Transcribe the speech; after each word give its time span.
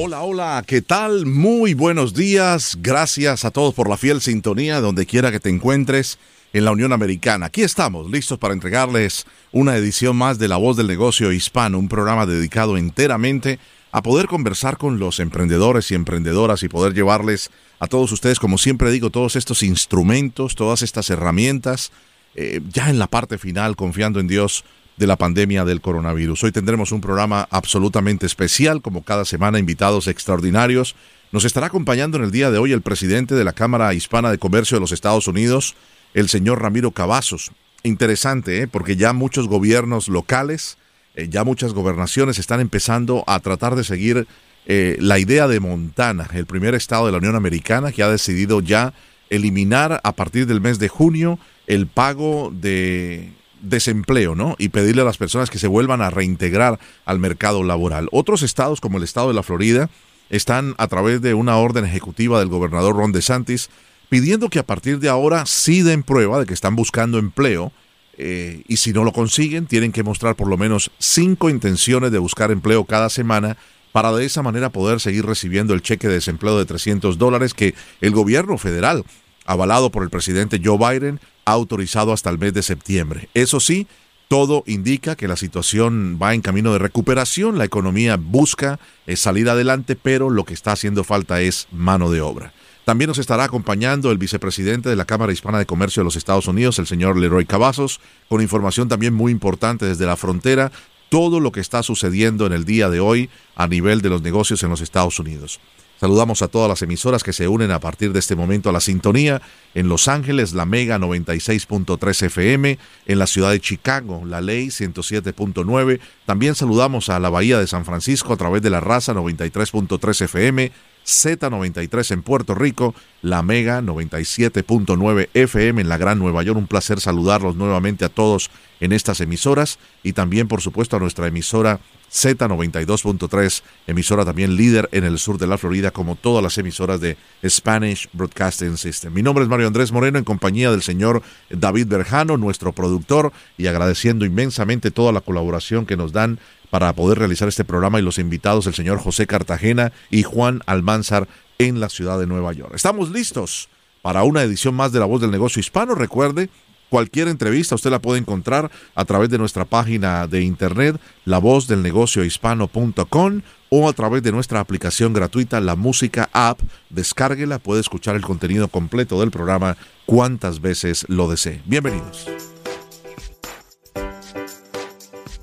Hola, 0.00 0.22
hola, 0.22 0.62
¿qué 0.64 0.80
tal? 0.80 1.26
Muy 1.26 1.74
buenos 1.74 2.14
días. 2.14 2.78
Gracias 2.80 3.44
a 3.44 3.50
todos 3.50 3.74
por 3.74 3.88
la 3.88 3.96
fiel 3.96 4.20
sintonía 4.20 4.80
donde 4.80 5.06
quiera 5.06 5.32
que 5.32 5.40
te 5.40 5.50
encuentres 5.50 6.20
en 6.52 6.64
la 6.64 6.70
Unión 6.70 6.92
Americana. 6.92 7.46
Aquí 7.46 7.62
estamos, 7.62 8.08
listos 8.08 8.38
para 8.38 8.54
entregarles 8.54 9.26
una 9.50 9.76
edición 9.76 10.14
más 10.14 10.38
de 10.38 10.46
La 10.46 10.56
Voz 10.56 10.76
del 10.76 10.86
Negocio 10.86 11.32
Hispano, 11.32 11.80
un 11.80 11.88
programa 11.88 12.26
dedicado 12.26 12.76
enteramente 12.76 13.58
a 13.90 14.00
poder 14.00 14.28
conversar 14.28 14.76
con 14.76 15.00
los 15.00 15.18
emprendedores 15.18 15.90
y 15.90 15.96
emprendedoras 15.96 16.62
y 16.62 16.68
poder 16.68 16.94
llevarles 16.94 17.50
a 17.80 17.88
todos 17.88 18.12
ustedes, 18.12 18.38
como 18.38 18.56
siempre 18.56 18.92
digo, 18.92 19.10
todos 19.10 19.34
estos 19.34 19.64
instrumentos, 19.64 20.54
todas 20.54 20.82
estas 20.82 21.10
herramientas, 21.10 21.90
eh, 22.36 22.60
ya 22.72 22.88
en 22.88 23.00
la 23.00 23.08
parte 23.08 23.36
final, 23.36 23.74
confiando 23.74 24.20
en 24.20 24.28
Dios 24.28 24.64
de 24.98 25.06
la 25.06 25.16
pandemia 25.16 25.64
del 25.64 25.80
coronavirus. 25.80 26.44
Hoy 26.44 26.52
tendremos 26.52 26.90
un 26.90 27.00
programa 27.00 27.46
absolutamente 27.50 28.26
especial, 28.26 28.82
como 28.82 29.04
cada 29.04 29.24
semana, 29.24 29.58
invitados 29.58 30.08
extraordinarios. 30.08 30.96
Nos 31.30 31.44
estará 31.44 31.68
acompañando 31.68 32.16
en 32.16 32.24
el 32.24 32.32
día 32.32 32.50
de 32.50 32.58
hoy 32.58 32.72
el 32.72 32.82
presidente 32.82 33.36
de 33.36 33.44
la 33.44 33.52
Cámara 33.52 33.94
Hispana 33.94 34.30
de 34.30 34.38
Comercio 34.38 34.76
de 34.76 34.80
los 34.80 34.92
Estados 34.92 35.28
Unidos, 35.28 35.76
el 36.14 36.28
señor 36.28 36.60
Ramiro 36.60 36.90
Cavazos. 36.90 37.52
Interesante, 37.84 38.62
¿eh? 38.62 38.66
porque 38.66 38.96
ya 38.96 39.12
muchos 39.12 39.46
gobiernos 39.46 40.08
locales, 40.08 40.78
eh, 41.14 41.28
ya 41.30 41.44
muchas 41.44 41.74
gobernaciones 41.74 42.40
están 42.40 42.58
empezando 42.58 43.22
a 43.28 43.38
tratar 43.38 43.76
de 43.76 43.84
seguir 43.84 44.26
eh, 44.66 44.96
la 45.00 45.20
idea 45.20 45.46
de 45.46 45.60
Montana, 45.60 46.28
el 46.34 46.46
primer 46.46 46.74
estado 46.74 47.06
de 47.06 47.12
la 47.12 47.18
Unión 47.18 47.36
Americana 47.36 47.92
que 47.92 48.02
ha 48.02 48.10
decidido 48.10 48.60
ya 48.60 48.94
eliminar 49.30 50.00
a 50.02 50.12
partir 50.12 50.46
del 50.46 50.60
mes 50.60 50.78
de 50.78 50.88
junio 50.88 51.38
el 51.68 51.86
pago 51.86 52.50
de 52.52 53.30
desempleo, 53.60 54.34
¿no? 54.34 54.56
Y 54.58 54.68
pedirle 54.68 55.02
a 55.02 55.04
las 55.04 55.18
personas 55.18 55.50
que 55.50 55.58
se 55.58 55.66
vuelvan 55.66 56.02
a 56.02 56.10
reintegrar 56.10 56.78
al 57.04 57.18
mercado 57.18 57.62
laboral. 57.62 58.08
Otros 58.12 58.42
estados, 58.42 58.80
como 58.80 58.98
el 58.98 59.04
estado 59.04 59.28
de 59.28 59.34
la 59.34 59.42
Florida, 59.42 59.90
están 60.30 60.74
a 60.78 60.88
través 60.88 61.22
de 61.22 61.34
una 61.34 61.56
orden 61.56 61.84
ejecutiva 61.84 62.38
del 62.38 62.48
gobernador 62.48 62.96
Ron 62.96 63.12
DeSantis 63.12 63.70
pidiendo 64.08 64.48
que 64.48 64.58
a 64.58 64.66
partir 64.66 64.98
de 64.98 65.08
ahora 65.08 65.46
sí 65.46 65.82
den 65.82 66.02
prueba 66.02 66.40
de 66.40 66.46
que 66.46 66.54
están 66.54 66.76
buscando 66.76 67.18
empleo 67.18 67.72
eh, 68.16 68.62
y 68.66 68.78
si 68.78 68.92
no 68.92 69.04
lo 69.04 69.12
consiguen 69.12 69.66
tienen 69.66 69.92
que 69.92 70.02
mostrar 70.02 70.34
por 70.34 70.48
lo 70.48 70.56
menos 70.56 70.90
cinco 70.98 71.50
intenciones 71.50 72.10
de 72.10 72.18
buscar 72.18 72.50
empleo 72.50 72.84
cada 72.84 73.10
semana 73.10 73.56
para 73.92 74.12
de 74.12 74.24
esa 74.24 74.42
manera 74.42 74.70
poder 74.70 75.00
seguir 75.00 75.24
recibiendo 75.24 75.74
el 75.74 75.82
cheque 75.82 76.08
de 76.08 76.14
desempleo 76.14 76.58
de 76.58 76.66
300 76.66 77.16
dólares 77.18 77.54
que 77.54 77.74
el 78.00 78.12
gobierno 78.12 78.58
federal 78.58 79.04
avalado 79.48 79.90
por 79.90 80.02
el 80.02 80.10
presidente 80.10 80.60
Joe 80.62 80.76
Biden, 80.76 81.20
autorizado 81.46 82.12
hasta 82.12 82.28
el 82.28 82.38
mes 82.38 82.52
de 82.52 82.62
septiembre. 82.62 83.30
Eso 83.32 83.60
sí, 83.60 83.86
todo 84.28 84.62
indica 84.66 85.16
que 85.16 85.26
la 85.26 85.36
situación 85.36 86.18
va 86.22 86.34
en 86.34 86.42
camino 86.42 86.70
de 86.74 86.78
recuperación, 86.78 87.56
la 87.56 87.64
economía 87.64 88.18
busca 88.18 88.78
eh, 89.06 89.16
salir 89.16 89.48
adelante, 89.48 89.96
pero 89.96 90.28
lo 90.28 90.44
que 90.44 90.52
está 90.52 90.72
haciendo 90.72 91.02
falta 91.02 91.40
es 91.40 91.66
mano 91.72 92.10
de 92.10 92.20
obra. 92.20 92.52
También 92.84 93.08
nos 93.08 93.16
estará 93.16 93.44
acompañando 93.44 94.10
el 94.10 94.18
vicepresidente 94.18 94.90
de 94.90 94.96
la 94.96 95.06
Cámara 95.06 95.32
Hispana 95.32 95.58
de 95.58 95.66
Comercio 95.66 96.02
de 96.02 96.04
los 96.04 96.16
Estados 96.16 96.46
Unidos, 96.46 96.78
el 96.78 96.86
señor 96.86 97.16
Leroy 97.18 97.46
Cavazos, 97.46 98.00
con 98.28 98.42
información 98.42 98.88
también 98.88 99.14
muy 99.14 99.32
importante 99.32 99.86
desde 99.86 100.04
la 100.04 100.16
frontera, 100.16 100.72
todo 101.08 101.40
lo 101.40 101.52
que 101.52 101.60
está 101.60 101.82
sucediendo 101.82 102.44
en 102.44 102.52
el 102.52 102.66
día 102.66 102.90
de 102.90 103.00
hoy 103.00 103.30
a 103.56 103.66
nivel 103.66 104.02
de 104.02 104.10
los 104.10 104.20
negocios 104.20 104.62
en 104.62 104.68
los 104.68 104.82
Estados 104.82 105.18
Unidos. 105.18 105.58
Saludamos 106.00 106.42
a 106.42 106.48
todas 106.48 106.68
las 106.68 106.82
emisoras 106.82 107.24
que 107.24 107.32
se 107.32 107.48
unen 107.48 107.72
a 107.72 107.80
partir 107.80 108.12
de 108.12 108.20
este 108.20 108.36
momento 108.36 108.68
a 108.68 108.72
la 108.72 108.80
sintonía. 108.80 109.42
En 109.74 109.88
Los 109.88 110.06
Ángeles, 110.06 110.52
la 110.52 110.64
Mega 110.64 110.96
96.3 110.98 112.26
FM. 112.26 112.78
En 113.06 113.18
la 113.18 113.26
ciudad 113.26 113.50
de 113.50 113.60
Chicago, 113.60 114.22
la 114.24 114.40
Ley 114.40 114.68
107.9. 114.68 115.98
También 116.24 116.54
saludamos 116.54 117.08
a 117.08 117.18
la 117.18 117.30
Bahía 117.30 117.58
de 117.58 117.66
San 117.66 117.84
Francisco 117.84 118.32
a 118.32 118.36
través 118.36 118.62
de 118.62 118.70
la 118.70 118.80
Raza 118.80 119.12
93.3 119.12 120.22
FM. 120.22 120.72
Z93 121.04 122.12
en 122.12 122.22
Puerto 122.22 122.54
Rico, 122.54 122.94
la 123.22 123.42
Mega 123.42 123.80
97.9 123.80 125.30
FM 125.32 125.80
en 125.80 125.88
la 125.88 125.96
Gran 125.96 126.18
Nueva 126.18 126.42
York. 126.42 126.58
Un 126.58 126.66
placer 126.66 127.00
saludarlos 127.00 127.56
nuevamente 127.56 128.04
a 128.04 128.10
todos 128.10 128.50
en 128.80 128.92
estas 128.92 129.20
emisoras 129.20 129.78
y 130.02 130.12
también, 130.12 130.48
por 130.48 130.60
supuesto, 130.60 130.96
a 130.96 131.00
nuestra 131.00 131.26
emisora 131.26 131.80
Z92.3, 132.12 133.62
emisora 133.86 134.24
también 134.24 134.56
líder 134.56 134.88
en 134.92 135.04
el 135.04 135.18
sur 135.18 135.38
de 135.38 135.46
la 135.46 135.58
Florida, 135.58 135.90
como 135.90 136.16
todas 136.16 136.42
las 136.42 136.56
emisoras 136.58 137.00
de 137.00 137.16
Spanish 137.46 138.08
Broadcasting 138.12 138.76
System. 138.76 139.12
Mi 139.12 139.22
nombre 139.22 139.44
es 139.44 139.50
Mario 139.50 139.66
Andrés 139.66 139.92
Moreno, 139.92 140.18
en 140.18 140.24
compañía 140.24 140.70
del 140.70 140.82
señor 140.82 141.22
David 141.50 141.86
Berjano, 141.86 142.36
nuestro 142.36 142.72
productor, 142.72 143.32
y 143.56 143.66
agradeciendo 143.66 144.24
inmensamente 144.24 144.90
toda 144.90 145.12
la 145.12 145.20
colaboración 145.20 145.86
que 145.86 145.96
nos 145.96 146.12
dan 146.12 146.38
para 146.70 146.92
poder 146.92 147.18
realizar 147.18 147.48
este 147.48 147.64
programa 147.64 147.98
y 147.98 148.02
los 148.02 148.18
invitados, 148.18 148.66
el 148.66 148.74
señor 148.74 148.98
José 148.98 149.26
Cartagena 149.26 149.92
y 150.10 150.22
Juan 150.22 150.60
Almanzar 150.66 151.28
en 151.58 151.80
la 151.80 151.88
ciudad 151.88 152.18
de 152.18 152.26
Nueva 152.26 152.52
York. 152.52 152.72
Estamos 152.74 153.10
listos 153.10 153.68
para 154.02 154.22
una 154.22 154.42
edición 154.42 154.74
más 154.74 154.92
de 154.92 155.00
La 155.00 155.06
Voz 155.06 155.20
del 155.20 155.30
Negocio 155.30 155.60
Hispano. 155.60 155.94
Recuerde, 155.94 156.50
Cualquier 156.90 157.28
entrevista 157.28 157.74
usted 157.74 157.90
la 157.90 158.00
puede 158.00 158.20
encontrar 158.20 158.70
a 158.94 159.04
través 159.04 159.30
de 159.30 159.38
nuestra 159.38 159.64
página 159.64 160.26
de 160.26 160.42
internet, 160.42 161.00
lavozdelnegociohispano.com 161.24 163.42
o 163.70 163.88
a 163.88 163.92
través 163.92 164.22
de 164.22 164.32
nuestra 164.32 164.60
aplicación 164.60 165.12
gratuita, 165.12 165.60
la 165.60 165.76
música 165.76 166.30
app. 166.32 166.60
Descárguela, 166.90 167.58
puede 167.58 167.80
escuchar 167.80 168.16
el 168.16 168.22
contenido 168.22 168.68
completo 168.68 169.20
del 169.20 169.30
programa 169.30 169.76
cuantas 170.06 170.60
veces 170.60 171.04
lo 171.08 171.28
desee. 171.28 171.62
Bienvenidos. 171.66 172.26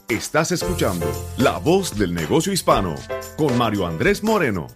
Estás 0.08 0.52
escuchando 0.52 1.06
La 1.38 1.58
Voz 1.58 1.98
del 1.98 2.14
Negocio 2.14 2.54
Hispano 2.54 2.96
con 3.38 3.58
Mario 3.58 3.88
Andrés 3.88 4.24
Moreno. 4.24 4.68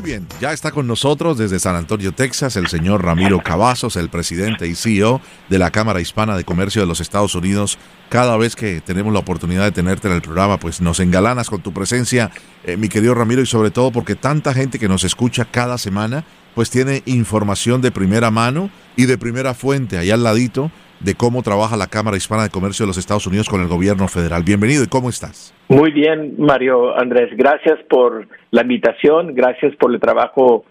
Muy 0.00 0.12
bien, 0.12 0.26
ya 0.40 0.54
está 0.54 0.70
con 0.70 0.86
nosotros 0.86 1.36
desde 1.36 1.58
San 1.58 1.76
Antonio, 1.76 2.12
Texas, 2.12 2.56
el 2.56 2.68
señor 2.68 3.04
Ramiro 3.04 3.38
Cavazos, 3.40 3.96
el 3.96 4.08
presidente 4.08 4.66
y 4.66 4.74
CEO 4.74 5.20
de 5.50 5.58
la 5.58 5.70
Cámara 5.70 6.00
Hispana 6.00 6.38
de 6.38 6.44
Comercio 6.44 6.80
de 6.80 6.88
los 6.88 7.00
Estados 7.00 7.34
Unidos. 7.34 7.76
Cada 8.08 8.38
vez 8.38 8.56
que 8.56 8.80
tenemos 8.80 9.12
la 9.12 9.18
oportunidad 9.18 9.64
de 9.64 9.72
tenerte 9.72 10.08
en 10.08 10.14
el 10.14 10.22
programa, 10.22 10.58
pues 10.58 10.80
nos 10.80 11.00
engalanas 11.00 11.50
con 11.50 11.60
tu 11.60 11.74
presencia, 11.74 12.30
eh, 12.64 12.78
mi 12.78 12.88
querido 12.88 13.14
Ramiro, 13.14 13.42
y 13.42 13.46
sobre 13.46 13.70
todo 13.70 13.92
porque 13.92 14.14
tanta 14.14 14.54
gente 14.54 14.78
que 14.78 14.88
nos 14.88 15.04
escucha 15.04 15.44
cada 15.44 15.76
semana, 15.76 16.24
pues 16.54 16.70
tiene 16.70 17.02
información 17.04 17.82
de 17.82 17.92
primera 17.92 18.30
mano 18.30 18.70
y 18.96 19.04
de 19.04 19.18
primera 19.18 19.52
fuente, 19.52 19.98
allá 19.98 20.14
al 20.14 20.22
ladito, 20.22 20.72
de 21.00 21.14
cómo 21.14 21.42
trabaja 21.42 21.76
la 21.76 21.86
Cámara 21.86 22.16
Hispana 22.16 22.44
de 22.44 22.50
Comercio 22.50 22.84
de 22.84 22.88
los 22.88 22.98
Estados 22.98 23.26
Unidos 23.26 23.48
con 23.48 23.60
el 23.60 23.68
gobierno 23.68 24.06
federal. 24.08 24.42
Bienvenido 24.42 24.84
y 24.84 24.86
cómo 24.86 25.08
estás. 25.08 25.54
Muy 25.68 25.90
bien, 25.90 26.34
Mario 26.38 26.96
Andrés. 26.98 27.30
Gracias 27.36 27.78
por 27.88 28.28
la 28.50 28.62
invitación, 28.62 29.34
gracias 29.34 29.74
por 29.76 29.92
el 29.92 30.00
trabajo, 30.00 30.64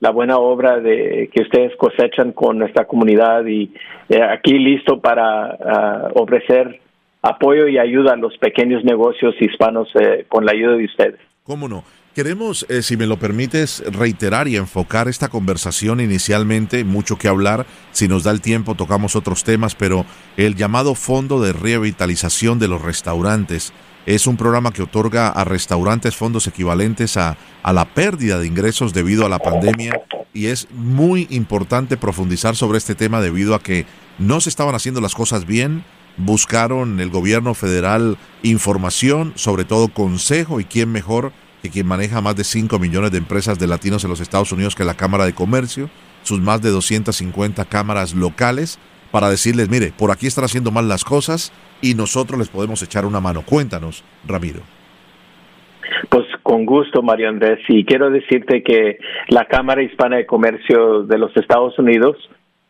la 0.00 0.10
buena 0.10 0.38
obra 0.38 0.80
de 0.80 1.30
que 1.32 1.42
ustedes 1.42 1.72
cosechan 1.76 2.32
con 2.32 2.58
nuestra 2.58 2.84
comunidad 2.84 3.46
y 3.46 3.72
eh, 4.08 4.22
aquí 4.22 4.58
listo 4.58 5.00
para 5.00 5.46
ah, 5.46 6.08
ofrecer 6.14 6.80
apoyo 7.22 7.66
y 7.68 7.78
ayuda 7.78 8.12
a 8.12 8.16
los 8.16 8.36
pequeños 8.38 8.84
negocios 8.84 9.34
hispanos 9.40 9.88
eh, 9.94 10.26
con 10.28 10.44
la 10.44 10.52
ayuda 10.52 10.76
de 10.76 10.84
ustedes. 10.84 11.20
¿Cómo 11.42 11.68
no? 11.68 11.84
Queremos, 12.16 12.64
eh, 12.70 12.80
si 12.80 12.96
me 12.96 13.06
lo 13.06 13.18
permites, 13.18 13.82
reiterar 13.92 14.48
y 14.48 14.56
enfocar 14.56 15.06
esta 15.06 15.28
conversación 15.28 16.00
inicialmente, 16.00 16.82
mucho 16.82 17.18
que 17.18 17.28
hablar, 17.28 17.66
si 17.92 18.08
nos 18.08 18.22
da 18.22 18.30
el 18.30 18.40
tiempo 18.40 18.74
tocamos 18.74 19.16
otros 19.16 19.44
temas, 19.44 19.74
pero 19.74 20.06
el 20.38 20.54
llamado 20.54 20.94
Fondo 20.94 21.42
de 21.42 21.52
Revitalización 21.52 22.58
de 22.58 22.68
los 22.68 22.80
Restaurantes, 22.80 23.74
Es 24.06 24.26
un 24.26 24.38
programa 24.38 24.72
que 24.72 24.82
otorga 24.82 25.28
a 25.28 25.44
restaurantes 25.44 26.16
fondos 26.16 26.46
equivalentes 26.46 27.18
a, 27.18 27.36
a 27.62 27.72
la 27.74 27.84
pérdida 27.84 28.38
de 28.38 28.46
ingresos 28.46 28.94
debido 28.94 29.26
a 29.26 29.28
la 29.28 29.40
pandemia 29.40 30.00
y 30.32 30.46
es 30.46 30.68
muy 30.70 31.26
importante 31.28 31.96
profundizar 31.96 32.56
sobre 32.56 32.78
este 32.78 32.94
tema 32.94 33.20
debido 33.20 33.54
a 33.54 33.62
que 33.62 33.84
no 34.18 34.40
se 34.40 34.48
estaban 34.48 34.76
haciendo 34.76 35.00
las 35.02 35.16
cosas 35.16 35.44
bien, 35.44 35.84
buscaron 36.16 37.00
el 37.00 37.10
gobierno 37.10 37.52
federal 37.52 38.16
información, 38.42 39.32
sobre 39.34 39.64
todo 39.64 39.88
consejo 39.88 40.60
y 40.60 40.64
quién 40.64 40.92
mejor 40.92 41.32
quien 41.70 41.86
maneja 41.86 42.20
más 42.20 42.36
de 42.36 42.44
5 42.44 42.78
millones 42.78 43.10
de 43.10 43.18
empresas 43.18 43.58
de 43.58 43.66
latinos 43.66 44.04
en 44.04 44.10
los 44.10 44.20
Estados 44.20 44.52
Unidos 44.52 44.74
que 44.74 44.84
la 44.84 44.94
Cámara 44.94 45.24
de 45.24 45.34
Comercio, 45.34 45.90
sus 46.22 46.40
más 46.40 46.62
de 46.62 46.70
250 46.70 47.64
cámaras 47.66 48.14
locales 48.14 48.78
para 49.10 49.30
decirles, 49.30 49.68
mire, 49.68 49.92
por 49.96 50.10
aquí 50.10 50.26
están 50.26 50.44
haciendo 50.44 50.70
mal 50.70 50.88
las 50.88 51.04
cosas 51.04 51.52
y 51.80 51.94
nosotros 51.94 52.38
les 52.38 52.48
podemos 52.48 52.82
echar 52.82 53.04
una 53.04 53.20
mano. 53.20 53.42
Cuéntanos, 53.42 54.04
Ramiro. 54.26 54.60
Pues 56.08 56.24
con 56.42 56.66
gusto, 56.66 57.02
Mario 57.02 57.28
Andrés. 57.28 57.60
Y 57.68 57.84
quiero 57.84 58.10
decirte 58.10 58.62
que 58.62 58.98
la 59.28 59.46
Cámara 59.46 59.82
Hispana 59.82 60.16
de 60.16 60.26
Comercio 60.26 61.04
de 61.04 61.18
los 61.18 61.36
Estados 61.36 61.78
Unidos 61.78 62.16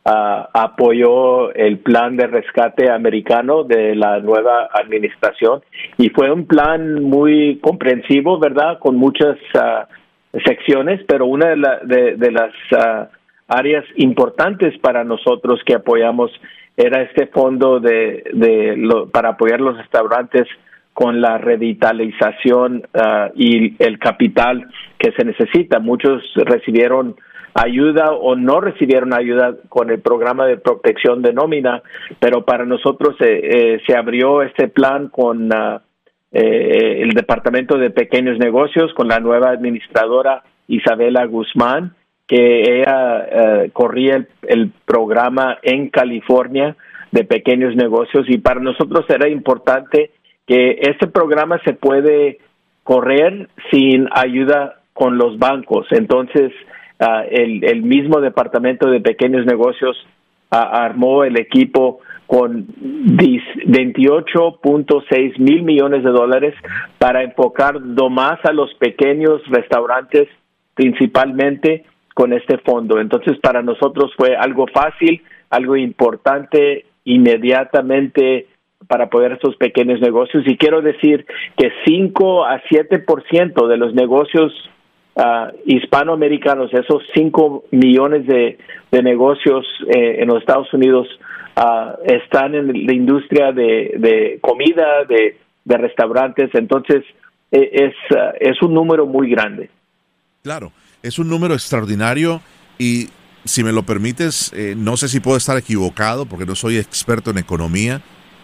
apoyó 0.09 1.53
el 1.55 1.79
plan 1.79 2.17
de 2.17 2.29
rescate 2.29 2.91
americano 2.91 3.65
de 3.65 3.97
la 3.97 4.21
nueva 4.21 4.69
administración 4.73 5.63
y 5.99 6.11
fue 6.11 6.31
un 6.31 6.47
plan 6.47 7.03
muy 7.03 7.59
comprensivo, 7.61 8.39
¿verdad? 8.39 8.79
Con 8.79 8.97
muchas 8.97 9.37
uh, 9.55 10.39
secciones, 10.45 11.01
pero 11.09 11.27
una 11.27 11.49
de, 11.49 11.57
la, 11.57 11.81
de, 11.83 12.31
las 12.31 12.53
uh, 12.71 13.09
áreas 13.49 13.85
importantes 13.97 14.79
para 14.79 15.03
nosotros 15.03 15.61
que 15.67 15.75
apoyamos 15.75 16.31
era 16.77 17.03
este 17.03 17.27
fondo 17.27 17.81
de, 17.81 18.23
de 18.33 18.77
lo, 18.77 19.09
para 19.09 19.31
apoyar 19.31 19.61
los 19.61 19.77
restaurantes 19.77 20.47
con 20.93 21.21
la 21.21 21.39
revitalización 21.39 22.87
uh, 22.95 23.33
y 23.35 23.75
el 23.83 23.99
capital 23.99 24.69
que 24.99 25.11
se 25.13 25.25
necesita. 25.25 25.81
Muchos 25.81 26.23
recibieron 26.37 27.17
ayuda 27.57 28.13
o 28.13 28.37
no 28.37 28.61
recibieron 28.61 29.15
ayuda 29.15 29.55
con 29.69 29.91
el 29.91 30.01
programa 30.01 30.47
de 30.47 30.59
protección 30.59 31.23
de 31.23 31.33
nómina, 31.33 31.83
pero 32.21 32.45
para 32.45 32.65
nosotros 32.65 33.17
eh, 33.21 33.41
eh, 33.43 33.81
se 33.87 33.97
abrió 33.97 34.43
este 34.43 34.69
plan 34.69 35.09
con 35.09 35.47
uh, 35.53 35.81
eh, 36.33 37.03
el 37.03 37.11
Departamento 37.11 37.79
de 37.79 37.91
Pequeños 37.91 38.39
Negocios, 38.39 38.93
con 38.95 39.09
la 39.09 39.21
nueva 39.21 39.49
administradora 39.51 40.43
Isabela 40.69 41.25
Guzmán, 41.25 41.95
que 42.27 42.81
ella 42.81 43.25
eh, 43.31 43.71
corría 43.73 44.17
el, 44.17 44.29
el, 44.49 44.71
programa 44.85 45.59
en 45.63 45.89
California 45.89 46.77
de 47.13 47.25
pequeños 47.25 47.77
negocios 47.77 48.27
y 48.29 48.39
para 48.39 48.61
nosotros 48.61 49.07
era 49.09 49.29
importante 49.29 50.11
que 50.47 50.79
este 50.83 51.07
programa 51.07 51.61
se 51.65 51.73
puede 51.73 52.39
correr 52.83 53.49
sin 53.71 54.09
ayuda 54.11 54.81
con 54.93 55.19
los 55.19 55.39
bancos. 55.39 55.87
Entonces, 55.91 56.53
uh, 57.01 57.23
el, 57.31 57.65
el, 57.65 57.83
mismo 57.83 58.21
departamento 58.21 58.91
de 58.91 59.01
pequeños 59.01 59.47
negocios 59.47 59.97
uh, 60.53 60.57
armó 60.57 61.25
el 61.25 61.39
equipo 61.39 62.01
con 62.27 62.67
28.6 62.67 65.39
mil 65.39 65.63
millones 65.63 66.03
de 66.03 66.11
dólares 66.11 66.55
para 66.99 67.23
enfocar 67.23 67.79
más 67.81 68.45
a 68.45 68.53
los 68.53 68.75
pequeños 68.75 69.41
restaurantes 69.49 70.29
principalmente 70.75 71.85
con 72.15 72.33
este 72.33 72.59
fondo. 72.59 72.99
Entonces, 73.01 73.39
para 73.39 73.63
nosotros 73.63 74.13
fue 74.17 74.35
algo 74.37 74.67
fácil, 74.73 75.23
algo 75.51 75.77
importante, 75.77 76.87
inmediatamente 77.05 78.49
para 78.89 79.09
poder 79.09 79.33
estos 79.33 79.57
pequeños 79.57 80.01
negocios. 80.01 80.45
Y 80.47 80.57
quiero 80.57 80.83
decir 80.83 81.27
que 81.57 81.71
5 81.85 82.45
a 82.45 82.63
7% 82.63 83.67
de 83.67 83.77
los 83.77 83.95
negocios 83.95 84.53
uh, 85.17 85.57
hispanoamericanos, 85.65 86.73
esos 86.73 87.03
5 87.15 87.65
millones 87.73 88.27
de, 88.27 88.59
de 88.91 89.03
negocios 89.03 89.67
eh, 89.89 90.17
en 90.21 90.29
los 90.29 90.39
Estados 90.39 90.73
Unidos, 90.73 91.09
uh, 91.57 92.03
están 92.05 92.55
en 92.55 92.87
la 92.87 92.95
industria 92.95 93.53
de, 93.53 93.95
de 93.99 94.39
comida, 94.41 95.05
de, 95.09 95.37
de, 95.65 95.77
restaurantes. 95.77 96.51
Entonces, 96.55 97.03
e, 97.51 97.71
es, 97.73 97.95
uh, 98.11 98.37
es 98.41 98.61
un 98.63 98.75
número 98.75 99.07
muy 99.07 99.31
grande. 99.31 99.71
Claro. 100.43 100.73
Es 101.03 101.19
un 101.19 101.29
número 101.29 101.55
extraordinario 101.55 102.41
y 102.79 103.09
si 103.47 103.63
me 103.63 103.73
lo 103.73 103.85
permites, 103.85 104.53
eh, 104.55 104.75
no 104.77 104.97
sé 104.97 105.09
si 105.09 105.21
puedo 105.21 105.37
estar 105.37 105.57
equivocado 105.57 106.27
porque 106.27 106.47
no 106.47 106.55
soy 106.55 106.79
experto 106.79 107.31
en 107.31 107.39
economía. 107.39 108.03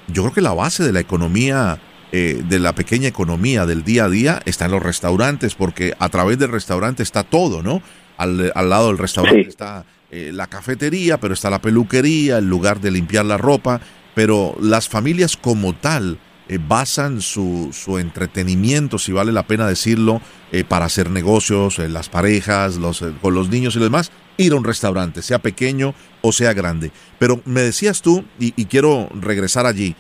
Yo 0.08 0.22
creo 0.22 0.34
que 0.34 0.40
la 0.40 0.54
base 0.54 0.84
de 0.84 0.92
la 0.92 1.00
economía, 1.00 1.78
eh, 2.14 2.43
de 2.47 2.59
la 2.59 2.75
pequeña 2.75 3.09
economía 3.09 3.64
del 3.64 3.85
día 3.85 4.05
a 4.05 4.11
día, 4.11 4.43
está 4.44 4.67
en 4.67 4.73
los 4.73 4.82
restaurantes, 4.82 5.55
porque 5.55 5.94
a 5.99 6.11
través 6.11 6.38
del 6.38 6.53
restaurante 6.53 7.03
está 7.03 7.23
todo, 7.23 7.62
¿no? 7.62 7.81
Al, 8.19 8.53
al 8.55 8.69
lado 8.69 8.88
del 8.88 8.99
restaurante 8.99 9.44
sí. 9.44 9.49
está 9.49 9.87
eh, 10.11 10.31
la 10.31 10.47
cafetería, 10.47 11.19
pero 11.19 11.32
está 11.32 11.49
la 11.49 11.62
peluquería, 11.62 12.37
el 12.37 12.50
lugar 12.50 12.82
de 12.82 12.91
limpiar 12.91 13.25
la 13.25 13.38
ropa, 13.38 13.81
pero 14.14 14.55
las 14.61 14.91
familias 14.91 15.38
como 15.38 15.73
tal 15.73 16.19
eh, 16.50 16.59
basan 16.61 17.23
su, 17.23 17.70
su, 17.73 17.97
entretenimiento, 17.97 18.99
si 18.99 19.12
vale 19.12 19.32
la 19.32 19.47
pena 19.47 19.67
decirlo, 19.67 20.20
para 20.69 20.85
hacer 20.85 21.08
negocios, 21.08 21.79
las 21.79 22.11
parejas, 22.11 22.76
los, 22.76 23.03
con 23.23 23.32
los 23.32 23.49
niños 23.49 23.75
y 23.75 23.79
lo 23.79 23.87
demás, 23.87 24.12
ir 24.37 24.53
a 24.53 24.56
un 24.56 24.65
restaurante, 24.65 25.23
sea 25.23 25.38
pequeño 25.38 25.94
o 26.20 26.31
sea 26.31 26.53
grande. 26.53 26.93
Pero 27.19 27.41
me 27.47 27.62
decías 27.62 28.03
tú, 28.03 28.23
y, 28.38 28.53
y 28.55 28.67
quiero 28.67 29.08
regresar 29.15 29.65
allí, 29.65 29.97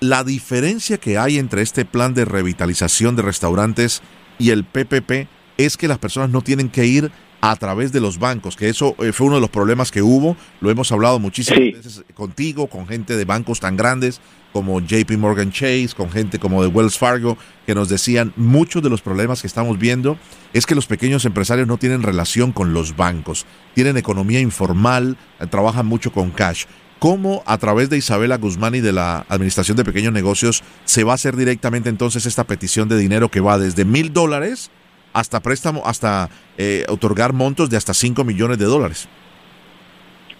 la 0.00 0.24
diferencia 0.24 0.98
que 0.98 1.18
hay 1.18 1.38
entre 1.38 1.62
este 1.62 1.84
plan 1.84 2.14
de 2.14 2.24
revitalización 2.24 3.16
de 3.16 3.22
restaurantes 3.22 4.02
y 4.38 4.50
el 4.50 4.64
PPP 4.64 5.28
es 5.56 5.76
que 5.76 5.88
las 5.88 5.98
personas 5.98 6.30
no 6.30 6.42
tienen 6.42 6.68
que 6.68 6.86
ir 6.86 7.10
a 7.40 7.54
través 7.56 7.92
de 7.92 8.00
los 8.00 8.18
bancos, 8.18 8.56
que 8.56 8.68
eso 8.68 8.96
fue 9.12 9.26
uno 9.26 9.36
de 9.36 9.40
los 9.40 9.50
problemas 9.50 9.90
que 9.90 10.02
hubo, 10.02 10.36
lo 10.60 10.70
hemos 10.70 10.90
hablado 10.90 11.18
muchísimas 11.18 11.60
sí. 11.60 11.72
veces 11.72 12.04
contigo, 12.14 12.66
con 12.66 12.88
gente 12.88 13.16
de 13.16 13.24
bancos 13.24 13.60
tan 13.60 13.76
grandes, 13.76 14.20
como 14.52 14.80
JP 14.80 15.18
Morgan 15.18 15.52
Chase, 15.52 15.90
con 15.94 16.10
gente 16.10 16.38
como 16.38 16.62
de 16.62 16.68
Wells 16.68 16.96
Fargo, 16.96 17.36
que 17.66 17.74
nos 17.74 17.90
decían 17.90 18.32
muchos 18.36 18.82
de 18.82 18.88
los 18.88 19.02
problemas 19.02 19.42
que 19.42 19.46
estamos 19.46 19.78
viendo 19.78 20.18
es 20.54 20.64
que 20.64 20.74
los 20.74 20.86
pequeños 20.86 21.26
empresarios 21.26 21.68
no 21.68 21.76
tienen 21.76 22.02
relación 22.02 22.52
con 22.52 22.72
los 22.72 22.96
bancos, 22.96 23.44
tienen 23.74 23.98
economía 23.98 24.40
informal, 24.40 25.18
eh, 25.40 25.46
trabajan 25.46 25.84
mucho 25.84 26.10
con 26.10 26.30
cash. 26.30 26.64
¿Cómo 26.98 27.42
a 27.46 27.58
través 27.58 27.90
de 27.90 27.98
Isabela 27.98 28.38
Guzmán 28.38 28.74
y 28.74 28.80
de 28.80 28.92
la 28.92 29.26
Administración 29.28 29.76
de 29.76 29.84
Pequeños 29.84 30.12
Negocios 30.12 30.62
se 30.84 31.04
va 31.04 31.12
a 31.12 31.14
hacer 31.16 31.36
directamente 31.36 31.88
entonces 31.88 32.24
esta 32.24 32.44
petición 32.44 32.88
de 32.88 32.96
dinero 32.96 33.28
que 33.28 33.40
va 33.40 33.58
desde 33.58 33.84
mil 33.84 34.12
dólares 34.12 34.70
hasta 35.12 35.40
préstamo, 35.40 35.82
hasta 35.84 36.28
eh, 36.58 36.84
otorgar 36.88 37.32
montos 37.32 37.70
de 37.70 37.76
hasta 37.76 37.94
5 37.94 38.22
millones 38.24 38.58
de 38.58 38.66
dólares? 38.66 39.08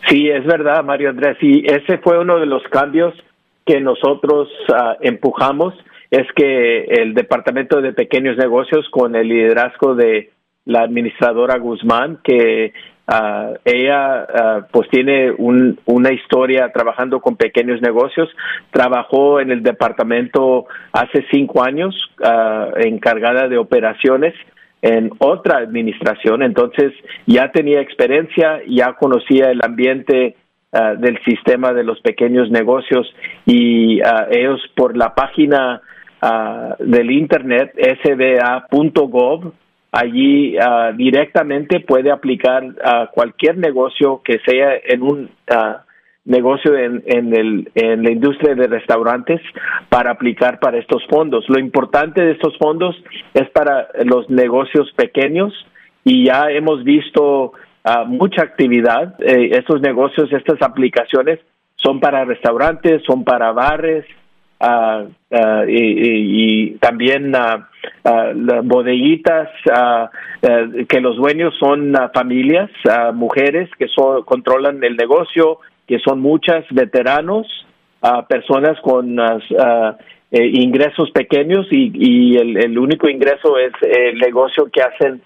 Sí, 0.08 0.28
es 0.28 0.44
verdad, 0.44 0.84
Mario 0.84 1.10
Andrés. 1.10 1.36
Y 1.40 1.66
ese 1.66 1.98
fue 1.98 2.18
uno 2.18 2.38
de 2.38 2.46
los 2.46 2.62
cambios 2.64 3.14
que 3.64 3.80
nosotros 3.80 4.48
uh, 4.68 4.96
empujamos 5.00 5.74
es 6.10 6.26
que 6.36 6.84
el 6.84 7.14
Departamento 7.14 7.80
de 7.80 7.92
Pequeños 7.92 8.36
Negocios, 8.36 8.86
con 8.90 9.16
el 9.16 9.28
liderazgo 9.28 9.94
de 9.94 10.30
la 10.64 10.82
administradora 10.82 11.58
Guzmán, 11.58 12.20
que 12.22 12.72
uh, 13.08 13.54
ella 13.64 14.26
uh, 14.28 14.62
pues 14.70 14.88
tiene 14.90 15.30
un, 15.30 15.78
una 15.86 16.12
historia 16.12 16.70
trabajando 16.72 17.20
con 17.20 17.36
pequeños 17.36 17.80
negocios, 17.80 18.28
trabajó 18.70 19.40
en 19.40 19.50
el 19.50 19.62
departamento 19.62 20.66
hace 20.92 21.24
cinco 21.30 21.62
años, 21.62 21.94
encargada 22.76 23.48
de 23.48 23.58
operaciones 23.58 24.34
en 24.82 25.10
otra 25.18 25.58
administración, 25.58 26.42
entonces 26.42 26.92
ya 27.26 27.50
tenía 27.50 27.80
experiencia, 27.80 28.60
ya 28.68 28.92
conocía 28.92 29.50
el 29.50 29.60
ambiente 29.64 30.36
uh, 30.72 30.96
del 31.00 31.18
sistema 31.24 31.72
de 31.72 31.82
los 31.82 32.00
pequeños 32.00 32.50
negocios 32.50 33.12
y 33.46 34.00
uh, 34.00 34.26
ellos 34.30 34.60
por 34.76 34.96
la 34.96 35.14
página 35.14 35.80
uh, 36.22 36.84
del 36.84 37.10
internet 37.10 37.72
sba.gov 38.04 39.52
allí 39.92 40.56
directamente 40.96 41.80
puede 41.80 42.10
aplicar 42.10 42.64
a 42.84 43.08
cualquier 43.12 43.56
negocio 43.58 44.20
que 44.24 44.38
sea 44.46 44.74
en 44.84 45.02
un 45.02 45.30
negocio 46.26 46.76
en, 46.76 47.02
en, 47.06 47.34
el, 47.34 47.70
en 47.74 48.02
la 48.02 48.10
industria 48.10 48.54
de 48.54 48.66
restaurantes 48.66 49.40
para 49.88 50.10
aplicar 50.10 50.58
para 50.58 50.78
estos 50.78 51.02
fondos. 51.08 51.44
Lo 51.48 51.58
importante 51.58 52.20
de 52.20 52.32
estos 52.32 52.58
fondos 52.58 52.96
es 53.32 53.48
para 53.50 53.88
los 54.04 54.28
negocios 54.28 54.92
pequeños 54.96 55.52
y 56.04 56.26
ya 56.26 56.50
hemos 56.50 56.84
visto 56.84 57.52
uh, 57.84 58.04
mucha 58.06 58.42
actividad. 58.42 59.14
Eh, 59.20 59.50
estos 59.52 59.80
negocios, 59.80 60.32
estas 60.32 60.60
aplicaciones 60.62 61.38
son 61.76 62.00
para 62.00 62.24
restaurantes, 62.24 63.02
son 63.04 63.24
para 63.24 63.52
bares 63.52 64.04
uh, 64.60 65.08
uh, 65.30 65.68
y, 65.68 65.78
y, 65.78 66.70
y, 66.70 66.70
también 66.78 67.32
bodeguitas 68.64 69.48
que 70.88 71.00
los 71.00 71.16
dueños 71.16 71.54
son 71.58 71.94
familias, 72.14 72.70
mujeres 73.14 73.68
que 73.78 73.88
son, 73.88 74.22
controlan 74.22 74.82
el 74.84 74.96
negocio, 74.96 75.58
que 75.86 75.98
son 76.00 76.20
muchas 76.20 76.64
veteranos, 76.70 77.46
personas 78.28 78.78
con 78.82 79.18
ingresos 80.30 81.10
pequeños 81.10 81.66
y, 81.70 82.36
el, 82.36 82.78
único 82.78 83.08
ingreso 83.08 83.58
es 83.58 83.72
el 83.82 84.18
negocio 84.18 84.68
que 84.72 84.82
hacen 84.82 85.22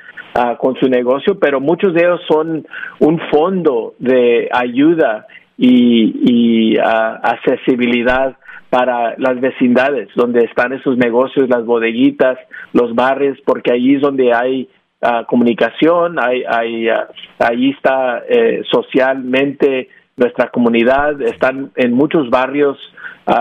con 0.58 0.76
su 0.76 0.88
negocio, 0.88 1.38
pero 1.38 1.60
muchos 1.60 1.92
de 1.94 2.00
ellos 2.02 2.20
son 2.28 2.66
un 3.00 3.20
fondo 3.30 3.94
de 3.98 4.48
ayuda 4.52 5.26
y, 5.60 6.76
ah, 6.78 7.20
accesibilidad 7.22 8.36
para 8.70 9.16
las 9.18 9.40
vecindades 9.40 10.08
donde 10.14 10.44
están 10.44 10.72
esos 10.72 10.96
negocios, 10.96 11.48
las 11.48 11.64
bodeguitas, 11.66 12.38
los 12.72 12.94
barrios, 12.94 13.36
porque 13.44 13.72
allí 13.72 13.96
es 13.96 14.00
donde 14.00 14.32
hay 14.32 14.68
uh, 15.02 15.26
comunicación, 15.26 16.18
hay, 16.20 16.44
hay, 16.48 16.88
uh, 16.88 16.94
ahí 17.40 17.70
está 17.70 18.22
eh, 18.28 18.62
socialmente 18.70 19.88
nuestra 20.16 20.50
comunidad, 20.50 21.20
están 21.22 21.72
en 21.74 21.92
muchos 21.92 22.30
barrios 22.30 22.78
uh, 23.26 23.32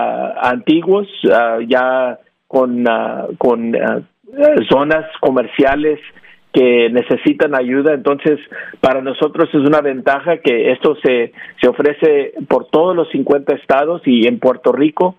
antiguos, 0.42 1.06
ya 1.68 2.18
con, 2.48 2.84
con 3.38 3.72
zonas 4.68 5.06
comerciales 5.20 6.00
que 6.52 6.88
necesitan 6.90 7.54
ayuda. 7.54 7.94
Entonces, 7.94 8.38
para 8.80 9.02
nosotros 9.02 9.48
es 9.52 9.60
una 9.60 9.80
ventaja 9.80 10.38
que 10.38 10.72
esto 10.72 10.96
se, 11.02 11.32
se 11.60 11.68
ofrece 11.68 12.32
por 12.48 12.66
todos 12.66 12.96
los 12.96 13.08
50 13.10 13.54
estados 13.54 14.02
y 14.04 14.26
en 14.26 14.38
Puerto 14.38 14.72
Rico, 14.72 15.16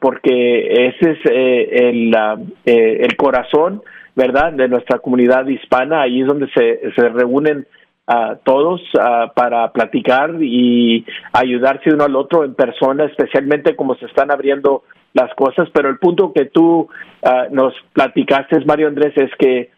porque 0.00 0.88
ese 0.88 1.12
es 1.12 1.18
eh, 1.30 1.88
el, 1.88 2.14
eh, 2.66 2.98
el 3.00 3.16
corazón 3.16 3.82
¿verdad?, 4.14 4.52
de 4.52 4.68
nuestra 4.68 4.98
comunidad 4.98 5.46
hispana. 5.46 6.02
Ahí 6.02 6.20
es 6.20 6.26
donde 6.26 6.48
se, 6.48 6.80
se 6.94 7.08
reúnen 7.08 7.66
a 8.06 8.36
todos 8.44 8.82
para 9.34 9.72
platicar 9.72 10.34
y 10.40 11.06
ayudarse 11.32 11.94
uno 11.94 12.04
al 12.04 12.16
otro 12.16 12.44
en 12.44 12.54
persona, 12.54 13.04
especialmente 13.04 13.74
como 13.76 13.94
se 13.94 14.06
están 14.06 14.30
abriendo 14.30 14.82
las 15.14 15.32
cosas. 15.34 15.68
Pero 15.72 15.88
el 15.88 15.98
punto 15.98 16.32
que 16.34 16.46
tú 16.46 16.88
nos 17.52 17.72
platicaste, 17.94 18.60
Mario 18.66 18.88
Andrés, 18.88 19.14
es 19.16 19.30
que 19.38 19.70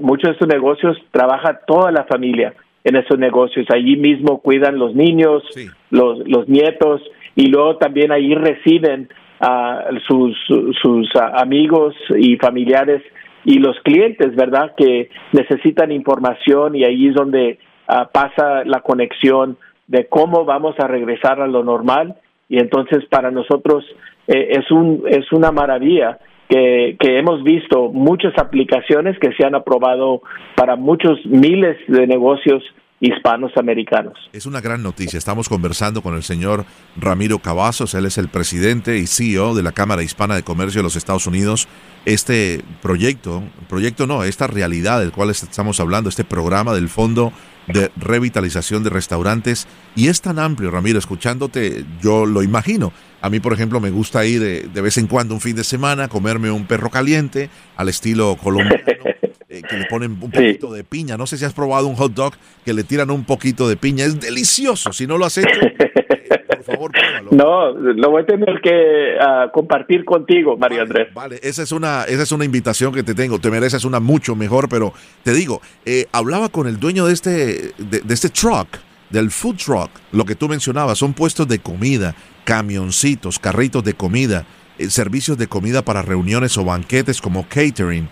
muchos 0.00 0.30
de 0.30 0.32
estos 0.32 0.48
negocios 0.48 0.96
trabaja 1.12 1.60
toda 1.66 1.92
la 1.92 2.04
familia 2.04 2.54
en 2.84 2.96
esos 2.96 3.18
negocios. 3.18 3.66
Allí 3.70 3.96
mismo 3.96 4.40
cuidan 4.40 4.78
los 4.78 4.94
niños, 4.94 5.44
los, 5.90 6.26
los 6.26 6.48
nietos, 6.48 7.02
y 7.34 7.46
luego 7.46 7.76
también 7.76 8.12
ahí 8.12 8.34
reciben 8.34 9.08
a 9.40 9.86
sus, 10.06 10.36
sus 10.80 11.10
amigos 11.34 11.94
y 12.16 12.36
familiares 12.36 13.02
y 13.44 13.58
los 13.58 13.76
clientes, 13.80 14.36
¿verdad? 14.36 14.72
Que 14.76 15.10
necesitan 15.32 15.90
información 15.90 16.76
y 16.76 16.84
ahí 16.84 17.08
es 17.08 17.14
donde 17.14 17.58
ah, 17.88 18.08
pasa 18.12 18.62
la 18.64 18.80
conexión 18.80 19.56
de 19.88 20.06
cómo 20.06 20.44
vamos 20.44 20.76
a 20.78 20.86
regresar 20.86 21.40
a 21.40 21.48
lo 21.48 21.64
normal 21.64 22.14
y 22.48 22.58
entonces 22.58 23.04
para 23.06 23.30
nosotros 23.30 23.84
eh, 24.28 24.48
es 24.50 24.70
un 24.70 25.02
es 25.08 25.32
una 25.32 25.50
maravilla 25.50 26.18
que, 26.48 26.96
que 27.00 27.18
hemos 27.18 27.42
visto 27.42 27.88
muchas 27.88 28.32
aplicaciones 28.38 29.18
que 29.18 29.32
se 29.32 29.44
han 29.44 29.54
aprobado 29.54 30.22
para 30.54 30.76
muchos 30.76 31.18
miles 31.26 31.76
de 31.88 32.06
negocios 32.06 32.62
hispanos 33.02 33.50
americanos. 33.56 34.16
Es 34.32 34.46
una 34.46 34.60
gran 34.60 34.82
noticia. 34.82 35.18
Estamos 35.18 35.48
conversando 35.48 36.02
con 36.02 36.14
el 36.14 36.22
señor 36.22 36.64
Ramiro 36.96 37.40
Cavazos. 37.40 37.94
Él 37.94 38.06
es 38.06 38.16
el 38.16 38.28
presidente 38.28 38.96
y 38.98 39.08
CEO 39.08 39.54
de 39.54 39.64
la 39.64 39.72
Cámara 39.72 40.04
Hispana 40.04 40.36
de 40.36 40.44
Comercio 40.44 40.78
de 40.78 40.84
los 40.84 40.94
Estados 40.94 41.26
Unidos. 41.26 41.66
Este 42.04 42.62
proyecto, 42.80 43.42
proyecto 43.68 44.06
no, 44.06 44.22
esta 44.22 44.46
realidad 44.46 45.00
del 45.00 45.10
cual 45.10 45.30
estamos 45.30 45.80
hablando, 45.80 46.08
este 46.08 46.22
programa 46.22 46.74
del 46.74 46.88
Fondo 46.88 47.32
de 47.66 47.90
Revitalización 47.96 48.84
de 48.84 48.90
Restaurantes, 48.90 49.66
y 49.94 50.08
es 50.08 50.20
tan 50.20 50.38
amplio, 50.38 50.70
Ramiro, 50.70 50.98
escuchándote, 50.98 51.84
yo 52.00 52.26
lo 52.26 52.42
imagino. 52.42 52.92
A 53.22 53.30
mí, 53.30 53.40
por 53.40 53.52
ejemplo, 53.52 53.80
me 53.80 53.90
gusta 53.90 54.24
ir 54.26 54.40
de, 54.40 54.62
de 54.62 54.80
vez 54.80 54.98
en 54.98 55.06
cuando 55.06 55.32
un 55.34 55.40
fin 55.40 55.56
de 55.56 55.64
semana, 55.64 56.08
comerme 56.08 56.50
un 56.50 56.66
perro 56.66 56.90
caliente 56.90 57.48
al 57.76 57.88
estilo 57.88 58.36
colombiano. 58.36 58.82
Eh, 59.52 59.60
que 59.68 59.76
le 59.76 59.84
ponen 59.84 60.12
un 60.12 60.30
poquito 60.30 60.72
de 60.72 60.82
piña. 60.82 61.18
No 61.18 61.26
sé 61.26 61.36
si 61.36 61.44
has 61.44 61.52
probado 61.52 61.86
un 61.86 61.94
hot 61.94 62.14
dog 62.14 62.32
que 62.64 62.72
le 62.72 62.84
tiran 62.84 63.10
un 63.10 63.24
poquito 63.24 63.68
de 63.68 63.76
piña. 63.76 64.06
Es 64.06 64.18
delicioso. 64.18 64.94
Si 64.94 65.06
no 65.06 65.18
lo 65.18 65.26
has 65.26 65.36
hecho, 65.36 65.60
eh, 65.60 66.42
por 66.46 66.64
favor, 66.64 66.90
pruébalo. 66.92 67.32
No, 67.32 67.70
lo 67.72 68.10
voy 68.10 68.22
a 68.22 68.24
tener 68.24 68.62
que 68.62 69.18
ah, 69.20 69.50
compartir 69.52 70.06
contigo, 70.06 70.56
Mario 70.56 70.80
Andrés. 70.80 71.12
Vale, 71.12 71.38
esa 71.42 71.64
es, 71.64 71.70
una, 71.70 72.04
esa 72.04 72.22
es 72.22 72.32
una 72.32 72.46
invitación 72.46 72.94
que 72.94 73.02
te 73.02 73.14
tengo. 73.14 73.38
Te 73.40 73.50
mereces 73.50 73.84
una 73.84 74.00
mucho 74.00 74.34
mejor, 74.34 74.70
pero 74.70 74.94
te 75.22 75.34
digo, 75.34 75.60
eh, 75.84 76.06
hablaba 76.12 76.48
con 76.48 76.66
el 76.66 76.80
dueño 76.80 77.04
de 77.04 77.12
este, 77.12 77.72
de, 77.76 78.02
este 78.08 78.30
truck 78.30 78.68
del 79.12 79.30
food 79.30 79.56
truck, 79.56 79.90
lo 80.10 80.24
que 80.24 80.34
tú 80.34 80.48
mencionabas, 80.48 80.98
son 80.98 81.12
puestos 81.12 81.46
de 81.46 81.60
comida, 81.60 82.16
camioncitos, 82.44 83.38
carritos 83.38 83.84
de 83.84 83.94
comida, 83.94 84.46
servicios 84.88 85.38
de 85.38 85.46
comida 85.46 85.82
para 85.82 86.02
reuniones 86.02 86.56
o 86.58 86.64
banquetes 86.64 87.20
como 87.20 87.46
catering 87.48 88.08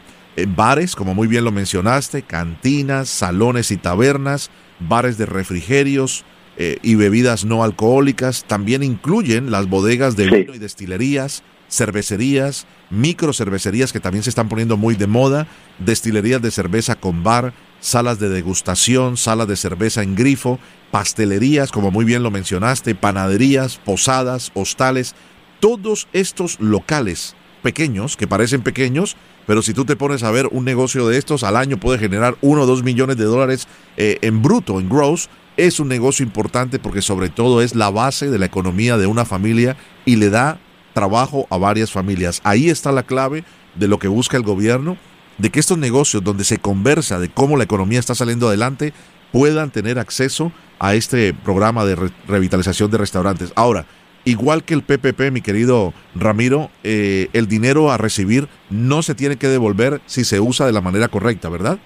bares, 0.46 0.94
como 0.94 1.14
muy 1.14 1.28
bien 1.28 1.44
lo 1.44 1.52
mencionaste, 1.52 2.22
cantinas, 2.22 3.08
salones 3.08 3.70
y 3.70 3.76
tabernas, 3.76 4.50
bares 4.78 5.18
de 5.18 5.26
refrigerios 5.26 6.24
eh, 6.56 6.78
y 6.82 6.94
bebidas 6.94 7.44
no 7.44 7.64
alcohólicas. 7.64 8.44
También 8.46 8.82
incluyen 8.82 9.50
las 9.50 9.68
bodegas 9.68 10.16
de 10.16 10.26
vino 10.26 10.54
y 10.54 10.58
destilerías, 10.58 11.42
cervecerías, 11.68 12.66
micro 12.90 13.32
cervecerías 13.32 13.92
que 13.92 14.00
también 14.00 14.22
se 14.22 14.30
están 14.30 14.48
poniendo 14.48 14.76
muy 14.76 14.94
de 14.94 15.06
moda, 15.06 15.46
destilerías 15.78 16.42
de 16.42 16.50
cerveza 16.50 16.96
con 16.96 17.22
bar, 17.22 17.52
salas 17.80 18.18
de 18.18 18.28
degustación, 18.28 19.16
salas 19.16 19.48
de 19.48 19.56
cerveza 19.56 20.02
en 20.02 20.14
grifo, 20.14 20.58
pastelerías, 20.90 21.72
como 21.72 21.90
muy 21.90 22.04
bien 22.04 22.22
lo 22.22 22.30
mencionaste, 22.30 22.94
panaderías, 22.94 23.78
posadas, 23.78 24.50
hostales, 24.54 25.14
todos 25.60 26.08
estos 26.12 26.60
locales 26.60 27.34
pequeños, 27.62 28.16
que 28.16 28.26
parecen 28.26 28.62
pequeños, 28.62 29.16
pero 29.46 29.62
si 29.62 29.74
tú 29.74 29.84
te 29.84 29.96
pones 29.96 30.22
a 30.22 30.30
ver 30.30 30.46
un 30.50 30.64
negocio 30.64 31.08
de 31.08 31.18
estos, 31.18 31.42
al 31.42 31.56
año 31.56 31.78
puede 31.78 31.98
generar 31.98 32.36
uno 32.40 32.62
o 32.62 32.66
dos 32.66 32.82
millones 32.82 33.16
de 33.16 33.24
dólares 33.24 33.66
eh, 33.96 34.18
en 34.22 34.42
bruto, 34.42 34.78
en 34.78 34.88
gross. 34.88 35.28
Es 35.56 35.80
un 35.80 35.88
negocio 35.88 36.24
importante 36.24 36.78
porque 36.78 37.02
sobre 37.02 37.28
todo 37.28 37.60
es 37.60 37.74
la 37.74 37.90
base 37.90 38.30
de 38.30 38.38
la 38.38 38.46
economía 38.46 38.96
de 38.96 39.06
una 39.06 39.24
familia 39.24 39.76
y 40.04 40.16
le 40.16 40.30
da 40.30 40.60
trabajo 40.94 41.46
a 41.50 41.58
varias 41.58 41.90
familias. 41.90 42.40
Ahí 42.44 42.70
está 42.70 42.92
la 42.92 43.02
clave 43.02 43.44
de 43.74 43.88
lo 43.88 43.98
que 43.98 44.08
busca 44.08 44.36
el 44.36 44.42
gobierno, 44.42 44.96
de 45.40 45.50
que 45.50 45.60
estos 45.60 45.78
negocios 45.78 46.22
donde 46.22 46.44
se 46.44 46.58
conversa 46.58 47.18
de 47.18 47.28
cómo 47.28 47.56
la 47.56 47.64
economía 47.64 47.98
está 47.98 48.14
saliendo 48.14 48.48
adelante 48.48 48.92
puedan 49.32 49.70
tener 49.70 49.98
acceso 49.98 50.52
a 50.78 50.94
este 50.94 51.32
programa 51.32 51.84
de 51.84 51.96
revitalización 52.28 52.90
de 52.90 52.98
restaurantes. 52.98 53.52
Ahora, 53.56 53.86
igual 54.24 54.64
que 54.64 54.74
el 54.74 54.82
PPP, 54.82 55.30
mi 55.32 55.40
querido 55.40 55.92
Ramiro, 56.14 56.70
eh, 56.84 57.28
el 57.32 57.46
dinero 57.46 57.90
a 57.90 57.96
recibir 57.96 58.48
no 58.70 59.02
se 59.02 59.14
tiene 59.14 59.36
que 59.36 59.46
devolver 59.46 60.00
si 60.06 60.24
se 60.24 60.40
usa 60.40 60.66
de 60.66 60.72
la 60.72 60.80
manera 60.80 61.08
correcta, 61.08 61.48
¿verdad? 61.48 61.78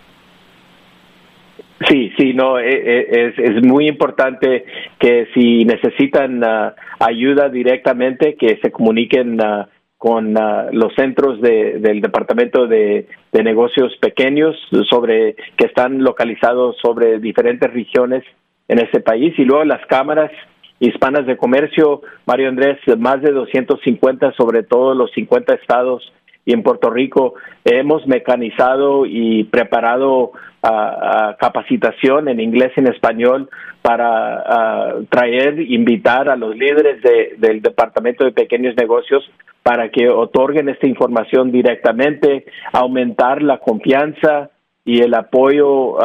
Sí, 1.88 2.12
sí, 2.16 2.32
no, 2.32 2.58
e, 2.58 2.70
e, 2.70 3.26
es, 3.26 3.38
es 3.38 3.62
muy 3.62 3.88
importante 3.88 4.64
que 4.98 5.26
si 5.34 5.64
necesitan 5.64 6.42
ah, 6.42 6.74
ayuda 6.98 7.48
directamente, 7.48 8.36
que 8.36 8.58
se 8.62 8.70
comuniquen 8.70 9.40
ah, 9.40 9.68
con 10.04 10.36
ah, 10.36 10.66
los 10.70 10.94
centros 10.96 11.40
de, 11.40 11.78
del 11.78 12.02
Departamento 12.02 12.66
de, 12.66 13.08
de, 13.32 13.42
Negocios 13.42 13.90
Pequeños 14.02 14.54
sobre 14.90 15.34
que 15.56 15.64
están 15.64 16.04
localizados 16.04 16.76
sobre 16.82 17.18
diferentes 17.20 17.72
regiones 17.72 18.22
en 18.68 18.80
ese 18.80 19.00
país. 19.00 19.32
Y 19.38 19.46
luego 19.46 19.64
las 19.64 19.80
cámaras 19.86 20.30
hispanas 20.78 21.24
de 21.24 21.38
comercio, 21.38 22.02
Mario 22.26 22.50
Andrés, 22.50 22.76
más 22.98 23.22
de 23.22 23.32
250 23.32 24.32
sobre 24.32 24.62
todo 24.62 24.94
los 24.94 25.10
50 25.12 25.54
estados 25.54 26.12
y 26.44 26.52
en 26.52 26.62
Puerto 26.62 26.90
Rico 26.90 27.34
hemos 27.64 28.06
mecanizado 28.06 29.06
y 29.06 29.44
preparado 29.44 30.32
capacitación 31.38 32.28
en 32.28 32.40
inglés 32.40 32.72
y 32.76 32.80
en 32.80 32.88
español 32.88 33.50
para 33.82 34.94
traer, 35.10 35.60
invitar 35.60 36.30
a 36.30 36.36
los 36.36 36.56
líderes 36.56 37.02
del 37.36 37.60
Departamento 37.60 38.24
de 38.24 38.32
Pequeños 38.32 38.74
Negocios 38.76 39.30
para 39.62 39.90
que 39.90 40.08
otorguen 40.08 40.68
esta 40.68 40.86
información 40.86 41.52
directamente, 41.52 42.46
aumentar 42.72 43.42
la 43.42 43.58
confianza 43.58 44.50
y 44.86 45.00
el 45.00 45.14
apoyo 45.14 45.98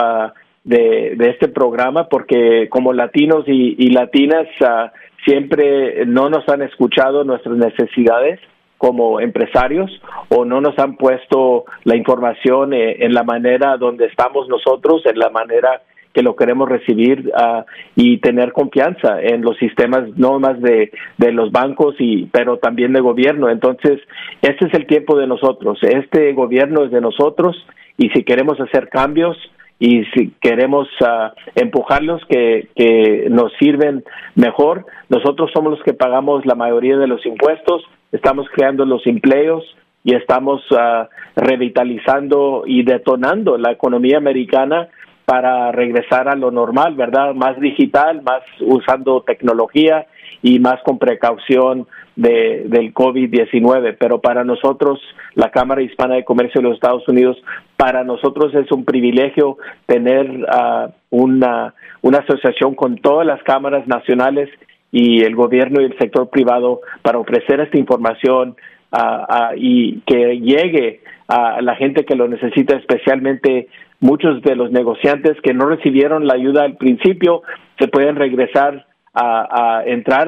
de, 0.64 1.16
este 1.20 1.48
programa 1.48 2.08
porque 2.10 2.68
como 2.70 2.94
latinos 2.94 3.46
y, 3.48 3.90
latinas 3.92 4.48
ah, 4.62 4.92
siempre 5.26 6.06
no 6.06 6.30
nos 6.30 6.48
han 6.50 6.62
escuchado 6.62 7.24
nuestras 7.24 7.56
necesidades 7.56 8.40
como 8.80 9.20
empresarios 9.20 9.92
o 10.30 10.46
no 10.46 10.62
nos 10.62 10.80
han 10.80 10.96
puesto 10.96 11.66
la 11.84 11.98
información 11.98 12.74
eh, 12.74 13.06
en 13.06 13.14
la 13.14 13.24
manera 13.24 13.76
donde 13.78 14.06
estamos 14.06 14.48
nosotros, 14.48 15.06
en 15.06 15.20
la 15.20 15.30
manera 15.30 15.82
que 16.14 16.24
lo 16.24 16.36
queremos 16.36 16.68
recibir 16.70 17.30
ah, 17.36 17.66
y 17.96 18.18
tener 18.20 18.54
confianza 18.54 19.22
en 19.22 19.42
los 19.42 19.58
sistemas 19.58 20.06
no 20.16 20.40
más 20.40 20.60
de, 20.62 20.92
de 21.18 21.32
los 21.34 21.52
bancos 21.52 21.96
y 22.00 22.26
pero 22.32 22.58
también 22.58 22.94
de 22.94 23.02
gobierno. 23.02 23.50
Entonces 23.50 24.00
este 24.42 24.68
es 24.68 24.74
el 24.74 24.88
tiempo 24.88 25.18
de 25.18 25.28
nosotros. 25.28 25.78
Este 25.84 26.32
gobierno 26.32 26.86
es 26.86 26.92
de 26.92 27.02
nosotros 27.02 27.58
y 27.98 28.10
si 28.12 28.24
queremos 28.24 28.60
hacer 28.62 28.88
cambios 28.88 29.38
y 29.78 30.06
si 30.14 30.34
queremos 30.42 30.88
uh, 31.02 31.32
empujarlos 31.56 32.22
que, 32.30 32.70
que 32.76 33.28
nos 33.30 33.52
sirven 33.60 34.04
mejor, 34.36 34.86
nosotros 35.10 35.52
somos 35.54 35.72
los 35.72 35.84
que 35.84 35.94
pagamos 35.94 36.46
la 36.46 36.56
mayoría 36.56 36.98
de 36.98 37.08
los 37.08 37.26
impuestos 37.26 37.84
estamos 38.12 38.48
creando 38.54 38.86
los 38.86 39.06
empleos 39.08 39.64
y 40.04 40.16
estamos 40.16 40.62
ah, 40.72 41.10
revitalizando 41.36 42.64
y 42.66 42.84
detonando 42.84 43.58
la 43.58 43.72
economía 43.72 44.18
americana 44.18 44.90
para 45.26 45.72
regresar 45.72 46.28
a 46.28 46.36
lo 46.36 46.50
normal, 46.50 46.96
¿verdad? 46.96 47.36
Más 47.36 47.60
digital, 47.60 48.24
más 48.24 48.42
usando 48.62 49.22
tecnología 49.22 50.08
y 50.42 50.58
más 50.58 50.82
con 50.84 50.98
precaución 50.98 51.86
de, 52.16 52.64
del 52.66 52.92
COVID-19. 52.96 53.96
Pero 54.00 54.22
para 54.22 54.44
nosotros, 54.44 55.00
la 55.36 55.52
Cámara 55.52 55.84
Hispana 55.84 56.16
de 56.16 56.26
Comercio 56.26 56.62
de 56.62 56.70
los 56.70 56.78
Estados 56.78 57.08
Unidos, 57.08 57.38
para 57.78 58.04
nosotros 58.04 58.56
es 58.56 58.72
un 58.72 58.86
privilegio 58.86 59.58
tener 59.86 60.28
uh, 60.32 60.92
una, 61.12 61.76
una 62.02 62.18
asociación 62.18 62.74
con 62.74 62.98
todas 62.98 63.28
las 63.28 63.44
cámaras 63.44 63.86
nacionales 63.88 64.50
y 64.92 65.22
el 65.24 65.36
gobierno 65.36 65.82
y 65.82 65.86
el 65.86 65.98
sector 65.98 66.30
privado 66.30 66.82
para 67.02 67.20
ofrecer 67.20 67.60
esta 67.60 67.78
información 67.78 68.56
uh, 68.92 68.98
uh, 68.98 69.56
y 69.56 70.02
que 70.02 70.40
llegue 70.40 71.02
a 71.28 71.62
la 71.62 71.76
gente 71.76 72.06
que 72.06 72.16
lo 72.16 72.28
necesita, 72.28 72.76
especialmente 72.76 73.68
muchos 74.00 74.42
de 74.42 74.56
los 74.56 74.72
negociantes 74.72 75.38
que 75.44 75.54
no 75.54 75.68
recibieron 75.68 76.26
la 76.26 76.34
ayuda 76.34 76.64
al 76.64 76.76
principio, 76.78 77.44
se 77.78 77.88
pueden 77.88 78.16
regresar 78.16 78.88
a, 79.14 79.84
entrar 79.86 80.28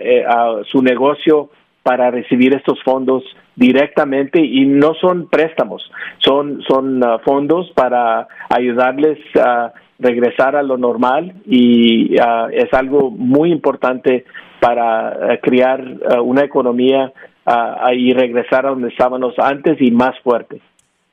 eh, 0.00 0.24
a, 0.26 0.62
su 0.64 0.82
negocio 0.82 1.50
para 1.82 2.10
recibir 2.10 2.54
estos 2.54 2.82
fondos 2.82 3.24
directamente 3.56 4.40
y 4.44 4.66
no 4.66 4.94
son 4.94 5.28
préstamos, 5.28 5.90
son, 6.18 6.62
son 6.62 7.02
uh, 7.02 7.18
fondos 7.24 7.70
para 7.74 8.28
ayudarles 8.48 9.18
a 9.36 9.72
regresar 10.02 10.56
a 10.56 10.62
lo 10.62 10.76
normal 10.76 11.34
y 11.46 12.14
uh, 12.20 12.48
es 12.52 12.72
algo 12.72 13.10
muy 13.10 13.52
importante 13.52 14.24
para 14.60 15.10
uh, 15.10 15.40
crear 15.40 15.82
una 16.22 16.44
economía 16.44 17.12
y 17.92 18.12
regresar 18.12 18.66
a 18.66 18.70
donde 18.70 18.88
estábamos 18.88 19.34
antes 19.36 19.76
y 19.80 19.90
más 19.90 20.14
fuerte. 20.22 20.60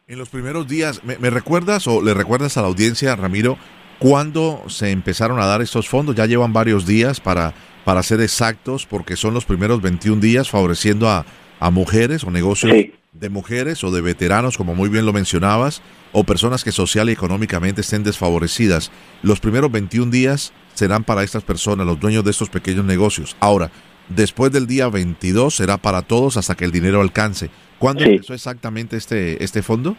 En 0.07 0.19
los 0.19 0.29
primeros 0.29 0.67
días, 0.67 1.03
¿me, 1.03 1.29
recuerdas 1.29 1.87
o 1.87 2.03
le 2.03 2.13
recuerdas 2.13 2.57
a 2.57 2.61
la 2.61 2.67
audiencia, 2.67 3.15
Ramiro, 3.15 3.57
cuándo 3.97 4.63
se 4.67 4.91
empezaron 4.91 5.39
a 5.39 5.45
dar 5.45 5.61
estos 5.61 5.87
fondos? 5.87 6.15
Ya 6.15 6.27
llevan 6.27 6.53
varios 6.53 6.85
días 6.85 7.19
para, 7.19 7.53
para 7.83 8.03
ser 8.03 8.21
exactos, 8.21 8.85
porque 8.85 9.15
son 9.15 9.33
los 9.33 9.45
primeros 9.45 9.81
21 9.81 10.21
días 10.21 10.49
favoreciendo 10.49 11.09
a, 11.09 11.25
mujeres 11.71 12.23
o 12.23 12.31
negocios 12.31 12.73
de 13.19 13.29
mujeres 13.29 13.83
o 13.83 13.91
de 13.91 14.01
veteranos, 14.01 14.57
como 14.57 14.75
muy 14.75 14.89
bien 14.89 15.05
lo 15.05 15.13
mencionabas, 15.13 15.81
o 16.11 16.23
personas 16.23 16.63
que 16.63 16.71
social 16.71 17.09
y 17.09 17.13
económicamente 17.13 17.81
estén 17.81 18.03
desfavorecidas. 18.03 18.91
Los 19.21 19.39
primeros 19.39 19.71
21 19.71 20.11
días 20.11 20.53
serán 20.73 21.03
para 21.03 21.23
estas 21.23 21.43
personas, 21.43 21.85
los 21.85 21.99
dueños 21.99 22.23
de 22.23 22.31
estos 22.31 22.49
pequeños 22.49 22.85
negocios. 22.85 23.35
Ahora, 23.39 23.69
después 24.07 24.51
del 24.51 24.67
día 24.67 24.87
22 24.87 25.55
será 25.55 25.77
para 25.77 26.01
todos 26.01 26.37
hasta 26.37 26.55
que 26.55 26.65
el 26.65 26.71
dinero 26.71 27.01
alcance. 27.01 27.49
¿Cuándo 27.77 28.03
empezó 28.03 28.33
exactamente 28.33 28.97
este, 28.97 29.43
este 29.43 29.61
fondo? 29.61 29.95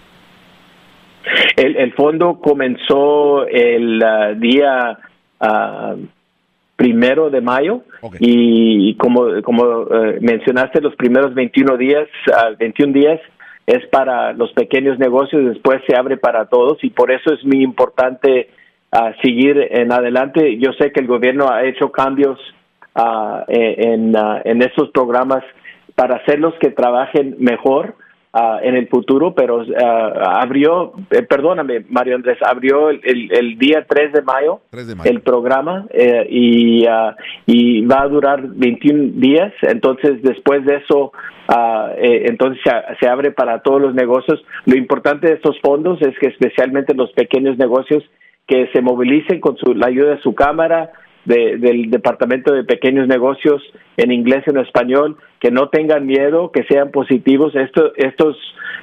El, 1.56 1.76
el 1.76 1.92
fondo 1.92 2.40
comenzó 2.40 3.46
el 3.46 4.02
uh, 4.02 4.38
día 4.38 4.98
uh, 5.40 6.06
primero 6.80 7.28
de 7.28 7.42
mayo 7.42 7.82
y 8.20 8.94
como, 8.94 9.42
como 9.42 9.64
uh, 9.64 10.14
mencionaste, 10.22 10.80
los 10.80 10.96
primeros 10.96 11.34
21 11.34 11.76
días, 11.76 12.08
21 12.58 12.94
días 12.94 13.20
es 13.66 13.86
para 13.88 14.32
los 14.32 14.50
pequeños 14.54 14.98
negocios, 14.98 15.44
después 15.44 15.82
se 15.86 15.94
abre 15.94 16.16
para 16.16 16.46
todos 16.46 16.82
y 16.82 16.88
por 16.88 17.12
eso 17.12 17.34
es 17.34 17.44
muy 17.44 17.62
importante 17.62 18.48
seguir 19.22 19.68
en 19.72 19.92
adelante. 19.92 20.56
Yo 20.56 20.72
sé 20.72 20.90
que 20.90 21.00
el 21.00 21.06
gobierno 21.06 21.50
ha 21.50 21.64
hecho 21.64 21.92
cambios 21.92 22.40
en, 23.48 24.14
en 24.44 24.62
estos 24.62 24.88
programas 24.88 25.44
para 25.94 26.16
hacerlos 26.16 26.54
que 26.60 26.70
trabajen 26.70 27.36
mejor 27.38 27.94
uh, 28.32 28.58
en 28.62 28.76
el 28.76 28.88
futuro, 28.88 29.34
pero 29.34 29.58
uh, 29.58 29.64
abrió, 30.40 30.92
eh, 31.10 31.22
perdóname, 31.22 31.84
Mario 31.88 32.16
Andrés, 32.16 32.38
abrió 32.42 32.90
el, 32.90 33.00
el, 33.30 33.58
día 33.58 33.86
3 33.88 34.12
de, 34.12 34.22
mayo, 34.22 34.60
3 34.70 34.88
de 34.88 34.94
mayo 34.94 35.10
el 35.10 35.20
programa 35.20 35.86
eh, 35.90 36.26
y, 36.30 36.86
uh, 36.86 37.14
y 37.46 37.84
va 37.86 38.02
a 38.02 38.08
durar 38.08 38.42
21 38.42 39.20
días, 39.20 39.52
entonces 39.62 40.22
después 40.22 40.64
de 40.64 40.76
eso, 40.76 41.12
eh, 41.98 42.26
entonces 42.28 42.62
se, 42.62 42.70
se, 43.00 43.08
abre 43.08 43.32
para 43.32 43.60
todos 43.60 43.80
los 43.80 43.94
negocios. 43.94 44.40
Lo 44.66 44.76
importante 44.76 45.26
de 45.26 45.34
estos 45.34 45.58
fondos 45.60 46.00
es 46.02 46.16
que 46.18 46.28
especialmente 46.28 46.94
los 46.94 47.10
pequeños 47.12 47.58
negocios 47.58 48.04
que 48.46 48.68
se 48.72 48.82
movilicen 48.82 49.40
con 49.40 49.56
su, 49.56 49.74
la 49.74 49.86
ayuda 49.86 50.16
de 50.16 50.22
su 50.22 50.34
cámara, 50.34 50.90
del 51.24 51.90
Departamento 51.90 52.52
de 52.52 52.64
Pequeños 52.64 53.06
Negocios 53.06 53.62
en 53.96 54.10
inglés 54.10 54.44
y 54.46 54.50
en 54.50 54.58
español, 54.58 55.16
que 55.38 55.50
no 55.50 55.68
tengan 55.68 56.06
miedo, 56.06 56.50
que 56.50 56.64
sean 56.64 56.90
positivos. 56.90 57.54
estos, 57.54 58.36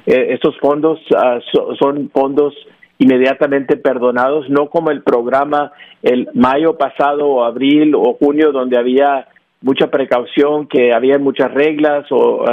eh, 0.06 0.26
estos 0.30 0.56
fondos 0.58 1.00
ah, 1.16 1.40
son 1.78 2.10
fondos 2.10 2.54
inmediatamente 2.98 3.76
perdonados, 3.76 4.48
no 4.50 4.68
como 4.70 4.90
el 4.90 5.02
programa 5.02 5.72
el 6.02 6.28
mayo 6.34 6.76
pasado 6.76 7.26
o 7.26 7.44
abril 7.44 7.94
o 7.94 8.14
junio 8.14 8.52
donde 8.52 8.78
había 8.78 9.28
mucha 9.60 9.88
precaución, 9.88 10.66
que 10.66 10.92
había 10.92 11.18
muchas 11.18 11.52
reglas 11.52 12.06
o 12.10 12.42
uh, 12.42 12.48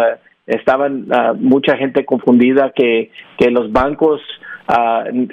estaban 0.45 1.07
ah, 1.11 1.33
mucha 1.37 1.77
gente 1.77 2.05
confundida 2.05 2.71
que, 2.75 3.11
que 3.37 3.49
los 3.49 3.71
bancos 3.71 4.21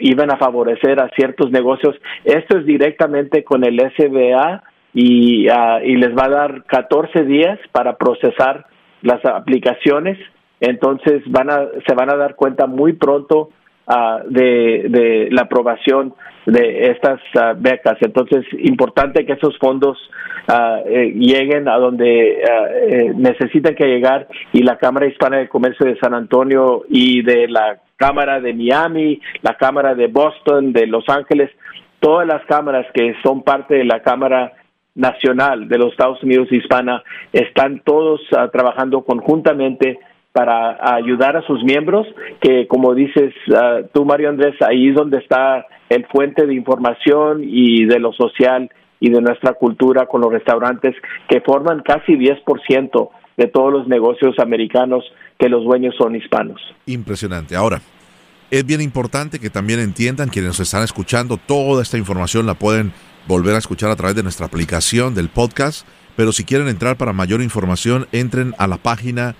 iban 0.00 0.30
a 0.30 0.36
favorecer 0.36 1.00
a 1.00 1.08
ciertos 1.16 1.50
negocios. 1.50 1.96
Esto 2.24 2.58
es 2.58 2.66
directamente 2.66 3.44
con 3.44 3.64
el 3.64 3.78
SBA 3.78 4.62
y, 4.94 5.46
y 5.48 5.96
les 5.96 6.16
va 6.16 6.26
a 6.26 6.30
dar 6.30 6.64
14 6.64 7.24
días 7.24 7.58
para 7.72 7.96
procesar 7.96 8.66
las 9.02 9.24
aplicaciones. 9.24 10.18
Entonces 10.60 11.22
van 11.26 11.50
a, 11.50 11.66
se 11.86 11.94
van 11.94 12.10
a 12.10 12.16
dar 12.16 12.36
cuenta 12.36 12.66
muy 12.66 12.92
pronto 12.92 13.50
uh, 13.86 14.28
de, 14.28 14.86
de, 14.88 15.28
la 15.30 15.42
aprobación 15.42 16.14
de 16.46 16.90
estas 16.90 17.20
becas. 17.58 17.96
Entonces, 18.00 18.44
importante 18.58 19.24
que 19.24 19.34
esos 19.34 19.56
fondos 19.58 19.98
eh, 20.48 21.12
lleguen 21.14 21.68
a 21.68 21.76
donde 21.76 22.42
eh, 22.42 23.12
necesitan 23.14 23.76
que 23.76 23.86
llegar 23.86 24.26
y 24.52 24.62
la 24.62 24.76
Cámara 24.76 25.06
Hispana 25.06 25.38
de 25.38 25.48
Comercio 25.48 25.86
de 25.86 25.96
San 25.98 26.14
Antonio 26.14 26.82
y 26.88 27.22
de 27.22 27.46
la 27.46 27.78
Cámara 27.96 28.40
de 28.40 28.52
Miami, 28.52 29.20
la 29.42 29.56
Cámara 29.56 29.94
de 29.94 30.08
Boston, 30.08 30.72
de 30.72 30.88
Los 30.88 31.08
Ángeles, 31.08 31.50
todas 32.00 32.26
las 32.26 32.44
cámaras 32.46 32.86
que 32.92 33.14
son 33.22 33.42
parte 33.42 33.76
de 33.76 33.84
la 33.84 34.02
Cámara 34.02 34.52
Nacional 34.94 35.68
de 35.68 35.78
los 35.78 35.92
Estados 35.92 36.22
Unidos 36.22 36.48
Hispana 36.50 37.02
están 37.32 37.80
todos 37.84 38.20
uh, 38.32 38.48
trabajando 38.52 39.04
conjuntamente 39.04 39.98
para 40.32 40.96
ayudar 40.96 41.36
a 41.36 41.46
sus 41.46 41.62
miembros, 41.62 42.06
que 42.40 42.66
como 42.66 42.94
dices 42.94 43.34
uh, 43.48 43.86
tú, 43.92 44.04
Mario 44.04 44.30
Andrés, 44.30 44.54
ahí 44.66 44.88
es 44.88 44.94
donde 44.94 45.18
está 45.18 45.66
el 45.88 46.06
fuente 46.06 46.46
de 46.46 46.54
información 46.54 47.42
y 47.44 47.84
de 47.84 47.98
lo 47.98 48.12
social 48.12 48.70
y 48.98 49.10
de 49.10 49.20
nuestra 49.20 49.52
cultura 49.54 50.06
con 50.06 50.20
los 50.22 50.32
restaurantes, 50.32 50.94
que 51.28 51.40
forman 51.40 51.82
casi 51.82 52.12
10% 52.12 53.10
de 53.36 53.46
todos 53.48 53.72
los 53.72 53.88
negocios 53.88 54.38
americanos 54.38 55.04
que 55.38 55.48
los 55.48 55.64
dueños 55.64 55.94
son 55.98 56.14
hispanos. 56.14 56.60
Impresionante. 56.86 57.56
Ahora, 57.56 57.80
es 58.50 58.64
bien 58.64 58.80
importante 58.80 59.38
que 59.38 59.50
también 59.50 59.80
entiendan 59.80 60.28
quienes 60.28 60.60
están 60.60 60.82
escuchando, 60.82 61.36
toda 61.36 61.82
esta 61.82 61.98
información 61.98 62.46
la 62.46 62.54
pueden 62.54 62.92
volver 63.26 63.54
a 63.54 63.58
escuchar 63.58 63.90
a 63.90 63.96
través 63.96 64.14
de 64.14 64.22
nuestra 64.22 64.46
aplicación 64.46 65.14
del 65.14 65.28
podcast, 65.28 65.86
pero 66.16 66.32
si 66.32 66.44
quieren 66.44 66.68
entrar 66.68 66.96
para 66.96 67.12
mayor 67.12 67.42
información, 67.42 68.06
entren 68.12 68.54
a 68.58 68.66
la 68.66 68.76
página 68.76 69.34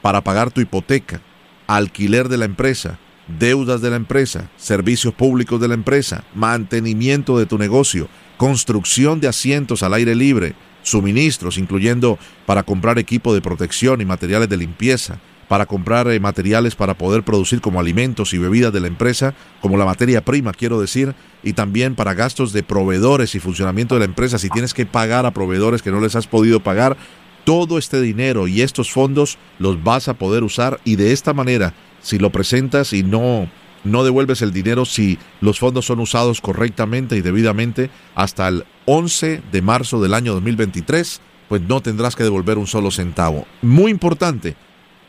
para 0.02 0.22
pagar 0.22 0.52
tu 0.52 0.62
hipoteca, 0.62 1.22
alquiler 1.68 2.30
de 2.30 2.38
la 2.38 2.46
empresa, 2.46 3.00
deudas 3.40 3.82
de 3.82 3.90
la 3.92 3.96
empresa, 3.96 4.50
servicios 4.58 5.14
públicos 5.14 5.62
de 5.62 5.68
la 5.68 5.74
empresa, 5.76 6.24
mantenimiento 6.34 7.38
de 7.38 7.46
tu 7.46 7.58
negocio, 7.58 8.10
construcción 8.38 9.20
de 9.20 9.28
asientos 9.28 9.84
al 9.84 9.94
aire 9.94 10.16
libre, 10.16 10.56
suministros, 10.82 11.58
incluyendo 11.58 12.18
para 12.46 12.64
comprar 12.64 12.98
equipo 12.98 13.34
de 13.34 13.42
protección 13.42 14.02
y 14.02 14.06
materiales 14.06 14.50
de 14.50 14.58
limpieza, 14.58 15.20
para 15.50 15.66
comprar 15.66 16.08
eh, 16.08 16.20
materiales 16.20 16.76
para 16.76 16.94
poder 16.94 17.24
producir 17.24 17.60
como 17.60 17.80
alimentos 17.80 18.34
y 18.34 18.38
bebidas 18.38 18.72
de 18.72 18.80
la 18.80 18.88
empresa, 18.88 19.34
como 19.62 19.78
la 19.78 19.84
materia 19.84 20.24
prima, 20.24 20.54
quiero 20.54 20.80
decir, 20.80 21.16
y 21.44 21.54
también 21.54 21.96
para 21.96 22.14
gastos 22.14 22.54
de 22.54 22.64
proveedores 22.64 23.34
y 23.34 23.40
funcionamiento 23.40 23.96
de 23.96 24.00
la 24.00 24.06
empresa. 24.06 24.38
Si 24.38 24.50
tienes 24.50 24.76
que 24.76 24.86
pagar 24.86 25.26
a 25.26 25.32
proveedores 25.32 25.82
que 25.82 25.92
no 25.92 26.00
les 26.00 26.16
has 26.16 26.28
podido 26.28 26.62
pagar, 26.62 26.96
todo 27.46 27.80
este 27.80 28.00
dinero 28.00 28.48
y 28.48 28.62
estos 28.62 28.92
fondos 28.92 29.40
los 29.58 29.84
vas 29.84 30.08
a 30.08 30.14
poder 30.14 30.44
usar 30.44 30.80
y 30.86 30.98
de 30.98 31.14
esta 31.14 31.34
manera, 31.34 31.74
si 32.00 32.20
lo 32.20 32.30
presentas 32.30 32.94
y 32.94 33.04
no 33.04 33.50
no 33.84 34.04
devuelves 34.04 34.42
el 34.42 34.52
dinero 34.52 34.84
si 34.86 35.18
los 35.42 35.58
fondos 35.58 35.86
son 35.86 36.00
usados 36.00 36.42
correctamente 36.42 37.16
y 37.16 37.22
debidamente 37.22 37.90
hasta 38.14 38.48
el 38.48 38.66
11 38.86 39.42
de 39.52 39.62
marzo 39.62 40.02
del 40.02 40.14
año 40.14 40.34
2023, 40.34 41.22
pues 41.48 41.62
no 41.62 41.82
tendrás 41.82 42.16
que 42.16 42.24
devolver 42.24 42.58
un 42.58 42.68
solo 42.68 42.92
centavo. 42.92 43.48
Muy 43.62 43.90
importante, 43.90 44.56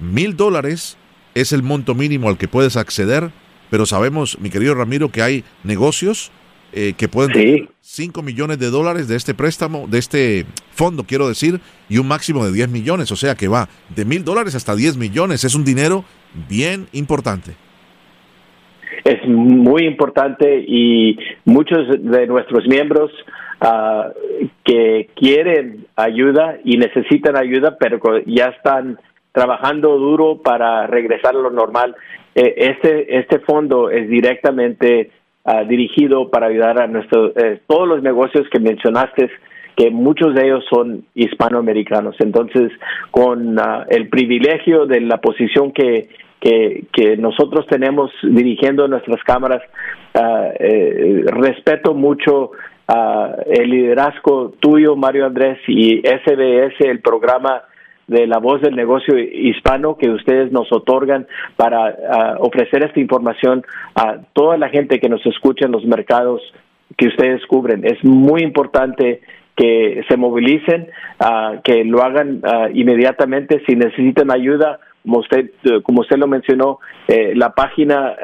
mil 0.01 0.37
dólares 0.37 0.97
es 1.35 1.53
el 1.53 1.63
monto 1.63 1.95
mínimo 1.95 2.29
al 2.29 2.39
que 2.39 2.49
puedes 2.49 2.77
acceder, 2.77 3.31
pero 3.71 3.87
sabemos, 3.87 4.39
mi 4.41 4.51
querido 4.51 4.75
Ramiro, 4.75 5.11
que 5.11 5.23
hay 5.23 5.45
negocios 5.65 6.33
eh, 6.73 6.95
que 6.97 7.09
pueden 7.09 7.33
tener 7.33 7.69
5 7.81 8.23
millones 8.23 8.59
de 8.61 8.71
dólares 8.71 9.09
de 9.09 9.17
este 9.17 9.35
préstamo, 9.35 9.87
de 9.89 9.99
este 9.99 10.47
fondo, 10.71 11.03
quiero 11.03 11.29
decir, 11.29 11.61
y 11.89 11.99
un 11.99 12.07
máximo 12.07 12.45
de 12.45 12.53
10 12.53 12.69
millones, 12.69 13.11
o 13.11 13.17
sea 13.17 13.35
que 13.35 13.49
va 13.49 13.69
de 13.95 14.05
mil 14.05 14.25
dólares 14.25 14.55
hasta 14.55 14.77
10 14.77 14.97
millones, 14.97 15.43
es 15.43 15.57
un 15.57 15.65
dinero 15.65 16.05
bien 16.49 16.87
importante. 16.93 17.53
Es 19.03 19.27
muy 19.27 19.85
importante 19.85 20.65
y 20.67 21.19
muchos 21.45 21.89
de 21.89 22.27
nuestros 22.29 22.69
miembros 22.69 23.11
uh, 23.63 24.13
que 24.65 25.09
quieren 25.17 25.87
ayuda 25.97 26.59
y 26.65 26.77
necesitan 26.77 27.37
ayuda, 27.37 27.77
pero 27.81 27.99
ya 28.27 28.47
están 28.47 28.99
trabajando 29.33 29.97
duro 29.99 30.39
para 30.43 30.87
regresar 30.87 31.35
a 31.37 31.41
lo 31.41 31.51
normal. 31.51 31.95
Eh, 32.35 32.55
este, 32.57 33.19
este 33.19 33.41
fondo 33.41 33.91
es 33.91 34.09
directamente 34.09 35.11
uh, 35.45 35.67
dirigido 35.67 36.31
para 36.31 36.47
ayudar 36.47 36.81
a 36.81 36.87
nuestros, 36.87 37.37
eh, 37.37 37.61
todos 37.67 37.89
los 37.89 38.03
negocios 38.03 38.47
que 38.51 38.61
mencionaste, 38.61 39.31
que 39.77 39.91
muchos 39.91 40.35
de 40.35 40.47
ellos 40.47 40.65
son 40.69 41.05
hispanoamericanos. 41.15 42.17
Entonces, 42.19 42.73
con 43.11 43.59
uh, 43.59 43.85
el 43.89 44.09
privilegio 44.09 44.87
de 44.87 45.01
la 45.01 45.19
posición 45.19 45.73
que 45.73 46.09
que, 46.41 46.85
que 46.93 47.17
nosotros 47.17 47.67
tenemos 47.67 48.11
dirigiendo 48.23 48.89
nuestras 48.89 49.23
cámaras. 49.25 49.63
Uh, 50.15 50.53
eh, 50.59 51.25
respeto 51.27 51.95
mucho 51.95 52.53
el 53.47 53.71
liderazgo 53.71 54.53
tuyo, 54.59 54.97
Mario 54.97 55.27
Andrés, 55.27 55.59
y 55.69 56.01
SBS, 56.01 56.75
el 56.81 56.99
programa 56.99 57.63
de 58.11 58.27
la 58.27 58.39
voz 58.39 58.61
del 58.61 58.75
negocio 58.75 59.17
hispano 59.17 59.97
que 59.97 60.11
ustedes 60.11 60.51
nos 60.51 60.71
otorgan 60.73 61.29
para 61.57 61.91
uh, 61.91 62.45
ofrecer 62.45 62.83
esta 62.83 62.99
información 62.99 63.65
a 63.95 64.19
toda 64.33 64.59
la 64.59 64.69
gente 64.69 64.99
que 64.99 65.09
nos 65.09 65.25
escucha 65.25 65.67
en 65.67 65.73
los 65.73 65.85
mercados 65.85 66.43
que 66.97 67.07
ustedes 67.07 67.47
cubren. 67.47 67.85
Es 67.85 68.03
muy 68.05 68.43
importante 68.43 69.21
que 69.55 70.03
se 70.09 70.17
movilicen, 70.17 70.89
que 71.63 71.85
lo 71.85 72.03
hagan 72.03 72.41
inmediatamente. 72.73 73.63
Si 73.67 73.77
necesitan 73.77 74.33
ayuda, 74.33 74.81
como 75.03 75.19
usted, 75.19 75.51
eh, 75.65 75.83
como 75.83 76.01
usted 76.01 76.17
lo 76.17 76.27
mencionó, 76.27 76.79
eh, 77.07 77.35
la 77.37 77.51
página 77.51 78.17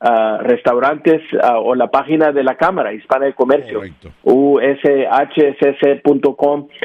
uh, 0.00 0.06
sba.gov 0.06 0.46
restaurantes 0.46 1.22
o 1.62 1.74
la 1.74 1.88
página 1.88 2.32
de 2.32 2.44
la 2.44 2.56
Cámara 2.56 2.92
Hispana 2.92 3.26
de 3.26 3.34
Comercio, 3.34 3.80
ushcc.com. 4.24 4.68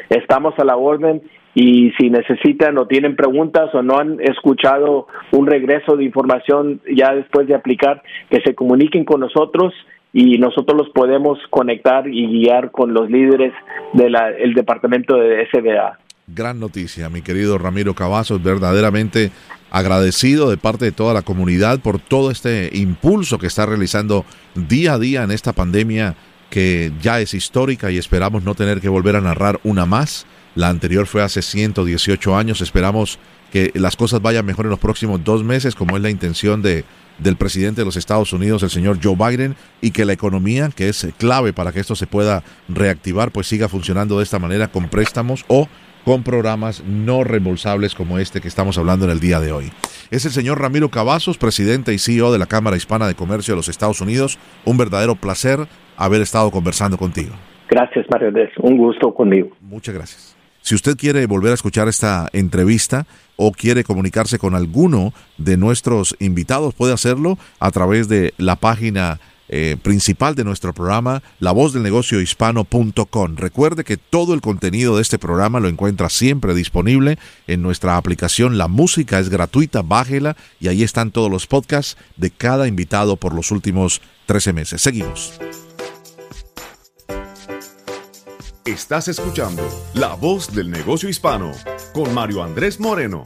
Estamos 0.10 0.54
a 0.58 0.64
la 0.64 0.78
orden 0.78 1.22
y 1.54 1.92
si 2.00 2.10
necesitan 2.10 2.78
o 2.78 2.88
tienen 2.88 3.16
preguntas 3.16 3.74
o 3.74 3.82
no 3.82 3.98
han 3.98 4.20
escuchado 4.22 5.08
un 5.32 5.48
regreso 5.48 5.98
de 5.98 6.06
información 6.06 6.80
ya 6.96 7.14
después 7.14 7.48
de 7.48 7.56
aplicar, 7.56 8.02
que 8.30 8.42
se 8.42 8.56
comuniquen 8.56 9.04
con 9.04 9.20
nosotros 9.20 9.74
y 10.14 10.38
nosotros 10.38 10.78
los 10.78 10.90
podemos 10.90 11.40
conectar 11.50 12.08
y 12.08 12.28
guiar 12.28 12.72
con 12.72 12.94
los 12.94 13.10
líderes 13.10 13.54
del 13.94 14.54
departamento 14.54 15.16
de 15.16 15.48
SBA 15.48 16.01
gran 16.34 16.60
noticia, 16.60 17.10
mi 17.10 17.22
querido 17.22 17.58
Ramiro 17.58 17.94
Cavazos, 17.94 18.42
verdaderamente 18.42 19.32
agradecido 19.70 20.50
de 20.50 20.58
parte 20.58 20.86
de 20.86 20.92
toda 20.92 21.14
la 21.14 21.22
comunidad 21.22 21.80
por 21.80 22.00
todo 22.00 22.32
este 22.32 22.70
impulso 22.74 23.38
que 23.38 23.48
está 23.48 23.66
realizando 23.66 24.26
día 24.56 24.94
a 24.94 25.00
día 25.00 25.24
en 25.24 25.32
esta 25.32 25.54
pandemia 25.54 26.16
que 26.50 26.92
ya 27.02 27.22
es 27.22 27.34
histórica 27.34 27.92
y 27.92 27.98
esperamos 27.98 28.44
no 28.44 28.56
tener 28.56 28.82
que 28.82 28.90
volver 28.90 29.16
a 29.16 29.22
narrar 29.22 29.60
una 29.64 29.86
más. 29.86 30.26
La 30.56 30.68
anterior 30.68 31.08
fue 31.08 31.24
hace 31.24 31.42
118 31.42 32.36
años, 32.36 32.60
esperamos 32.62 33.20
que 33.52 33.72
las 33.76 33.96
cosas 33.96 34.22
vayan 34.22 34.46
mejor 34.46 34.66
en 34.66 34.72
los 34.72 34.80
próximos 34.80 35.24
dos 35.24 35.44
meses, 35.44 35.76
como 35.76 35.96
es 35.96 36.04
la 36.04 36.10
intención 36.10 36.62
de, 36.62 36.84
del 37.20 37.38
presidente 37.38 37.82
de 37.82 37.86
los 37.86 37.96
Estados 37.96 38.34
Unidos, 38.34 38.64
el 38.64 38.70
señor 38.70 39.00
Joe 39.02 39.16
Biden, 39.16 39.56
y 39.82 39.92
que 39.92 40.04
la 40.04 40.14
economía, 40.14 40.70
que 40.74 40.90
es 40.90 41.08
clave 41.18 41.54
para 41.54 41.72
que 41.72 41.80
esto 41.80 41.96
se 41.96 42.08
pueda 42.08 42.44
reactivar, 42.68 43.32
pues 43.32 43.48
siga 43.48 43.70
funcionando 43.70 44.18
de 44.18 44.24
esta 44.24 44.40
manera 44.40 44.70
con 44.70 44.90
préstamos 44.90 45.46
o 45.48 45.70
con 46.06 46.24
programas 46.24 46.84
no 46.84 47.24
reembolsables 47.24 47.96
como 47.96 48.20
este 48.20 48.42
que 48.42 48.48
estamos 48.48 48.78
hablando 48.78 49.06
en 49.06 49.12
el 49.12 49.20
día 49.20 49.40
de 49.40 49.52
hoy. 49.52 49.72
Es 50.10 50.26
el 50.26 50.32
señor 50.32 50.60
Ramiro 50.60 50.90
Cavazos, 50.90 51.38
presidente 51.38 51.94
y 51.94 52.00
CEO 52.00 52.32
de 52.32 52.40
la 52.40 52.46
Cámara 52.46 52.78
Hispana 52.78 53.08
de 53.08 53.16
Comercio 53.16 53.54
de 53.54 53.58
los 53.58 53.70
Estados 53.70 54.02
Unidos. 54.02 54.40
Un 54.66 54.78
verdadero 54.78 55.16
placer 55.16 55.68
haber 55.98 56.22
estado 56.22 56.52
conversando 56.52 56.98
contigo. 56.98 57.34
Gracias, 57.70 58.06
Mario 58.12 58.32
Un 58.58 58.78
gusto 58.78 59.14
conmigo. 59.14 59.50
Muchas 59.62 59.96
gracias. 59.96 60.36
Si 60.62 60.76
usted 60.76 60.96
quiere 60.96 61.26
volver 61.26 61.52
a 61.52 61.56
escuchar 61.56 61.88
esta 61.88 62.28
entrevista 62.34 63.06
o 63.36 63.52
quiere 63.52 63.84
comunicarse 63.84 64.38
con 64.38 64.54
alguno 64.54 65.14
de 65.38 65.58
nuestros 65.58 66.16
invitados, 66.20 66.76
puede 66.76 66.94
hacerlo 66.94 67.38
a 67.60 67.72
través 67.72 68.08
de 68.08 68.34
la 68.38 68.58
página 68.58 69.20
eh, 69.54 69.76
principal 69.82 70.34
de 70.34 70.46
nuestro 70.46 70.72
programa, 70.74 71.22
la 71.40 71.52
voz 71.52 71.74
del 71.74 71.84
negocio 71.84 72.22
hispano.com. 72.22 73.36
Recuerde 73.36 73.84
que 73.84 73.98
todo 73.98 74.34
el 74.34 74.40
contenido 74.40 74.96
de 74.96 75.02
este 75.02 75.20
programa 75.20 75.60
lo 75.60 75.68
encuentra 75.68 76.10
siempre 76.10 76.54
disponible 76.54 77.20
en 77.48 77.62
nuestra 77.62 77.98
aplicación. 77.98 78.58
La 78.58 78.70
música 78.70 79.20
es 79.20 79.28
gratuita, 79.28 79.82
bájela 79.82 80.38
y 80.62 80.70
ahí 80.70 80.84
están 80.84 81.12
todos 81.12 81.30
los 81.30 81.48
podcasts 81.48 81.98
de 82.16 82.32
cada 82.32 82.66
invitado 82.66 83.18
por 83.18 83.34
los 83.34 83.52
últimos 83.52 84.02
13 84.26 84.54
meses. 84.54 84.82
Seguimos. 84.82 85.34
Estás 88.64 89.10
escuchando 89.10 89.68
La 89.96 90.14
Voz 90.14 90.56
del 90.56 90.72
Negocio 90.72 91.10
Hispano 91.10 91.52
con 91.94 92.14
Mario 92.14 92.42
Andrés 92.42 92.80
Moreno. 92.80 93.26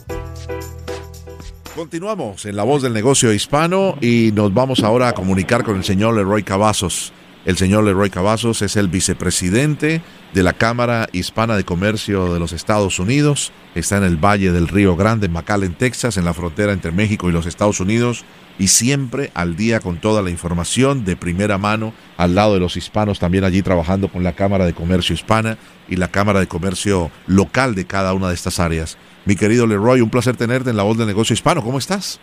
Continuamos 1.75 2.45
en 2.45 2.55
la 2.55 2.63
voz 2.63 2.83
del 2.83 2.93
negocio 2.93 3.33
hispano 3.33 3.97
y 3.99 4.31
nos 4.33 4.53
vamos 4.53 4.81
ahora 4.81 5.09
a 5.09 5.13
comunicar 5.13 5.65
con 5.65 5.75
el 5.75 5.83
señor 5.83 6.15
Leroy 6.15 6.41
Cavazos. 6.41 7.11
El 7.43 7.57
señor 7.57 7.83
Leroy 7.83 8.09
Cavazos 8.09 8.61
es 8.61 8.77
el 8.77 8.88
vicepresidente 8.88 10.01
de 10.33 10.43
la 10.43 10.53
Cámara 10.53 11.09
Hispana 11.11 11.57
de 11.57 11.65
Comercio 11.65 12.33
de 12.33 12.39
los 12.39 12.53
Estados 12.53 12.97
Unidos. 12.97 13.51
Está 13.75 13.97
en 13.97 14.05
el 14.05 14.15
Valle 14.15 14.53
del 14.53 14.69
Río 14.69 14.95
Grande, 14.95 15.25
en 15.25 15.33
McAllen, 15.33 15.73
Texas, 15.73 16.15
en 16.15 16.23
la 16.23 16.33
frontera 16.33 16.71
entre 16.71 16.93
México 16.93 17.27
y 17.27 17.33
los 17.33 17.45
Estados 17.45 17.81
Unidos. 17.81 18.23
Y 18.57 18.69
siempre 18.69 19.31
al 19.33 19.57
día 19.57 19.81
con 19.81 19.99
toda 19.99 20.21
la 20.21 20.29
información 20.29 21.03
de 21.03 21.17
primera 21.17 21.57
mano, 21.57 21.93
al 22.15 22.35
lado 22.35 22.53
de 22.53 22.61
los 22.61 22.77
hispanos, 22.77 23.19
también 23.19 23.43
allí 23.43 23.61
trabajando 23.61 24.07
con 24.07 24.23
la 24.23 24.31
Cámara 24.31 24.65
de 24.65 24.73
Comercio 24.73 25.13
Hispana 25.13 25.57
y 25.89 25.97
la 25.97 26.07
Cámara 26.07 26.39
de 26.39 26.47
Comercio 26.47 27.11
local 27.27 27.75
de 27.75 27.85
cada 27.85 28.13
una 28.13 28.29
de 28.29 28.35
estas 28.35 28.61
áreas. 28.61 28.97
Mi 29.25 29.35
querido 29.35 29.65
Leroy, 29.65 30.01
un 30.01 30.09
placer 30.09 30.38
tenerte 30.38 30.69
en 30.69 30.77
la 30.77 30.83
voz 30.83 30.97
del 30.97 31.07
negocio 31.07 31.33
hispano. 31.33 31.61
¿Cómo 31.63 31.79
estás? 31.79 32.19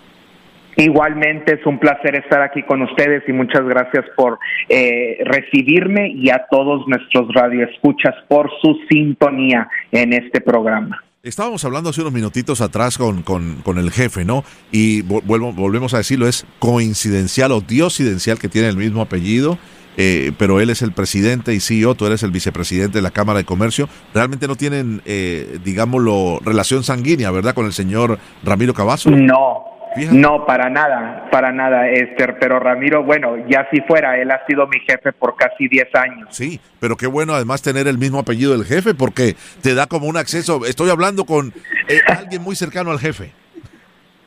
Igualmente 0.76 1.54
es 1.54 1.66
un 1.66 1.78
placer 1.78 2.14
estar 2.16 2.40
aquí 2.40 2.62
con 2.62 2.80
ustedes 2.82 3.22
y 3.28 3.32
muchas 3.32 3.62
gracias 3.64 4.06
por 4.16 4.38
eh, 4.68 5.18
recibirme 5.24 6.08
y 6.08 6.30
a 6.30 6.46
todos 6.50 6.86
nuestros 6.86 7.28
radioescuchas 7.34 8.14
por 8.28 8.50
su 8.62 8.78
sintonía 8.88 9.68
en 9.90 10.14
este 10.14 10.40
programa. 10.40 11.02
Estábamos 11.22 11.64
hablando 11.64 11.90
hace 11.90 12.00
unos 12.00 12.12
minutitos 12.12 12.60
atrás 12.60 12.98
con, 12.98 13.22
con, 13.22 13.78
el 13.78 13.90
jefe, 13.92 14.24
¿no? 14.24 14.44
Y 14.72 15.02
vuelvo, 15.02 15.52
volvemos 15.52 15.94
a 15.94 15.98
decirlo, 15.98 16.26
es 16.26 16.46
coincidencial 16.58 17.52
o 17.52 17.60
diosidencial 17.60 18.38
que 18.38 18.48
tiene 18.48 18.68
el 18.68 18.76
mismo 18.76 19.02
apellido 19.02 19.58
eh, 19.96 20.32
pero 20.38 20.60
él 20.60 20.70
es 20.70 20.82
el 20.82 20.92
presidente 20.92 21.54
y 21.54 21.60
CEO, 21.60 21.94
tú 21.94 22.06
eres 22.06 22.22
el 22.22 22.30
vicepresidente 22.30 22.98
de 22.98 23.02
la 23.02 23.10
Cámara 23.10 23.38
de 23.38 23.44
Comercio. 23.44 23.88
Realmente 24.14 24.48
no 24.48 24.56
tienen, 24.56 25.02
eh, 25.04 25.58
digámoslo, 25.64 26.40
relación 26.44 26.84
sanguínea, 26.84 27.30
¿verdad? 27.30 27.54
Con 27.54 27.66
el 27.66 27.72
señor 27.72 28.18
Ramiro 28.42 28.74
Cavazo. 28.74 29.10
No, 29.10 29.64
No, 30.10 30.46
para 30.46 30.70
nada, 30.70 31.28
para 31.30 31.52
nada, 31.52 31.88
Esther. 31.88 32.38
Pero 32.40 32.58
Ramiro, 32.58 33.04
bueno, 33.04 33.36
ya 33.48 33.68
si 33.70 33.80
fuera, 33.82 34.18
él 34.18 34.30
ha 34.30 34.44
sido 34.46 34.66
mi 34.66 34.80
jefe 34.80 35.12
por 35.12 35.36
casi 35.36 35.68
10 35.68 35.94
años. 35.94 36.28
Sí, 36.30 36.60
pero 36.80 36.96
qué 36.96 37.06
bueno 37.06 37.34
además 37.34 37.60
tener 37.60 37.86
el 37.86 37.98
mismo 37.98 38.18
apellido 38.18 38.52
del 38.52 38.64
jefe 38.64 38.94
porque 38.94 39.36
te 39.60 39.74
da 39.74 39.86
como 39.86 40.06
un 40.06 40.16
acceso. 40.16 40.64
Estoy 40.64 40.88
hablando 40.88 41.24
con 41.24 41.52
eh, 41.88 42.00
alguien 42.06 42.42
muy 42.42 42.56
cercano 42.56 42.90
al 42.90 42.98
jefe. 42.98 43.32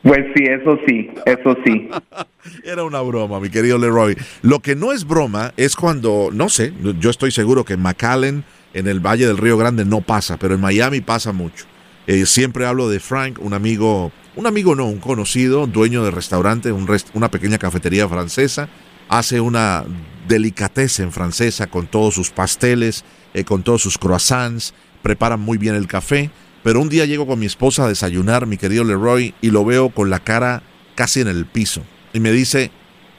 Pues 0.02 0.24
sí, 0.34 0.44
eso 0.44 0.78
sí, 0.86 1.10
eso 1.24 1.56
sí. 1.64 1.88
Era 2.64 2.84
una 2.84 3.00
broma, 3.00 3.40
mi 3.40 3.50
querido 3.50 3.78
Leroy. 3.78 4.16
Lo 4.42 4.60
que 4.60 4.76
no 4.76 4.92
es 4.92 5.04
broma 5.04 5.52
es 5.56 5.74
cuando, 5.74 6.30
no 6.32 6.48
sé, 6.48 6.72
yo 7.00 7.10
estoy 7.10 7.30
seguro 7.30 7.64
que 7.64 7.74
en 7.74 7.82
McAllen, 7.82 8.44
en 8.72 8.86
el 8.86 9.00
Valle 9.00 9.26
del 9.26 9.38
Río 9.38 9.56
Grande, 9.56 9.84
no 9.84 10.02
pasa, 10.02 10.36
pero 10.36 10.54
en 10.54 10.60
Miami 10.60 11.00
pasa 11.00 11.32
mucho. 11.32 11.66
Eh, 12.06 12.24
siempre 12.26 12.66
hablo 12.66 12.88
de 12.88 13.00
Frank, 13.00 13.38
un 13.40 13.52
amigo, 13.52 14.12
un 14.36 14.46
amigo 14.46 14.76
no, 14.76 14.86
un 14.86 15.00
conocido, 15.00 15.66
dueño 15.66 16.04
de 16.04 16.12
restaurante, 16.12 16.70
un 16.70 16.86
una 17.14 17.30
pequeña 17.30 17.58
cafetería 17.58 18.08
francesa. 18.08 18.68
Hace 19.08 19.40
una 19.40 19.84
delicatessen 20.28 21.10
francesa 21.10 21.66
con 21.66 21.86
todos 21.86 22.14
sus 22.14 22.30
pasteles, 22.30 23.04
eh, 23.34 23.44
con 23.44 23.62
todos 23.62 23.82
sus 23.82 23.98
croissants, 23.98 24.74
preparan 25.02 25.40
muy 25.40 25.58
bien 25.58 25.74
el 25.74 25.86
café. 25.88 26.30
Pero 26.66 26.80
un 26.80 26.88
día 26.88 27.04
llego 27.04 27.28
con 27.28 27.38
mi 27.38 27.46
esposa 27.46 27.84
a 27.84 27.88
desayunar, 27.88 28.44
mi 28.44 28.56
querido 28.56 28.82
Leroy, 28.82 29.34
y 29.40 29.50
lo 29.50 29.64
veo 29.64 29.90
con 29.90 30.10
la 30.10 30.18
cara 30.18 30.64
casi 30.96 31.20
en 31.20 31.28
el 31.28 31.46
piso. 31.46 31.84
Y 32.12 32.18
me 32.18 32.32
dice, 32.32 32.72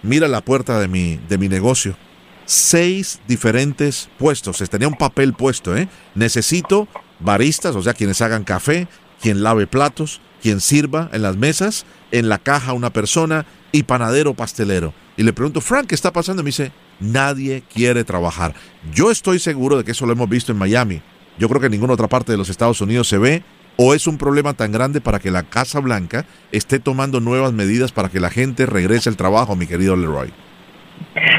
mira 0.03 0.27
la 0.27 0.41
puerta 0.41 0.81
de 0.81 0.89
mi, 0.89 1.17
de 1.29 1.37
mi 1.37 1.47
negocio. 1.47 1.95
Seis 2.43 3.21
diferentes 3.25 4.09
puestos. 4.19 4.57
Tenía 4.69 4.89
un 4.89 4.97
papel 4.97 5.31
puesto, 5.33 5.77
¿eh? 5.77 5.87
Necesito 6.13 6.89
baristas, 7.21 7.73
o 7.77 7.81
sea, 7.81 7.93
quienes 7.93 8.19
hagan 8.19 8.43
café, 8.43 8.89
quien 9.21 9.41
lave 9.43 9.65
platos, 9.65 10.19
quien 10.41 10.59
sirva 10.59 11.09
en 11.13 11.21
las 11.21 11.37
mesas, 11.37 11.85
en 12.11 12.27
la 12.27 12.39
caja 12.39 12.73
una 12.73 12.91
persona 12.91 13.45
y 13.71 13.83
panadero 13.83 14.33
pastelero. 14.33 14.93
Y 15.15 15.23
le 15.23 15.31
pregunto, 15.31 15.61
Frank, 15.61 15.87
¿qué 15.87 15.95
está 15.95 16.11
pasando? 16.11 16.41
Y 16.41 16.43
me 16.43 16.49
dice, 16.49 16.73
nadie 16.99 17.63
quiere 17.73 18.03
trabajar. 18.03 18.55
Yo 18.93 19.09
estoy 19.09 19.39
seguro 19.39 19.77
de 19.77 19.85
que 19.85 19.91
eso 19.91 20.05
lo 20.05 20.11
hemos 20.11 20.27
visto 20.27 20.51
en 20.51 20.57
Miami. 20.57 21.01
Yo 21.37 21.47
creo 21.49 21.61
que 21.61 21.69
ninguna 21.69 21.93
otra 21.93 22.07
parte 22.07 22.31
de 22.31 22.37
los 22.37 22.49
Estados 22.49 22.81
Unidos 22.81 23.07
se 23.07 23.17
ve 23.17 23.43
o 23.77 23.93
es 23.93 24.07
un 24.07 24.17
problema 24.17 24.53
tan 24.53 24.71
grande 24.71 25.01
para 25.01 25.19
que 25.19 25.31
la 25.31 25.43
Casa 25.43 25.79
Blanca 25.79 26.25
esté 26.51 26.79
tomando 26.79 27.19
nuevas 27.19 27.53
medidas 27.53 27.91
para 27.91 28.09
que 28.09 28.19
la 28.19 28.29
gente 28.29 28.65
regrese 28.65 29.09
al 29.09 29.17
trabajo, 29.17 29.55
mi 29.55 29.67
querido 29.67 29.95
Leroy. 29.95 30.33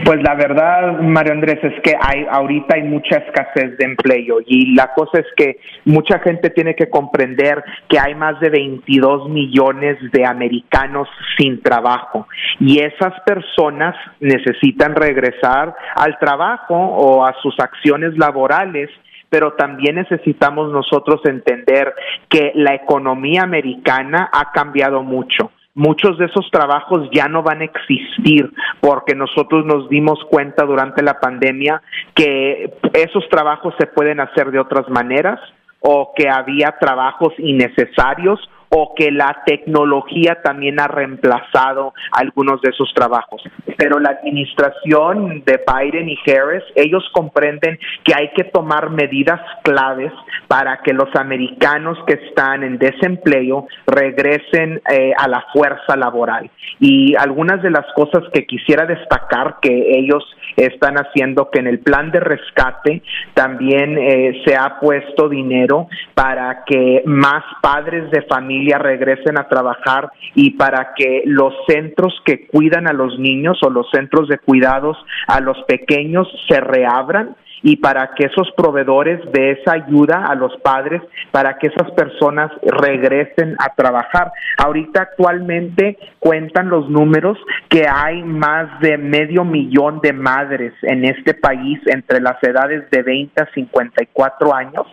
Pues 0.04 0.22
la 0.22 0.34
verdad, 0.34 1.00
Mario 1.00 1.32
Andrés, 1.32 1.58
es 1.62 1.80
que 1.82 1.94
hay 2.00 2.24
ahorita 2.30 2.76
hay 2.76 2.82
mucha 2.82 3.16
escasez 3.16 3.76
de 3.76 3.84
empleo 3.84 4.38
y 4.46 4.74
la 4.74 4.92
cosa 4.94 5.18
es 5.18 5.26
que 5.36 5.58
mucha 5.84 6.18
gente 6.20 6.50
tiene 6.50 6.74
que 6.74 6.88
comprender 6.88 7.62
que 7.88 7.98
hay 7.98 8.14
más 8.14 8.38
de 8.40 8.50
22 8.50 9.28
millones 9.28 9.98
de 10.12 10.24
americanos 10.24 11.08
sin 11.36 11.60
trabajo 11.62 12.26
y 12.60 12.78
esas 12.80 13.12
personas 13.26 13.94
necesitan 14.20 14.94
regresar 14.94 15.74
al 15.96 16.18
trabajo 16.18 16.74
o 16.74 17.26
a 17.26 17.34
sus 17.42 17.58
acciones 17.58 18.16
laborales 18.16 18.90
pero 19.30 19.52
también 19.54 19.96
necesitamos 19.96 20.70
nosotros 20.70 21.20
entender 21.24 21.94
que 22.28 22.52
la 22.54 22.74
economía 22.74 23.42
americana 23.42 24.28
ha 24.32 24.52
cambiado 24.52 25.02
mucho. 25.02 25.50
Muchos 25.74 26.18
de 26.18 26.26
esos 26.26 26.50
trabajos 26.50 27.08
ya 27.12 27.28
no 27.28 27.42
van 27.42 27.60
a 27.60 27.64
existir 27.64 28.50
porque 28.80 29.14
nosotros 29.14 29.64
nos 29.64 29.88
dimos 29.88 30.18
cuenta 30.28 30.64
durante 30.64 31.02
la 31.02 31.20
pandemia 31.20 31.82
que 32.14 32.72
esos 32.94 33.28
trabajos 33.28 33.74
se 33.78 33.86
pueden 33.86 34.18
hacer 34.18 34.50
de 34.50 34.58
otras 34.58 34.88
maneras 34.88 35.38
o 35.80 36.12
que 36.16 36.28
había 36.28 36.74
trabajos 36.80 37.32
innecesarios 37.38 38.40
o 38.70 38.94
que 38.94 39.10
la 39.10 39.42
tecnología 39.46 40.38
también 40.42 40.80
ha 40.80 40.88
reemplazado 40.88 41.94
algunos 42.12 42.60
de 42.60 42.70
esos 42.70 42.92
trabajos. 42.94 43.42
Pero 43.76 43.98
la 43.98 44.10
administración 44.10 45.42
de 45.44 45.60
Biden 45.66 46.08
y 46.08 46.18
Harris, 46.26 46.64
ellos 46.74 47.04
comprenden 47.12 47.78
que 48.04 48.14
hay 48.14 48.30
que 48.34 48.44
tomar 48.44 48.90
medidas 48.90 49.40
claves 49.62 50.12
para 50.48 50.80
que 50.82 50.92
los 50.92 51.14
americanos 51.14 51.98
que 52.06 52.14
están 52.14 52.62
en 52.62 52.78
desempleo 52.78 53.66
regresen 53.86 54.82
eh, 54.90 55.12
a 55.16 55.28
la 55.28 55.44
fuerza 55.52 55.96
laboral. 55.96 56.50
Y 56.80 57.14
algunas 57.16 57.62
de 57.62 57.70
las 57.70 57.86
cosas 57.94 58.24
que 58.32 58.46
quisiera 58.46 58.86
destacar 58.86 59.58
que 59.60 59.98
ellos 59.98 60.24
están 60.56 60.96
haciendo 60.96 61.50
que 61.50 61.60
en 61.60 61.68
el 61.68 61.78
plan 61.80 62.10
de 62.10 62.20
rescate 62.20 63.02
también 63.34 63.96
eh, 63.96 64.42
se 64.44 64.56
ha 64.56 64.80
puesto 64.80 65.28
dinero 65.28 65.88
para 66.14 66.64
que 66.64 67.02
más 67.06 67.44
padres 67.62 68.10
de 68.10 68.22
familia 68.22 68.57
regresen 68.78 69.38
a 69.38 69.48
trabajar 69.48 70.10
y 70.34 70.50
para 70.52 70.94
que 70.96 71.22
los 71.24 71.54
centros 71.66 72.14
que 72.24 72.46
cuidan 72.46 72.88
a 72.88 72.92
los 72.92 73.18
niños 73.18 73.58
o 73.62 73.70
los 73.70 73.90
centros 73.90 74.28
de 74.28 74.38
cuidados 74.38 74.96
a 75.26 75.40
los 75.40 75.56
pequeños 75.64 76.28
se 76.48 76.60
reabran 76.60 77.36
y 77.62 77.76
para 77.76 78.10
que 78.14 78.26
esos 78.26 78.50
proveedores 78.56 79.20
de 79.32 79.52
esa 79.52 79.72
ayuda 79.72 80.26
a 80.26 80.34
los 80.34 80.56
padres, 80.58 81.02
para 81.30 81.58
que 81.58 81.68
esas 81.68 81.90
personas 81.92 82.50
regresen 82.62 83.56
a 83.58 83.74
trabajar. 83.74 84.32
Ahorita 84.58 85.02
actualmente 85.02 85.98
cuentan 86.18 86.68
los 86.68 86.88
números 86.88 87.38
que 87.68 87.84
hay 87.92 88.22
más 88.22 88.80
de 88.80 88.98
medio 88.98 89.44
millón 89.44 90.00
de 90.00 90.12
madres 90.12 90.72
en 90.82 91.04
este 91.04 91.34
país 91.34 91.80
entre 91.86 92.20
las 92.20 92.42
edades 92.42 92.88
de 92.90 93.02
20 93.02 93.42
a 93.42 93.50
54 93.52 94.54
años 94.54 94.86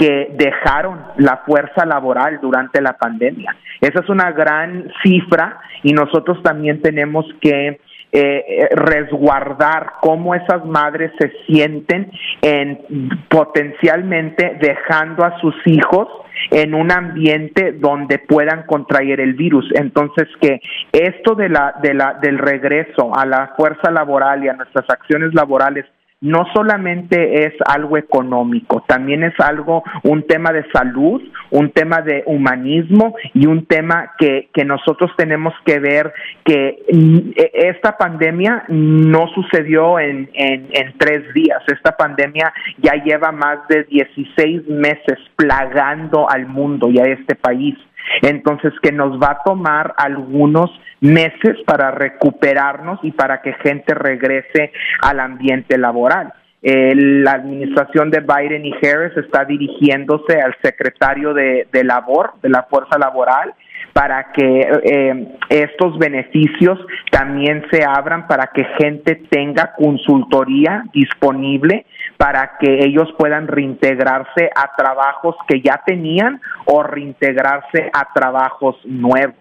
que 0.00 0.30
dejaron 0.32 0.98
la 1.18 1.42
fuerza 1.44 1.84
laboral 1.84 2.38
durante 2.40 2.80
la 2.80 2.94
pandemia. 2.94 3.54
Esa 3.82 4.00
es 4.00 4.08
una 4.08 4.32
gran 4.32 4.90
cifra 5.02 5.60
y 5.82 5.92
nosotros 5.92 6.42
también 6.42 6.80
tenemos 6.80 7.26
que 7.42 7.78
eh, 8.12 8.68
resguardar 8.72 9.92
cómo 10.00 10.34
esas 10.34 10.64
madres 10.64 11.12
se 11.18 11.30
sienten 11.46 12.10
en 12.40 12.80
potencialmente 13.28 14.56
dejando 14.58 15.22
a 15.22 15.38
sus 15.40 15.54
hijos 15.66 16.08
en 16.50 16.74
un 16.74 16.90
ambiente 16.90 17.72
donde 17.72 18.18
puedan 18.20 18.62
contraer 18.62 19.20
el 19.20 19.34
virus. 19.34 19.70
Entonces 19.74 20.28
que 20.40 20.62
esto 20.92 21.34
de 21.34 21.50
la, 21.50 21.74
de 21.82 21.92
la, 21.92 22.14
del 22.14 22.38
regreso 22.38 23.14
a 23.14 23.26
la 23.26 23.52
fuerza 23.54 23.90
laboral 23.90 24.42
y 24.44 24.48
a 24.48 24.54
nuestras 24.54 24.88
acciones 24.88 25.34
laborales 25.34 25.84
no 26.20 26.44
solamente 26.52 27.46
es 27.46 27.54
algo 27.66 27.96
económico, 27.96 28.84
también 28.86 29.24
es 29.24 29.32
algo, 29.40 29.82
un 30.02 30.26
tema 30.26 30.52
de 30.52 30.64
salud, 30.70 31.22
un 31.50 31.70
tema 31.70 32.02
de 32.02 32.22
humanismo 32.26 33.14
y 33.32 33.46
un 33.46 33.64
tema 33.64 34.12
que, 34.18 34.50
que 34.52 34.64
nosotros 34.64 35.10
tenemos 35.16 35.54
que 35.64 35.78
ver 35.78 36.12
que 36.44 36.78
mm, 36.92 37.30
e, 37.36 37.50
esta 37.70 37.96
pandemia 37.96 38.64
no 38.68 39.28
sucedió 39.34 39.98
en, 39.98 40.28
en, 40.34 40.68
en 40.72 40.98
tres 40.98 41.32
días, 41.32 41.62
esta 41.68 41.96
pandemia 41.96 42.52
ya 42.78 43.02
lleva 43.02 43.32
más 43.32 43.66
de 43.68 43.84
16 43.84 44.68
meses 44.68 45.18
plagando 45.36 46.28
al 46.28 46.46
mundo 46.46 46.90
y 46.90 46.98
a 46.98 47.04
este 47.04 47.34
país. 47.34 47.76
Entonces, 48.22 48.72
que 48.82 48.92
nos 48.92 49.20
va 49.20 49.32
a 49.32 49.42
tomar 49.44 49.94
algunos 49.96 50.70
meses 51.00 51.56
para 51.66 51.90
recuperarnos 51.90 53.00
y 53.02 53.12
para 53.12 53.40
que 53.42 53.54
gente 53.54 53.94
regrese 53.94 54.72
al 55.02 55.20
ambiente 55.20 55.78
laboral. 55.78 56.32
La 56.62 57.32
administración 57.32 58.10
de 58.10 58.20
Biden 58.20 58.66
y 58.66 58.74
Harris 58.74 59.16
está 59.16 59.46
dirigiéndose 59.46 60.40
al 60.42 60.54
secretario 60.62 61.32
de, 61.32 61.66
labor, 61.84 62.34
de 62.42 62.50
la 62.50 62.64
fuerza 62.64 62.98
laboral, 62.98 63.54
para 63.94 64.30
que 64.32 64.68
eh, 64.84 65.28
estos 65.48 65.98
beneficios 65.98 66.78
también 67.10 67.64
se 67.70 67.82
abran 67.82 68.28
para 68.28 68.48
que 68.48 68.64
gente 68.78 69.22
tenga 69.30 69.72
consultoría 69.76 70.84
disponible 70.92 71.86
para 72.20 72.58
que 72.58 72.84
ellos 72.84 73.08
puedan 73.16 73.48
reintegrarse 73.48 74.50
a 74.54 74.76
trabajos 74.76 75.36
que 75.48 75.62
ya 75.62 75.80
tenían 75.86 76.38
o 76.66 76.82
reintegrarse 76.82 77.90
a 77.94 78.12
trabajos 78.12 78.76
nuevos 78.84 79.38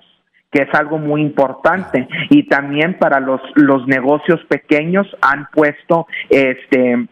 que 0.52 0.64
es 0.64 0.74
algo 0.74 0.98
muy 0.98 1.22
importante. 1.22 2.08
Y 2.32 2.48
también 2.48 2.98
para 2.98 3.20
los 3.20 3.40
los 3.54 3.86
negocios 3.86 4.40
pequeños 4.46 5.06
han 5.22 5.48
puesto 5.54 6.08
este 6.30 7.06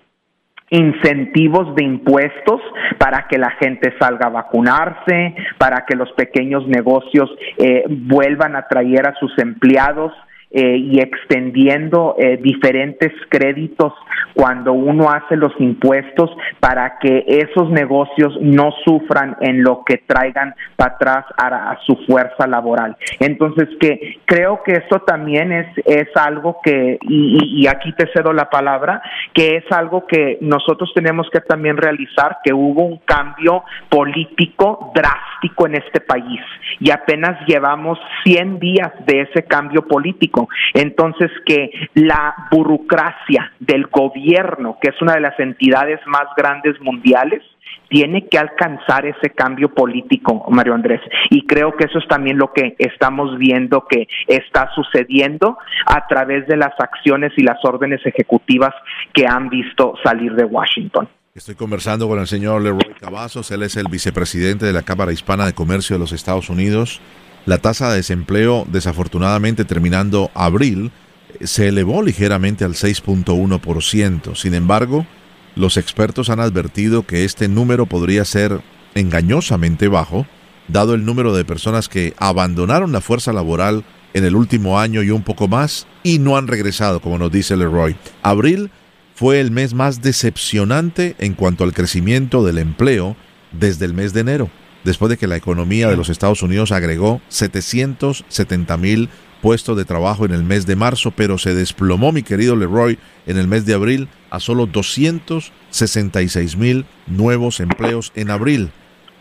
incentivos 0.70 1.76
de 1.76 1.84
impuestos 1.84 2.62
para 2.98 3.28
que 3.28 3.38
la 3.38 3.52
gente 3.52 3.94
salga 4.00 4.28
a 4.28 4.32
vacunarse, 4.32 5.36
para 5.58 5.86
que 5.86 5.96
los 5.96 6.12
pequeños 6.14 6.66
negocios 6.68 7.30
eh, 7.58 7.84
vuelvan 7.88 8.56
a 8.56 8.68
traer 8.68 9.08
a 9.08 9.14
sus 9.16 9.38
empleados 9.38 10.14
eh, 10.50 10.78
y 10.78 11.00
extendiendo 11.00 12.16
eh, 12.18 12.38
diferentes 12.42 13.12
créditos 13.30 13.94
cuando 14.34 14.72
uno 14.72 15.10
hace 15.10 15.36
los 15.36 15.52
impuestos 15.60 16.30
para 16.60 17.00
que 17.00 17.26
esos 17.28 17.70
negocios 17.70 18.38
no 18.40 18.72
sufran 18.86 19.36
en 19.42 19.64
lo 19.64 19.84
que 19.84 19.98
traigan 20.06 20.54
para 20.76 20.94
atrás 20.94 21.26
a, 21.38 21.78
su 21.86 21.96
fuerza 22.08 22.48
laboral. 22.48 22.96
Entonces, 23.20 23.68
que 23.80 24.20
creo 24.26 24.62
que 24.64 24.74
esto 24.74 25.00
también 25.00 25.52
es, 25.52 25.68
es 25.86 26.08
algo 26.16 26.60
que, 26.64 26.98
y, 27.02 27.68
aquí 27.68 27.92
te 27.94 28.08
cedo 28.14 28.32
la 28.32 28.50
palabra, 28.50 29.02
que 29.34 29.58
es 29.58 29.66
algo 29.72 30.06
que 30.06 30.38
nosotros 30.42 30.92
tenemos 30.94 31.28
que 31.32 31.42
también 31.42 31.76
realizar, 31.76 32.38
que 32.44 32.54
hubo 32.54 32.86
un 32.86 33.00
cambio 33.00 33.64
político 33.90 34.92
drástico 34.94 35.66
en 35.66 35.76
este 35.76 36.00
país 36.00 36.42
y 36.80 36.92
apenas 36.92 37.40
llevamos 37.48 38.00
100 38.24 38.60
días 38.60 38.92
de 39.06 39.22
ese 39.22 39.44
cambio 39.44 39.82
político 39.82 40.37
entonces, 40.74 41.32
que 41.46 41.72
la 41.94 42.34
burocracia 42.52 43.52
del 43.60 43.88
gobierno, 43.88 44.78
que 44.82 44.90
es 44.90 45.02
una 45.02 45.14
de 45.14 45.22
las 45.22 45.40
entidades 45.40 46.00
más 46.06 46.26
grandes 46.36 46.80
mundiales, 46.82 47.42
tiene 47.90 48.28
que 48.28 48.38
alcanzar 48.38 49.06
ese 49.06 49.30
cambio 49.30 49.74
político, 49.74 50.46
Mario 50.50 50.74
Andrés. 50.74 51.02
Y 51.30 51.46
creo 51.46 51.76
que 51.76 51.86
eso 51.86 52.00
es 52.00 52.08
también 52.08 52.38
lo 52.38 52.52
que 52.54 52.76
estamos 52.78 53.38
viendo 53.38 53.86
que 53.90 54.08
está 54.28 54.70
sucediendo 54.76 55.58
a 55.86 56.06
través 56.08 56.48
de 56.48 56.58
las 56.58 56.74
acciones 56.80 57.32
y 57.38 57.44
las 57.44 57.64
órdenes 57.64 58.06
ejecutivas 58.06 58.74
que 59.14 59.26
han 59.26 59.50
visto 59.50 59.94
salir 60.04 60.34
de 60.34 60.46
Washington. 60.46 61.08
Estoy 61.34 61.56
conversando 61.56 62.08
con 62.08 62.20
el 62.20 62.26
señor 62.26 62.64
Leroy 62.64 62.96
Cavazos, 63.00 63.52
él 63.52 63.62
es 63.62 63.78
el 63.78 63.86
vicepresidente 63.92 64.66
de 64.66 64.74
la 64.74 64.82
Cámara 64.82 65.12
Hispana 65.12 65.46
de 65.46 65.54
Comercio 65.54 65.96
de 65.96 66.00
los 66.00 66.12
Estados 66.12 66.50
Unidos. 66.50 67.00
La 67.48 67.60
tasa 67.60 67.90
de 67.90 67.96
desempleo, 67.96 68.68
desafortunadamente 68.70 69.64
terminando 69.64 70.32
abril, 70.34 70.92
se 71.40 71.70
elevó 71.70 72.02
ligeramente 72.04 72.66
al 72.66 72.74
6.1%. 72.74 74.36
Sin 74.36 74.54
embargo, 74.54 75.08
los 75.56 75.78
expertos 75.78 76.30
han 76.30 76.42
advertido 76.42 77.08
que 77.08 77.24
este 77.24 77.48
número 77.48 77.86
podría 77.86 78.26
ser 78.26 78.60
engañosamente 78.96 79.88
bajo, 79.88 80.28
dado 80.68 80.94
el 80.94 81.06
número 81.06 81.34
de 81.34 81.46
personas 81.46 81.88
que 81.88 82.14
abandonaron 82.18 82.92
la 82.92 83.00
fuerza 83.00 83.32
laboral 83.32 83.86
en 84.14 84.26
el 84.26 84.36
último 84.36 84.78
año 84.78 85.02
y 85.02 85.12
un 85.12 85.24
poco 85.24 85.48
más 85.48 85.88
y 86.04 86.20
no 86.20 86.36
han 86.36 86.48
regresado, 86.48 87.00
como 87.00 87.18
nos 87.18 87.32
dice 87.32 87.56
Leroy. 87.56 87.96
Abril 88.24 88.72
fue 89.16 89.40
el 89.40 89.52
mes 89.52 89.74
más 89.74 90.02
decepcionante 90.02 91.16
en 91.20 91.34
cuanto 91.34 91.64
al 91.64 91.74
crecimiento 91.74 92.44
del 92.44 92.58
empleo 92.58 93.16
desde 93.54 93.86
el 93.86 93.94
mes 93.94 94.12
de 94.12 94.20
enero, 94.20 94.50
después 94.88 95.10
de 95.10 95.18
que 95.18 95.28
la 95.28 95.36
economía 95.36 95.90
de 95.90 95.98
los 95.98 96.08
Estados 96.08 96.42
Unidos 96.42 96.72
agregó 96.72 97.22
770 97.28 98.78
mil 98.78 99.10
puestos 99.42 99.76
de 99.76 99.84
trabajo 99.84 100.24
en 100.26 100.32
el 100.32 100.44
mes 100.44 100.66
de 100.66 100.78
marzo, 100.78 101.12
pero 101.12 101.38
se 101.38 101.54
desplomó, 101.54 102.14
mi 102.14 102.24
querido 102.24 102.56
Leroy, 102.56 102.98
en 103.26 103.38
el 103.38 103.50
mes 103.50 103.66
de 103.66 103.74
abril 103.74 104.08
a 104.30 104.40
solo 104.40 104.66
266 104.66 106.56
mil 106.56 106.86
nuevos 107.06 107.60
empleos 107.60 108.14
en 108.16 108.32
abril. 108.32 108.72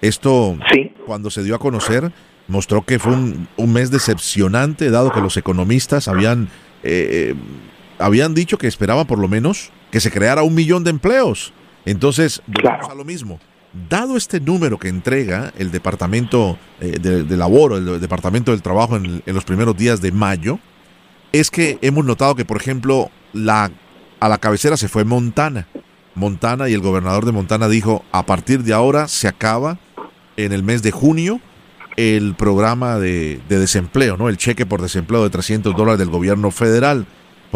Esto, 0.03 0.57
cuando 1.05 1.31
se 1.31 1.43
dio 1.43 1.57
a 1.57 1.59
conocer, 1.59 2.13
mostró 2.47 2.83
que 2.83 3.01
fue 3.01 3.13
un, 3.13 3.73
mes 3.73 3.91
decepcionante, 3.91 4.91
dado 4.91 5.11
que 5.11 5.21
los 5.21 5.37
economistas 5.37 6.07
habían, 6.07 6.49
eh, 6.85 7.35
habían 7.99 8.35
dicho 8.35 8.57
que 8.57 8.69
esperaban 8.69 9.09
por 9.09 9.19
lo 9.19 9.27
menos 9.27 9.73
que 9.91 9.99
se 9.99 10.13
creara 10.13 10.45
un 10.45 10.55
millón 10.55 10.85
de 10.85 10.91
empleos. 10.91 11.53
Entonces, 11.85 12.41
volvemos 12.47 12.89
a 12.89 12.95
lo 12.95 13.05
mismo. 13.05 13.41
Dado 13.91 14.17
este 14.17 14.41
número 14.41 14.79
que 14.79 14.89
entrega 14.89 15.53
el 15.59 15.71
Departamento 15.71 16.59
eh, 16.81 16.99
de, 16.99 17.37
Laboro, 17.37 17.77
el 17.77 18.01
Departamento 18.01 18.53
del 18.53 18.63
Trabajo 18.63 18.97
en, 18.97 19.23
los 19.27 19.45
primeros 19.45 19.77
días 19.77 20.01
de 20.01 20.13
mayo, 20.13 20.59
es 21.33 21.51
que 21.51 21.79
hemos 21.83 22.05
notado 22.07 22.35
que, 22.35 22.47
por 22.47 22.57
ejemplo, 22.57 23.11
la, 23.35 23.71
a 24.19 24.29
la 24.31 24.39
cabecera 24.39 24.79
se 24.79 24.89
fue 24.89 25.05
Montana. 25.05 25.69
Montana 26.15 26.71
y 26.71 26.73
el 26.73 26.81
gobernador 26.81 27.27
de 27.27 27.33
Montana 27.33 27.69
dijo, 27.69 28.03
a 28.13 28.25
partir 28.25 28.63
de 28.63 28.73
ahora 28.73 29.09
se 29.09 29.29
acaba 29.29 29.79
en 30.39 30.53
el 30.53 30.63
mes 30.63 30.83
de 30.83 30.91
junio 30.91 31.41
el 31.97 32.35
programa 32.35 32.99
de, 32.99 33.43
de 33.47 33.59
desempleo, 33.59 34.17
¿no? 34.17 34.31
El 34.31 34.39
cheque 34.39 34.65
por 34.65 34.81
desempleo 34.81 35.23
de 35.23 35.31
300 35.31 35.77
dólares 35.77 35.99
del 35.99 36.09
gobierno 36.09 36.51
federal 36.51 37.07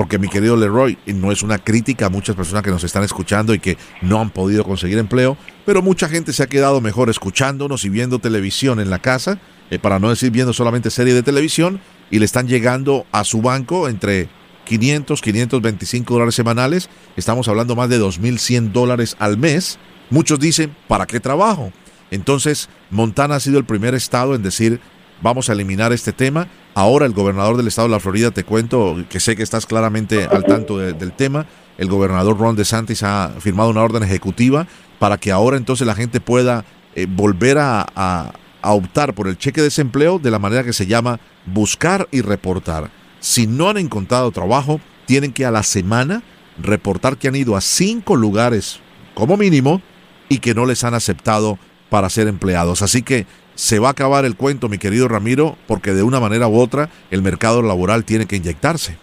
porque 0.01 0.19
mi 0.19 0.29
querido 0.29 0.57
Leroy, 0.57 0.97
no 1.09 1.31
es 1.31 1.43
una 1.43 1.59
crítica 1.59 2.07
a 2.07 2.09
muchas 2.09 2.35
personas 2.35 2.63
que 2.63 2.71
nos 2.71 2.83
están 2.85 3.03
escuchando 3.03 3.53
y 3.53 3.59
que 3.59 3.77
no 4.01 4.19
han 4.19 4.31
podido 4.31 4.65
conseguir 4.65 4.97
empleo, 4.97 5.37
pero 5.67 5.83
mucha 5.83 6.09
gente 6.09 6.33
se 6.33 6.43
ha 6.43 6.47
quedado 6.47 6.81
mejor 6.81 7.11
escuchándonos 7.11 7.85
y 7.85 7.91
viendo 7.91 8.19
televisión 8.19 8.81
en 8.81 8.89
la 8.89 9.01
casa, 9.01 9.39
eh, 9.71 9.79
para 9.79 9.99
no 9.99 10.09
decir 10.09 10.31
viendo 10.31 10.55
solamente 10.55 10.89
serie 10.89 11.13
de 11.13 11.23
televisión, 11.23 11.83
y 12.11 12.19
le 12.19 12.25
están 12.25 12.49
llegando 12.49 13.05
a 13.13 13.25
su 13.25 13.43
banco 13.43 13.91
entre 13.91 14.31
500, 14.65 15.21
525 15.21 16.15
dólares 16.15 16.35
semanales, 16.35 16.89
estamos 17.19 17.47
hablando 17.49 17.77
más 17.77 17.91
de 17.91 18.01
2.100 18.01 18.73
dólares 18.73 19.17
al 19.19 19.37
mes. 19.37 19.79
Muchos 20.09 20.41
dicen, 20.41 20.75
¿para 20.89 21.05
qué 21.05 21.21
trabajo? 21.21 21.75
Entonces, 22.11 22.71
Montana 22.89 23.35
ha 23.35 23.41
sido 23.41 23.59
el 23.59 23.67
primer 23.67 23.95
estado 23.95 24.35
en 24.35 24.43
decir, 24.43 24.81
vamos 25.21 25.51
a 25.51 25.53
eliminar 25.53 25.93
este 25.93 26.15
tema. 26.15 26.49
Ahora 26.75 27.07
el 27.07 27.13
gobernador 27.13 27.57
del 27.57 27.67
estado 27.67 27.89
de 27.89 27.93
la 27.93 28.01
Florida, 28.01 28.31
te 28.31 28.45
cuento 28.45 28.97
que 29.09 29.21
sé 29.21 29.37
que 29.37 29.43
estás 29.43 29.67
claramente 29.67 30.25
al 30.25 30.45
tanto 30.45 30.79
del 30.79 31.13
tema, 31.13 31.47
el 31.79 31.89
gobernador 31.89 32.39
Ron 32.39 32.57
DeSantis 32.57 33.03
ha 33.03 33.33
firmado 33.41 33.71
una 33.71 33.83
orden 33.83 34.03
ejecutiva 34.03 34.67
para 34.99 35.19
que 35.19 35.33
ahora 35.33 35.57
entonces 35.57 35.87
la 35.87 35.95
gente 35.95 36.21
pueda 36.21 36.65
eh, 36.95 37.07
volver 37.09 37.59
a, 37.59 37.87
a, 37.95 38.33
optar 38.73 39.15
por 39.15 39.27
el 39.29 39.39
cheque 39.39 39.63
de 39.63 39.69
desempleo 39.69 40.19
de 40.19 40.31
la 40.31 40.39
manera 40.39 40.63
que 40.63 40.75
se 40.75 40.87
llama 40.87 41.19
buscar 41.47 42.07
y 42.11 42.21
reportar. 42.21 42.91
Si 43.19 43.47
no 43.47 43.69
han 43.69 43.79
encontrado 43.79 44.31
trabajo, 44.31 44.81
tienen 45.07 45.33
que 45.33 45.47
a 45.47 45.51
la 45.51 45.63
semana 45.63 46.23
reportar 46.59 47.17
que 47.17 47.29
han 47.29 47.37
ido 47.37 47.57
a 47.57 47.63
cinco 47.63 48.15
lugares 48.17 48.81
como 49.15 49.37
mínimo 49.37 49.81
y 50.29 50.39
que 50.39 50.55
no 50.55 50.67
les 50.67 50.85
han 50.85 50.95
aceptado 50.95 51.59
para 51.89 52.11
ser 52.11 52.29
empleados. 52.29 52.83
Así 52.83 53.03
que 53.03 53.27
se 53.61 53.79
va 53.79 53.89
a 53.89 53.91
acabar 53.91 54.25
el 54.25 54.37
cuento, 54.37 54.71
mi 54.71 54.79
querido 54.79 55.07
Ramiro, 55.07 55.55
porque 55.69 55.93
de 55.93 56.03
una 56.03 56.19
manera 56.19 56.49
u 56.49 56.59
otra 56.59 56.89
el 57.11 57.21
mercado 57.21 57.61
laboral 57.61 58.07
tiene 58.07 58.27
que 58.27 58.37
inyectarse. 58.37 58.97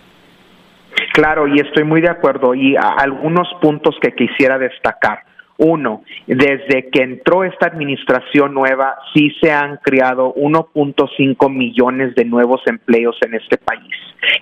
Claro, 1.13 1.47
y 1.47 1.59
estoy 1.59 1.83
muy 1.83 2.01
de 2.01 2.09
acuerdo. 2.09 2.55
Y 2.55 2.75
algunos 2.75 3.47
puntos 3.61 3.95
que 4.01 4.15
quisiera 4.15 4.57
destacar. 4.57 5.26
Uno, 5.57 6.03
desde 6.27 6.89
que 6.91 7.01
entró 7.01 7.43
esta 7.43 7.67
administración 7.67 8.53
nueva, 8.53 8.95
sí 9.13 9.31
se 9.41 9.51
han 9.51 9.77
creado 9.77 10.33
1.5 10.35 11.49
millones 11.51 12.13
de 12.15 12.25
nuevos 12.25 12.61
empleos 12.67 13.17
en 13.25 13.33
este 13.33 13.57
país, 13.57 13.91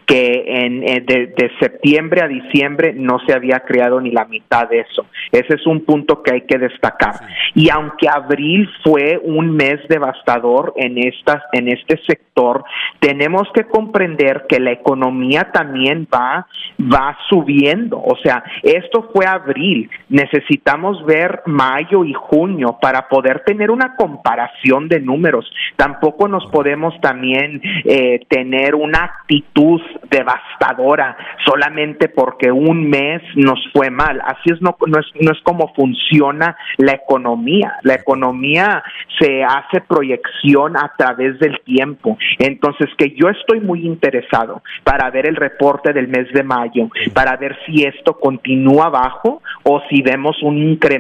que 0.06 0.44
en, 0.46 0.84
eh, 0.84 1.04
de, 1.06 1.52
septiembre 1.60 2.22
a 2.22 2.28
diciembre 2.28 2.94
no 2.94 3.20
se 3.26 3.34
había 3.34 3.62
creado 3.62 4.02
ni 4.02 4.12
la 4.12 4.26
mitad 4.26 4.68
de 4.68 4.80
eso. 4.80 5.06
Ese 5.32 5.56
es 5.56 5.66
un 5.66 5.86
punto 5.86 6.22
que 6.22 6.34
hay 6.34 6.42
que 6.42 6.58
destacar. 6.58 7.16
Y 7.54 7.70
aunque 7.70 8.10
abril 8.10 8.70
fue 8.84 9.20
un 9.24 9.56
mes 9.56 9.80
devastador 9.88 10.74
en, 10.76 10.98
estas, 10.98 11.42
en 11.54 11.70
este 11.70 11.98
sector, 12.06 12.64
tenemos 13.00 13.48
que 13.54 13.64
comprender 13.64 14.46
que 14.50 14.60
la 14.60 14.72
economía 14.72 15.52
también 15.54 16.08
va, 16.14 16.48
va 16.80 17.18
subiendo. 17.30 18.02
O 18.02 18.18
sea, 18.22 18.44
esto 18.64 19.10
fue 19.14 19.26
abril. 19.26 19.90
Necesitamos 20.10 21.05
ver 21.06 21.42
mayo 21.46 22.04
y 22.04 22.14
junio 22.14 22.78
para 22.82 23.08
poder 23.08 23.44
tener 23.46 23.72
una 23.72 23.96
comparación 23.96 24.88
de 24.88 25.00
números. 25.00 25.50
Tampoco 25.76 26.28
nos 26.28 26.46
podemos 26.48 27.00
también 27.02 27.62
eh, 27.86 28.26
tener 28.28 28.76
una 28.76 29.04
actitud 29.04 29.82
devastadora 30.10 31.18
solamente 31.46 32.10
porque 32.10 32.52
un 32.52 32.90
mes 32.90 33.22
nos 33.36 33.60
fue 33.74 33.90
mal. 33.90 34.22
Así 34.26 34.52
es 34.52 34.62
no, 34.62 34.76
no 34.88 35.00
es, 35.00 35.06
no 35.22 35.32
es 35.32 35.40
como 35.44 35.74
funciona 35.74 36.58
la 36.78 36.94
economía. 36.94 37.74
La 37.84 37.96
economía 37.96 38.84
se 39.20 39.44
hace 39.44 39.82
proyección 39.82 40.78
a 40.78 40.92
través 40.98 41.40
del 41.40 41.60
tiempo. 41.62 42.18
Entonces, 42.40 42.90
que 42.98 43.12
yo 43.12 43.30
estoy 43.30 43.60
muy 43.60 43.86
interesado 43.86 44.62
para 44.84 45.10
ver 45.10 45.28
el 45.28 45.36
reporte 45.36 45.94
del 45.94 46.08
mes 46.08 46.32
de 46.34 46.44
mayo, 46.44 46.90
para 47.14 47.38
ver 47.38 47.58
si 47.66 47.84
esto 47.84 48.18
continúa 48.18 48.90
bajo 48.90 49.42
o 49.64 49.82
si 49.90 50.02
vemos 50.02 50.42
un 50.44 50.58
incremento 50.58 50.95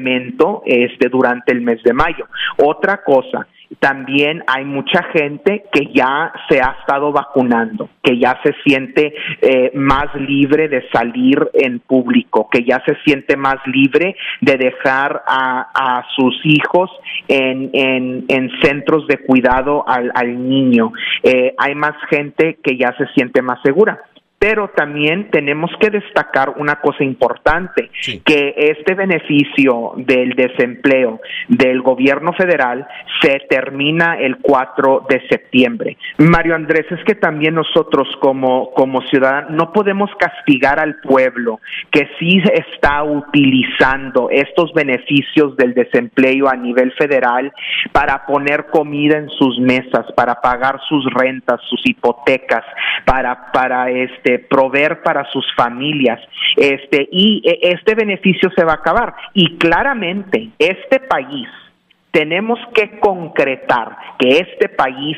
este, 0.65 1.10
durante 1.10 1.51
el 1.51 1.62
mes 1.62 1.81
de 1.84 1.93
mayo. 1.93 2.27
Otra 2.58 3.03
cosa, 3.03 3.47
también 3.79 4.43
hay 4.47 4.65
mucha 4.65 5.03
gente 5.13 5.65
que 5.71 5.91
ya 5.93 6.31
se 6.49 6.60
ha 6.62 6.77
estado 6.79 7.12
vacunando, 7.12 7.89
que 8.01 8.17
ya 8.17 8.39
se 8.43 8.53
siente 8.63 9.13
eh, 9.41 9.71
más 9.73 10.13
libre 10.15 10.67
de 10.67 10.88
salir 10.91 11.49
en 11.53 11.79
público, 11.79 12.47
que 12.51 12.63
ya 12.63 12.81
se 12.86 12.95
siente 13.05 13.36
más 13.38 13.58
libre 13.65 14.15
de 14.41 14.58
dejar 14.58 15.23
a, 15.27 16.03
sus 16.15 16.39
hijos 16.45 16.89
en, 17.27 17.69
en, 17.73 18.51
centros 18.62 19.08
de 19.08 19.17
cuidado 19.17 19.84
al, 19.88 20.49
niño. 20.49 20.91
Eh, 21.23 21.53
hay 21.58 21.75
más 21.75 21.95
gente 22.10 22.58
que 22.63 22.77
ya 22.77 22.95
se 22.97 23.08
siente 23.15 23.41
más 23.41 23.60
segura 23.63 23.99
pero 24.39 24.69
también 24.76 25.30
tenemos 25.32 25.71
que 25.80 25.89
destacar 25.89 26.56
una 26.58 26.76
cosa 26.82 27.04
importante, 27.04 27.89
que 28.24 28.54
este 28.58 28.93
beneficio 28.93 29.93
del 29.98 30.36
desempleo 30.36 31.19
del 31.48 31.82
gobierno 31.82 32.34
federal 32.34 32.88
se 33.21 33.39
termina 33.50 34.17
el 34.19 34.38
4 34.38 35.06
de 35.10 35.28
septiembre. 35.30 35.98
Mario 36.17 36.56
Andrés, 36.56 36.86
es 36.91 37.04
que 37.06 37.15
también 37.15 37.56
nosotros 37.56 38.08
como, 38.19 38.71
como 38.74 39.02
ciudadanos 39.04 39.52
no 39.52 39.71
podemos 39.71 40.10
castigar 40.19 40.80
al 40.80 40.95
pueblo 41.02 41.60
que 41.91 42.08
sí 42.19 42.41
está 42.54 43.04
utilizando 43.04 44.30
estos 44.30 44.74
beneficios 44.74 45.56
del 45.58 45.74
desempleo 45.74 46.50
a 46.50 46.56
nivel 46.56 46.91
federal 46.93 47.52
para 47.91 48.26
poner 48.26 48.67
comida 48.67 49.17
en 49.17 49.30
sus 49.30 49.60
mesas, 49.60 50.06
para 50.15 50.36
pagar 50.41 50.80
sus 50.88 51.06
rentas, 51.13 51.62
sus 51.69 51.82
hipotecas, 51.86 52.63
para, 53.06 53.52
para 53.52 53.89
este 53.89 54.35
proveer 54.39 55.02
para 55.02 55.26
sus 55.32 55.45
familias, 55.56 56.19
este, 56.56 57.08
y 57.12 57.41
e, 57.45 57.60
este 57.74 57.95
beneficio 57.95 58.50
se 58.56 58.63
va 58.63 58.74
a 58.74 58.76
acabar. 58.76 59.16
Y 59.34 59.57
claramente, 59.57 60.49
este 60.59 60.99
país, 60.99 61.47
tenemos 62.12 62.59
que 62.74 62.99
concretar 62.99 63.97
que 64.20 64.38
este 64.39 64.70
país 64.70 65.18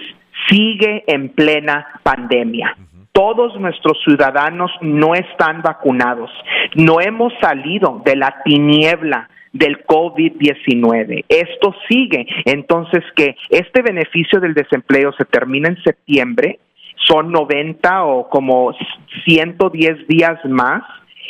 sigue 0.50 1.04
en 1.08 1.30
plena 1.30 1.88
pandemia 2.04 2.76
todos 3.18 3.60
nuestros 3.60 3.98
ciudadanos 4.04 4.70
no 4.80 5.16
están 5.16 5.64
vacunados. 5.64 6.30
No 6.76 7.02
hemos 7.02 7.34
salido 7.41 8.00
de 8.06 8.16
la 8.16 8.44
tiniebla 8.46 9.28
del 9.54 9.84
COVID-19. 9.88 11.26
Esto 11.28 11.74
sigue. 11.89 12.28
Entonces, 12.46 13.04
que 13.16 13.36
este 13.50 13.82
beneficio 13.82 14.39
del 14.39 14.54
desempleo 14.54 15.12
se 15.14 15.26
termina 15.26 15.70
en 15.70 15.82
septiembre 15.84 16.60
son 17.06 17.32
90 17.32 18.04
o 18.04 18.30
como 18.30 18.74
110 19.26 20.08
días 20.08 20.39
más 20.45 20.84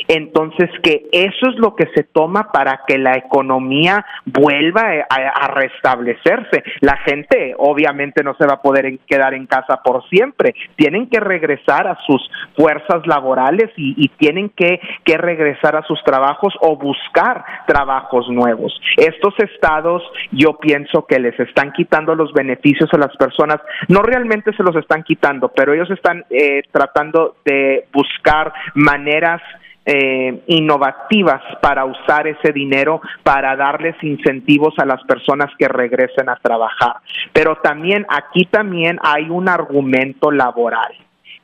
Entonces, 0.08 0.70
que 0.84 1.08
eso 1.12 1.50
es 1.50 1.56
lo 1.58 1.76
que 1.76 1.88
se 1.96 2.04
toma 2.04 2.52
para 2.52 2.82
que 2.88 2.98
la 2.98 3.14
economía 3.14 4.06
vuelva 4.26 5.06
a, 5.10 5.48
restablecerse. 5.48 6.64
La 6.82 6.98
gente 6.98 7.56
obviamente 7.58 8.24
no 8.24 8.36
se 8.36 8.46
va 8.46 8.56
a 8.56 8.62
poder 8.62 9.00
quedar 9.08 9.34
en 9.34 9.48
casa 9.48 9.82
por 9.84 10.08
siempre, 10.10 10.54
tienen 10.76 11.10
que 11.10 11.20
regresar 11.20 11.88
a 11.88 11.98
sus 12.06 12.22
fuerzas 12.56 13.06
laborales 13.06 13.72
y, 13.76 14.08
tienen 14.18 14.50
que, 14.50 14.80
que 15.04 15.18
regresar 15.18 15.76
a 15.76 15.84
sus 15.84 16.02
trabajos 16.04 16.54
o 16.62 16.76
buscar 16.76 17.44
trabajos 17.68 18.28
nuevos. 18.30 18.74
Estos 18.96 19.34
estados 19.40 20.04
yo 20.32 20.58
pienso 20.58 21.06
que 21.06 21.20
les 21.20 21.40
están 21.40 21.72
quitando 21.72 22.16
los 22.16 22.34
beneficios 22.34 22.90
a 22.94 22.98
las 22.98 23.16
personas, 23.18 23.58
no 23.88 24.02
realmente 24.02 24.54
se 24.56 24.64
los 24.64 24.76
están 24.76 25.04
quitando, 25.04 25.50
pero 25.50 25.74
ellos 25.74 25.90
están 25.92 26.26
eh, 26.30 26.64
tratando 26.72 27.38
de 27.46 27.86
buscar 27.94 28.54
maneras 28.76 29.42
eh, 29.90 30.44
innovativas 30.48 31.42
para 31.62 31.86
usar 31.86 32.28
ese 32.28 32.52
dinero 32.52 33.00
para 33.24 33.56
darles 33.56 33.96
incentivos 34.04 34.74
a 34.80 34.86
las 34.86 35.02
personas 35.04 35.50
que 35.58 35.70
regresen 35.70 36.28
a 36.28 36.36
trabajar. 36.36 36.98
Pero 37.32 37.56
también 37.64 38.06
aquí 38.10 38.46
también 38.46 39.00
hay 39.02 39.30
un 39.30 39.48
argumento 39.48 40.30
laboral 40.30 40.94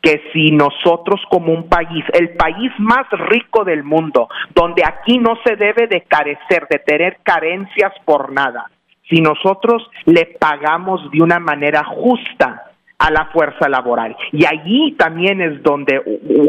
que 0.02 0.22
si 0.34 0.52
nosotros 0.52 1.22
como 1.30 1.54
un 1.54 1.70
país, 1.70 2.04
el 2.12 2.32
país 2.32 2.70
más 2.78 3.10
rico 3.30 3.64
del 3.64 3.86
mundo, 3.86 4.28
donde 4.54 4.84
aquí 4.86 5.18
no 5.18 5.38
se 5.46 5.56
debe 5.56 5.88
de 5.88 6.02
carecer, 6.02 6.68
de 6.70 6.80
tener 6.80 7.20
carencias 7.24 7.94
por 8.04 8.34
nada, 8.34 8.70
si 9.10 9.22
nosotros 9.22 9.90
le 10.04 10.26
pagamos 10.38 11.10
de 11.12 11.24
una 11.24 11.40
manera 11.40 11.86
justa 11.86 12.73
a 13.04 13.12
la 13.12 13.26
fuerza 13.34 13.68
laboral. 13.68 14.16
Y 14.32 14.46
allí 14.46 14.94
también 14.94 15.42
es 15.42 15.62
donde 15.62 16.02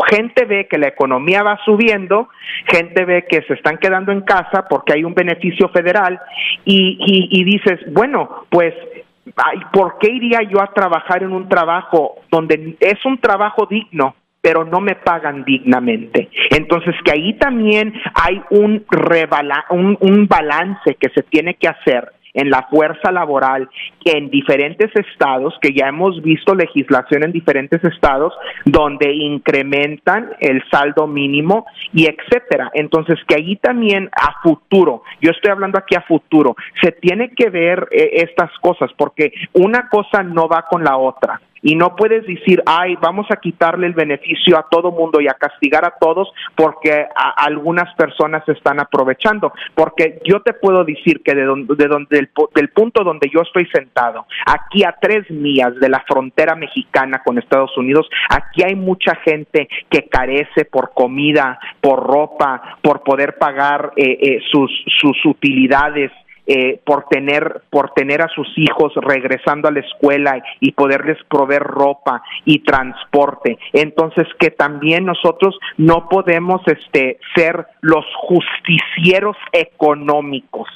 gente 0.09 0.45
ve 0.45 0.69
que 0.71 0.79
la 0.79 0.87
economía 0.87 1.43
va 1.43 1.59
subiendo, 1.65 2.29
gente 2.67 3.05
ve 3.05 3.27
que 3.29 3.43
se 3.43 3.55
están 3.55 3.79
quedando 3.79 4.13
en 4.13 4.21
casa 4.21 4.67
porque 4.71 4.93
hay 4.93 5.03
un 5.03 5.15
beneficio 5.15 5.69
federal 5.71 6.21
y, 6.65 7.29
y, 7.31 7.45
dices, 7.45 7.81
bueno, 7.93 8.47
pues 8.51 8.73
¿por 9.73 9.99
qué 9.99 10.13
iría 10.13 10.43
yo 10.43 10.63
a 10.63 10.73
trabajar 10.73 11.25
en 11.25 11.33
un 11.33 11.49
trabajo 11.49 12.21
donde 12.31 12.77
es 12.79 13.05
un 13.05 13.19
trabajo 13.19 13.67
digno? 13.69 14.15
pero 14.41 14.63
no 14.63 14.79
me 14.79 14.95
pagan 14.95 15.43
dignamente. 15.43 16.29
Entonces, 16.51 16.95
que 17.03 17.13
ahí 17.13 17.33
también 17.39 17.95
hay 18.13 18.43
un, 18.51 18.85
un, 19.71 19.97
un 19.99 20.29
balance 20.29 20.97
que 21.01 21.09
se 21.15 21.23
tiene 21.23 21.55
que 21.55 21.67
hacer 21.67 22.13
en 22.35 22.51
la 22.51 22.67
fuerza 22.69 23.11
laboral 23.13 23.69
que 24.05 24.13
en 24.19 24.29
diferentes 24.29 24.91
estados, 24.95 25.55
que 25.61 25.73
ya 25.73 25.89
hemos 25.89 26.21
visto 26.23 26.55
legislación 26.55 27.25
en 27.25 27.33
diferentes 27.33 27.83
estados 27.85 28.33
donde 28.65 29.13
incrementan 29.13 30.31
el 30.41 30.63
saldo 30.71 31.07
mínimo 31.07 31.67
y 31.93 32.07
etcétera. 32.07 32.71
Entonces, 32.75 33.19
que 33.27 33.37
ahí 33.37 33.57
también 33.57 34.11
a 34.13 34.43
futuro, 34.43 35.03
yo 35.21 35.31
estoy 35.31 35.51
hablando 35.51 35.79
aquí 35.79 35.95
a 35.95 36.03
futuro, 36.03 36.57
se 36.83 36.93
tiene 36.93 37.31
que 37.31 37.51
ver 37.51 37.89
eh, 37.91 38.11
estas 38.15 38.51
cosas 38.61 38.91
porque 38.97 39.33
una 39.53 39.89
cosa 39.89 40.23
no 40.23 40.49
va 40.49 40.67
con 40.69 40.85
la 40.85 40.97
otra 40.97 41.41
y 41.65 41.75
no 41.75 41.97
puedes 41.97 42.27
decir, 42.27 42.63
ay, 42.67 42.97
vamos 43.01 43.27
a 43.31 43.37
quitarle 43.37 43.87
el 43.87 43.95
beneficio 43.95 44.59
a 44.59 44.67
todo 44.71 44.93
mundo 44.93 45.19
y 45.21 45.29
a 45.29 45.33
castigar 45.33 45.85
a 45.87 45.95
todos 45.99 46.31
porque 46.55 47.07
algunas 47.37 47.93
personas 47.95 48.45
se 48.45 48.53
están 48.53 48.81
aprovechando. 48.81 49.51
Porque 49.75 50.21
yo 50.25 50.43
te 50.43 50.53
puedo 50.53 50.85
decir 50.85 51.23
que 51.25 51.35
de 51.35 51.45
donde, 51.45 51.75
de 51.75 51.89
donde 51.89 52.17
del, 52.17 52.31
del 52.55 52.69
punto 52.69 53.03
donde 53.03 53.31
yo 53.33 53.41
estoy 53.41 53.67
sentado, 53.73 54.27
aquí 54.45 54.85
a 54.85 54.95
tres 55.01 55.31
millas 55.31 55.75
de 55.77 55.89
la 55.89 56.05
frontera 56.07 56.55
mexicana 56.55 57.23
con 57.25 57.39
Estados 57.39 57.77
Unidos, 57.79 58.11
aquí 58.29 58.63
hay 58.63 58.75
mucha 58.75 59.15
gente 59.25 59.67
que 59.89 60.07
carece 60.07 60.67
por 60.67 60.93
comida, 60.93 61.59
por 61.81 62.07
ropa, 62.07 62.77
por 62.83 63.03
poder 63.03 63.39
pagar 63.39 63.93
eh, 63.97 64.19
eh, 64.21 64.41
sus, 64.53 64.71
sus 65.01 65.25
utilidades 65.25 66.13
eh, 66.47 66.81
por 66.85 67.07
tener 67.07 67.63
por 67.71 67.91
tener 67.93 68.23
a 68.23 68.29
sus 68.29 68.47
hijos 68.57 68.93
regresando 68.97 69.69
a 69.69 69.73
la 69.73 69.81
escuela 69.81 70.43
y 70.61 70.73
poderles 70.73 71.19
proveer 71.29 71.63
ropa 71.63 72.23
y 72.45 72.61
transporte 72.61 73.59
entonces 73.73 74.27
que 74.39 74.51
también 74.51 75.07
nosotros 75.07 75.59
no 75.79 76.09
podemos 76.09 76.61
este 76.67 77.19
ser 77.35 77.67
los 77.81 78.05
justicieros 78.29 79.37
económicos 79.53 80.69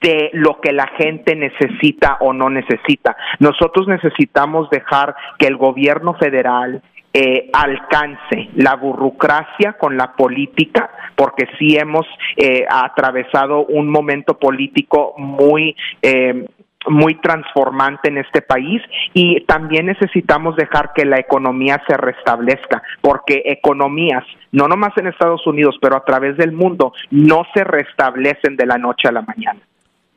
de 0.00 0.30
lo 0.32 0.60
que 0.60 0.72
la 0.72 0.88
gente 0.98 1.34
necesita 1.36 2.16
o 2.20 2.32
no 2.32 2.50
necesita. 2.50 3.16
Nosotros 3.38 3.86
necesitamos 3.88 4.68
dejar 4.70 5.14
que 5.38 5.46
el 5.46 5.56
gobierno 5.56 6.14
federal, 6.14 6.82
eh, 7.18 7.48
alcance 7.50 8.50
la 8.56 8.76
burocracia 8.76 9.72
con 9.78 9.96
la 9.96 10.12
política, 10.12 10.90
porque 11.14 11.48
sí 11.58 11.74
hemos 11.74 12.04
eh, 12.36 12.66
atravesado 12.68 13.64
un 13.64 13.88
momento 13.88 14.38
político 14.38 15.14
muy 15.16 15.74
eh, 16.02 16.46
muy 16.88 17.14
transformante 17.14 18.10
en 18.10 18.18
este 18.18 18.42
país 18.42 18.82
y 19.14 19.40
también 19.46 19.86
necesitamos 19.86 20.56
dejar 20.56 20.92
que 20.94 21.06
la 21.06 21.18
economía 21.18 21.82
se 21.88 21.96
restablezca, 21.96 22.82
porque 23.00 23.42
economías, 23.46 24.24
no 24.52 24.68
nomás 24.68 24.92
en 24.98 25.06
Estados 25.06 25.46
Unidos, 25.46 25.76
pero 25.80 25.96
a 25.96 26.04
través 26.04 26.36
del 26.36 26.52
mundo, 26.52 26.92
no 27.10 27.44
se 27.54 27.64
restablecen 27.64 28.56
de 28.56 28.66
la 28.66 28.76
noche 28.76 29.08
a 29.08 29.12
la 29.12 29.22
mañana. 29.22 29.60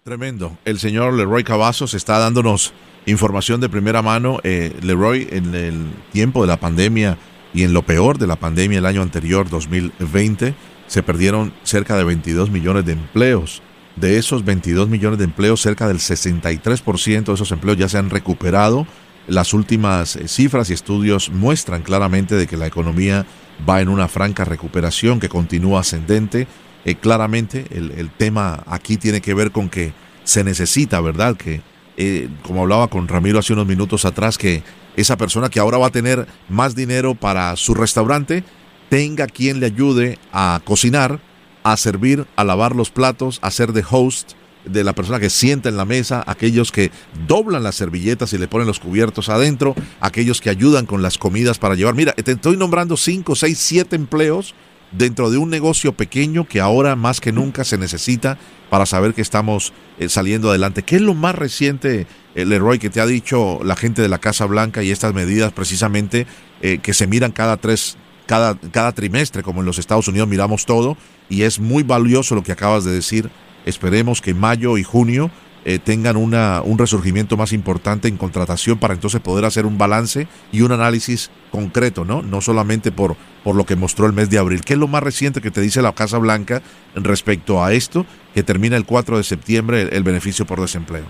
Tremendo. 0.09 0.57
El 0.65 0.79
señor 0.79 1.13
Leroy 1.13 1.43
Cavazos 1.43 1.93
está 1.93 2.17
dándonos 2.17 2.73
información 3.05 3.61
de 3.61 3.69
primera 3.69 4.01
mano. 4.01 4.39
Eh, 4.43 4.75
Leroy, 4.81 5.27
en 5.29 5.53
el 5.53 5.85
tiempo 6.11 6.41
de 6.41 6.47
la 6.47 6.59
pandemia 6.59 7.19
y 7.53 7.61
en 7.61 7.73
lo 7.73 7.83
peor 7.83 8.17
de 8.17 8.25
la 8.25 8.35
pandemia 8.35 8.79
el 8.79 8.87
año 8.87 9.03
anterior, 9.03 9.51
2020, 9.51 10.55
se 10.87 11.03
perdieron 11.03 11.53
cerca 11.61 11.95
de 11.95 12.05
22 12.05 12.49
millones 12.49 12.85
de 12.85 12.93
empleos. 12.93 13.61
De 13.97 14.17
esos 14.17 14.43
22 14.43 14.89
millones 14.89 15.19
de 15.19 15.25
empleos, 15.25 15.61
cerca 15.61 15.87
del 15.87 15.99
63% 15.99 17.25
de 17.25 17.33
esos 17.35 17.51
empleos 17.51 17.77
ya 17.77 17.87
se 17.87 17.99
han 17.99 18.09
recuperado. 18.09 18.87
Las 19.27 19.53
últimas 19.53 20.15
eh, 20.15 20.27
cifras 20.27 20.71
y 20.71 20.73
estudios 20.73 21.29
muestran 21.29 21.83
claramente 21.83 22.33
de 22.33 22.47
que 22.47 22.57
la 22.57 22.65
economía 22.65 23.27
va 23.69 23.79
en 23.79 23.89
una 23.89 24.07
franca 24.07 24.43
recuperación 24.43 25.19
que 25.19 25.29
continúa 25.29 25.81
ascendente. 25.81 26.47
Eh, 26.89 26.95
claramente 26.95 27.67
el, 27.69 27.91
el, 27.91 28.09
tema 28.09 28.63
aquí 28.65 28.97
tiene 28.97 29.21
que 29.21 29.35
ver 29.35 29.51
con 29.51 29.69
que 29.69 29.93
se 30.23 30.43
necesita, 30.43 30.99
¿verdad? 31.01 31.37
Que 31.37 31.61
eh, 31.97 32.27
como 32.41 32.63
hablaba 32.63 32.87
con 32.87 33.07
Ramiro 33.07 33.37
hace 33.37 33.53
unos 33.53 33.67
minutos 33.67 34.05
atrás, 34.05 34.39
que 34.39 34.63
esa 34.95 35.15
persona 35.15 35.49
que 35.49 35.59
ahora 35.59 35.77
va 35.77 35.87
a 35.87 35.91
tener 35.91 36.25
más 36.47 36.73
dinero 36.73 37.13
para 37.13 37.55
su 37.57 37.75
restaurante 37.75 38.43
tenga 38.89 39.27
quien 39.27 39.59
le 39.59 39.67
ayude 39.67 40.17
a 40.33 40.61
cocinar, 40.65 41.19
a 41.61 41.77
servir, 41.77 42.25
a 42.35 42.43
lavar 42.43 42.75
los 42.75 42.89
platos, 42.89 43.37
a 43.43 43.51
ser 43.51 43.71
de 43.71 43.85
host 43.87 44.31
de 44.65 44.83
la 44.83 44.93
persona 44.93 45.19
que 45.19 45.29
sienta 45.29 45.69
en 45.69 45.77
la 45.77 45.85
mesa, 45.85 46.23
aquellos 46.25 46.71
que 46.71 46.89
doblan 47.27 47.61
las 47.61 47.75
servilletas 47.75 48.33
y 48.33 48.39
le 48.39 48.47
ponen 48.47 48.65
los 48.65 48.79
cubiertos 48.79 49.29
adentro, 49.29 49.75
aquellos 49.99 50.41
que 50.41 50.49
ayudan 50.49 50.87
con 50.87 51.03
las 51.03 51.19
comidas 51.19 51.59
para 51.59 51.75
llevar. 51.75 51.93
Mira, 51.93 52.13
te 52.13 52.31
estoy 52.31 52.57
nombrando 52.57 52.97
5, 52.97 53.35
6, 53.35 53.59
7 53.59 53.95
empleos 53.95 54.55
dentro 54.91 55.29
de 55.29 55.37
un 55.37 55.49
negocio 55.49 55.93
pequeño 55.93 56.47
que 56.47 56.59
ahora 56.59 56.95
más 56.95 57.21
que 57.21 57.31
nunca 57.31 57.63
se 57.63 57.77
necesita 57.77 58.37
para 58.69 58.85
saber 58.85 59.13
que 59.13 59.21
estamos 59.21 59.73
eh, 59.97 60.09
saliendo 60.09 60.49
adelante. 60.49 60.83
¿Qué 60.83 60.97
es 60.97 61.01
lo 61.01 61.13
más 61.13 61.35
reciente, 61.35 62.07
eh, 62.35 62.45
Leroy, 62.45 62.79
que 62.79 62.89
te 62.89 63.01
ha 63.01 63.05
dicho 63.05 63.59
la 63.63 63.75
gente 63.75 64.01
de 64.01 64.09
la 64.09 64.19
Casa 64.19 64.45
Blanca 64.45 64.83
y 64.83 64.91
estas 64.91 65.13
medidas 65.13 65.51
precisamente 65.51 66.27
eh, 66.61 66.79
que 66.79 66.93
se 66.93 67.07
miran 67.07 67.31
cada 67.31 67.57
tres, 67.57 67.97
cada, 68.25 68.55
cada 68.55 68.91
trimestre, 68.91 69.43
como 69.43 69.61
en 69.61 69.65
los 69.65 69.79
Estados 69.79 70.07
Unidos 70.07 70.27
miramos 70.27 70.65
todo, 70.65 70.97
y 71.29 71.43
es 71.43 71.59
muy 71.59 71.83
valioso 71.83 72.35
lo 72.35 72.43
que 72.43 72.51
acabas 72.51 72.83
de 72.83 72.91
decir. 72.91 73.29
Esperemos 73.65 74.21
que 74.21 74.33
mayo 74.33 74.77
y 74.77 74.83
junio 74.83 75.31
eh, 75.65 75.79
tengan 75.79 76.15
una, 76.15 76.61
un 76.63 76.77
resurgimiento 76.77 77.35
más 77.35 77.51
importante 77.51 78.07
en 78.07 78.17
contratación 78.17 78.79
para 78.79 78.93
entonces 78.93 79.19
poder 79.21 79.45
hacer 79.45 79.65
un 79.65 79.77
balance 79.77 80.27
y 80.51 80.61
un 80.61 80.71
análisis 80.71 81.31
concreto, 81.51 82.05
¿no? 82.05 82.21
No 82.21 82.41
solamente 82.41 82.91
por, 82.91 83.15
por 83.43 83.55
lo 83.55 83.65
que 83.65 83.75
mostró 83.75 84.05
el 84.05 84.13
mes 84.13 84.29
de 84.29 84.39
abril. 84.39 84.61
¿Qué 84.65 84.73
es 84.73 84.79
lo 84.79 84.87
más 84.87 85.03
reciente 85.03 85.41
que 85.41 85.51
te 85.51 85.61
dice 85.61 85.81
la 85.81 85.91
Casa 85.93 86.17
Blanca 86.17 86.61
respecto 86.95 87.63
a 87.63 87.73
esto, 87.73 88.05
que 88.33 88.43
termina 88.43 88.77
el 88.77 88.85
4 88.85 89.17
de 89.17 89.23
septiembre 89.23 89.81
el, 89.91 90.03
beneficio 90.03 90.45
por 90.45 90.59
desempleo? 90.59 91.05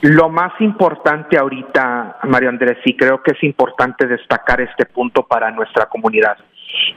Lo 0.00 0.28
más 0.28 0.52
importante 0.60 1.38
ahorita, 1.38 2.18
Mario 2.24 2.48
Andrés, 2.48 2.78
y 2.84 2.96
creo 2.96 3.22
que 3.22 3.32
es 3.32 3.42
importante 3.44 4.06
destacar 4.06 4.60
este 4.60 4.86
punto 4.86 5.22
para 5.22 5.52
nuestra 5.52 5.86
comunidad, 5.86 6.36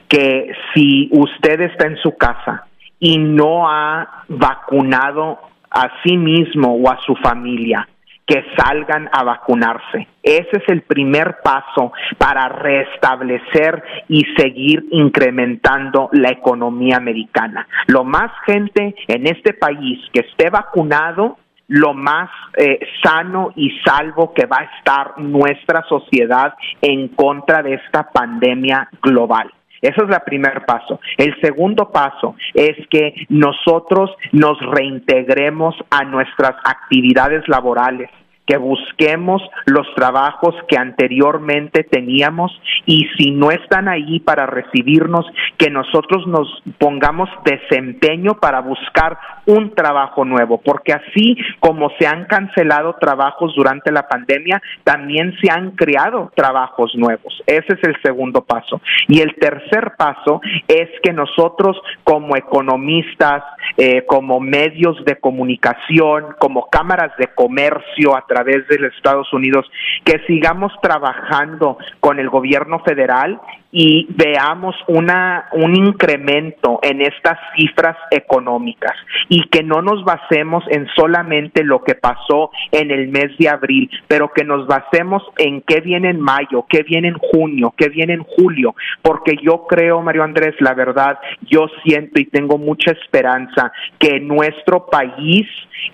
que 0.08 0.52
si 0.74 1.10
usted 1.12 1.62
está 1.62 1.86
en 1.86 1.98
su 1.98 2.18
casa 2.18 2.66
y 3.00 3.20
no 3.20 3.70
ha 3.70 4.24
vacunado 4.28 5.40
a 5.76 5.92
sí 6.04 6.18
mismo 6.18 6.74
o 6.74 6.90
a 6.90 6.98
su 7.06 7.16
familia 7.16 7.88
que 8.26 8.44
salgan 8.58 9.08
a 9.12 9.24
vacunarse. 9.24 10.08
Ese 10.24 10.50
es 10.54 10.64
el 10.68 10.82
primer 10.82 11.38
paso 11.44 11.94
para 12.18 12.50
restablecer 12.50 13.84
y 14.08 14.24
seguir 14.36 14.86
incrementando 14.92 16.10
la 16.12 16.32
economía 16.32 16.98
americana. 16.98 17.68
Lo 17.88 18.04
más 18.04 18.32
gente 18.48 18.96
en 19.08 19.28
este 19.28 19.54
país 19.54 20.00
que 20.12 20.22
esté 20.22 20.50
vacunado, 20.50 21.38
lo 21.68 21.94
más 21.94 22.30
eh, 22.58 22.80
sano 23.04 23.52
y 23.56 23.70
salvo 23.84 24.34
que 24.34 24.46
va 24.46 24.58
a 24.60 24.78
estar 24.78 25.20
nuestra 25.20 25.84
sociedad 25.88 26.56
en 26.82 27.10
contra 27.10 27.62
de 27.62 27.76
esta 27.76 28.12
pandemia 28.12 28.90
global. 29.02 29.52
Ese 29.86 30.04
es 30.04 30.10
el 30.10 30.22
primer 30.26 30.66
paso. 30.66 31.00
El 31.18 31.40
segundo 31.42 31.92
paso 31.92 32.36
es 32.54 32.76
que 32.90 33.14
nosotros 33.30 34.12
nos 34.32 34.58
reintegremos 34.60 35.76
a 35.90 36.04
nuestras 36.04 36.56
actividades 36.64 37.48
laborales 37.48 38.10
que 38.46 38.58
busquemos 38.58 39.42
los 39.66 39.88
trabajos 39.96 40.56
que 40.68 40.78
anteriormente 40.78 41.84
teníamos 41.84 42.52
y 42.86 43.08
si 43.18 43.32
no 43.32 43.52
están 43.52 43.88
ahí 43.88 44.20
para 44.20 44.46
recibirnos, 44.46 45.26
que 45.58 45.70
nosotros 45.70 46.28
nos 46.28 46.48
pongamos 46.78 47.30
desempeño 47.44 48.36
para 48.36 48.62
buscar 48.62 49.18
un 49.46 49.74
trabajo 49.74 50.26
nuevo, 50.26 50.60
porque 50.64 50.94
así 50.94 51.38
como 51.60 51.90
se 52.00 52.08
han 52.08 52.26
cancelado 52.26 52.96
trabajos 53.00 53.54
durante 53.56 53.92
la 53.92 54.08
pandemia, 54.08 54.62
también 54.84 55.36
se 55.42 55.52
han 55.52 55.72
creado 55.72 56.32
trabajos 56.36 56.94
nuevos. 56.96 57.42
Ese 57.46 57.74
es 57.74 57.84
el 57.84 57.96
segundo 58.02 58.44
paso. 58.44 58.82
Y 59.08 59.22
el 59.22 59.36
tercer 59.36 59.94
paso 59.98 60.42
es 60.68 60.90
que 61.04 61.14
nosotros 61.14 61.78
como 62.04 62.36
economistas, 62.36 63.44
eh, 63.78 64.06
como 64.06 64.40
medios 64.40 65.04
de 65.06 65.18
comunicación, 65.18 66.36
como 66.40 66.70
cámaras 66.70 67.16
de 67.18 67.28
comercio 67.28 68.16
través 68.36 68.68
de 68.68 68.78
los 68.80 68.94
Estados 68.94 69.32
Unidos, 69.32 69.66
que 70.04 70.20
sigamos 70.28 70.74
trabajando 70.82 71.78
con 72.02 72.20
el 72.20 72.30
gobierno 72.30 72.80
federal 72.80 73.40
y 73.78 74.08
veamos 74.16 74.74
una, 74.88 75.50
un 75.52 75.76
incremento 75.76 76.80
en 76.82 77.02
estas 77.02 77.38
cifras 77.58 77.98
económicas 78.10 78.94
y 79.28 79.50
que 79.50 79.64
no 79.64 79.82
nos 79.82 80.06
basemos 80.06 80.64
en 80.70 80.88
solamente 80.96 81.62
lo 81.62 81.84
que 81.84 81.96
pasó 81.96 82.52
en 82.72 82.90
el 82.90 83.10
mes 83.10 83.38
de 83.38 83.50
abril, 83.50 83.92
pero 84.08 84.32
que 84.34 84.46
nos 84.46 84.66
basemos 84.66 85.24
en 85.38 85.62
qué 85.62 85.82
viene 85.82 86.12
en 86.12 86.22
mayo, 86.22 86.66
qué 86.70 86.84
viene 86.84 87.10
en 87.10 87.18
junio, 87.18 87.74
qué 87.76 87.90
viene 87.90 88.14
en 88.14 88.24
julio, 88.24 88.76
porque 89.02 89.36
yo 89.44 89.68
creo, 89.68 90.02
Mario 90.02 90.24
Andrés, 90.24 90.56
la 90.60 90.74
verdad, 90.74 91.20
yo 91.42 91.68
siento 91.84 92.22
y 92.22 92.28
tengo 92.28 92.58
mucha 92.58 92.92
esperanza 92.92 93.74
que 94.00 94.22
nuestro 94.22 94.86
país 94.86 95.48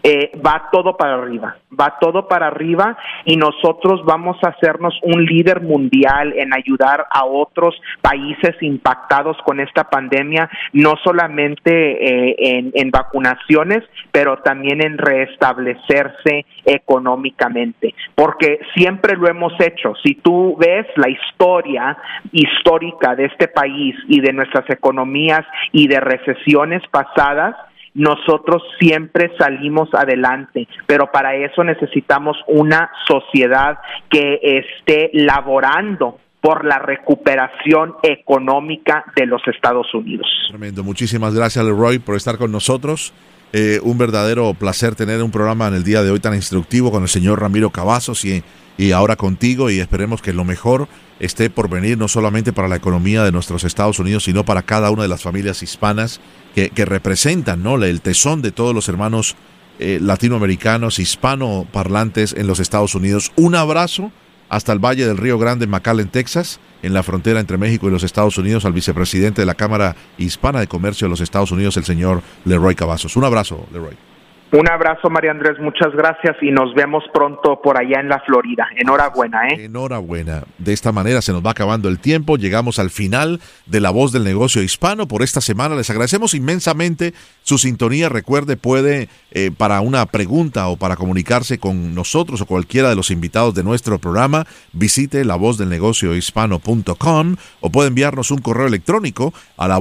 eh, 0.04 0.32
va 0.46 0.70
todo 0.72 0.96
para 0.96 1.16
arriba, 1.16 1.58
va 1.80 1.98
todo 2.00 2.28
para 2.28 2.48
arriba 2.48 2.96
y 3.26 3.38
nosotros 3.38 4.06
vamos 4.06 4.38
a 4.44 4.50
hacernos 4.50 4.94
un 5.02 5.26
líder 5.26 5.62
mundial 5.62 6.34
en 6.38 6.54
ayudar 6.54 7.08
a 7.10 7.26
otros 7.26 7.71
países 8.02 8.56
impactados 8.62 9.38
con 9.46 9.60
esta 9.60 9.86
pandemia, 9.86 10.50
no 10.74 10.96
solamente 11.04 11.72
eh, 11.72 12.36
en, 12.38 12.72
en 12.74 12.92
vacunaciones, 12.92 13.84
pero 14.12 14.38
también 14.38 14.84
en 14.84 14.98
restablecerse 14.98 16.46
económicamente, 16.66 17.94
porque 18.16 18.60
siempre 18.76 19.16
lo 19.16 19.28
hemos 19.28 19.54
hecho. 19.60 19.94
Si 20.04 20.16
tú 20.16 20.56
ves 20.60 20.88
la 20.96 21.10
historia 21.10 21.98
histórica 22.32 23.16
de 23.16 23.26
este 23.26 23.48
país 23.48 23.96
y 24.08 24.22
de 24.22 24.34
nuestras 24.34 24.70
economías 24.70 25.46
y 25.72 25.88
de 25.88 26.00
recesiones 26.00 26.82
pasadas, 26.92 27.56
nosotros 27.94 28.64
siempre 28.80 29.32
salimos 29.38 29.90
adelante, 29.94 30.68
pero 30.86 31.12
para 31.12 31.36
eso 31.36 31.64
necesitamos 31.64 32.38
una 32.48 32.90
sociedad 33.06 33.80
que 34.10 34.40
esté 34.42 35.10
laborando 35.14 36.20
por 36.42 36.66
la 36.66 36.80
recuperación 36.80 37.94
económica 38.04 39.06
de 39.16 39.28
los 39.28 39.42
Estados 39.48 39.94
Unidos. 39.94 40.28
Tremendo. 40.50 40.84
Muchísimas 40.84 41.36
gracias, 41.36 41.64
Leroy, 41.64 42.00
por 42.00 42.16
estar 42.16 42.38
con 42.38 42.52
nosotros. 42.52 43.14
Eh, 43.54 43.80
un 43.84 43.98
verdadero 43.98 44.54
placer 44.54 44.96
tener 44.96 45.22
un 45.22 45.30
programa 45.30 45.68
en 45.68 45.76
el 45.76 45.84
día 45.84 46.04
de 46.04 46.10
hoy 46.10 46.20
tan 46.20 46.34
instructivo 46.34 46.90
con 46.90 47.04
el 47.04 47.10
señor 47.10 47.42
Ramiro 47.42 47.70
Cavazos 47.70 48.24
y, 48.24 48.44
y 48.78 48.92
ahora 48.94 49.18
contigo 49.18 49.70
y 49.70 49.80
esperemos 49.80 50.22
que 50.22 50.32
lo 50.32 50.46
mejor 50.46 50.88
esté 51.20 51.50
por 51.50 51.70
venir 51.70 51.98
no 51.98 52.08
solamente 52.08 52.54
para 52.54 52.70
la 52.70 52.78
economía 52.78 53.24
de 53.24 53.32
nuestros 53.32 53.64
Estados 53.66 54.00
Unidos, 54.00 54.24
sino 54.24 54.46
para 54.46 54.64
cada 54.64 54.90
una 54.90 55.04
de 55.04 55.10
las 55.10 55.22
familias 55.22 55.62
hispanas 55.62 56.22
que, 56.56 56.70
que 56.70 56.86
representan 56.86 57.62
¿no? 57.62 57.76
el 57.84 58.02
tesón 58.02 58.42
de 58.42 58.52
todos 58.52 58.74
los 58.74 58.88
hermanos 58.88 59.36
eh, 59.80 60.00
latinoamericanos, 60.02 61.00
hispanoparlantes 61.00 62.34
en 62.34 62.48
los 62.48 62.60
Estados 62.60 62.96
Unidos. 62.96 63.32
Un 63.36 63.56
abrazo 63.56 64.12
hasta 64.52 64.74
el 64.74 64.80
Valle 64.80 65.08
del 65.08 65.18
Río 65.18 65.40
Grande, 65.40 65.64
en 65.64 65.72
McAllen, 65.72 66.10
Texas, 66.10 66.60
en 66.84 66.94
la 66.94 67.04
frontera 67.04 67.40
entre 67.40 67.58
México 67.58 67.88
y 67.88 67.92
los 67.92 68.04
Estados 68.04 68.38
Unidos, 68.38 68.66
al 68.66 68.74
vicepresidente 68.74 69.42
de 69.42 69.46
la 69.46 69.56
Cámara 69.56 69.96
Hispana 70.18 70.60
de 70.60 70.68
Comercio 70.68 71.06
de 71.06 71.10
los 71.10 71.22
Estados 71.22 71.52
Unidos, 71.52 71.78
el 71.78 71.86
señor 71.86 72.22
Leroy 72.44 72.76
Cavazos. 72.76 73.16
Un 73.16 73.24
abrazo, 73.24 73.66
Leroy. 73.72 74.11
Un 74.54 74.70
abrazo, 74.70 75.10
María 75.10 75.32
Andrés, 75.32 75.58
muchas 75.62 75.94
gracias 75.94 76.36
y 76.42 76.52
nos 76.52 76.76
vemos 76.76 77.06
pronto 77.14 77.62
por 77.62 77.80
allá 77.80 78.02
en 78.02 78.10
la 78.10 78.20
Florida. 78.20 78.68
Enhorabuena, 78.76 79.48
¿eh? 79.48 79.64
Enhorabuena. 79.64 80.44
De 80.58 80.74
esta 80.74 80.92
manera 80.92 81.22
se 81.22 81.32
nos 81.32 81.46
va 81.46 81.52
acabando 81.52 81.88
el 81.88 82.00
tiempo. 82.00 82.36
Llegamos 82.36 82.78
al 82.78 82.90
final 82.90 83.40
de 83.66 83.80
La 83.80 83.92
Voz 83.92 84.12
del 84.12 84.26
Negocio 84.26 84.62
Hispano 84.62 85.08
por 85.08 85.22
esta 85.22 85.40
semana. 85.40 85.76
Les 85.76 85.90
agradecemos 85.90 86.34
inmensamente 86.34 87.14
su 87.44 87.58
sintonía. 87.58 88.10
Recuerde, 88.10 88.58
puede, 88.58 89.08
eh, 89.32 89.52
para 89.58 89.80
una 89.80 90.06
pregunta 90.06 90.68
o 90.68 90.76
para 90.76 90.98
comunicarse 90.98 91.58
con 91.58 91.96
nosotros 91.96 92.42
o 92.42 92.46
cualquiera 92.46 92.90
de 92.90 92.98
los 92.98 93.10
invitados 93.10 93.56
de 93.56 93.64
nuestro 93.64 94.00
programa, 94.00 94.46
visite 94.74 95.24
lavozdelnegociohispano.com 95.24 97.36
o 97.62 97.70
puede 97.70 97.88
enviarnos 97.88 98.32
un 98.32 98.42
correo 98.42 98.68
electrónico 98.68 99.34
a 99.56 99.70
la 99.70 99.80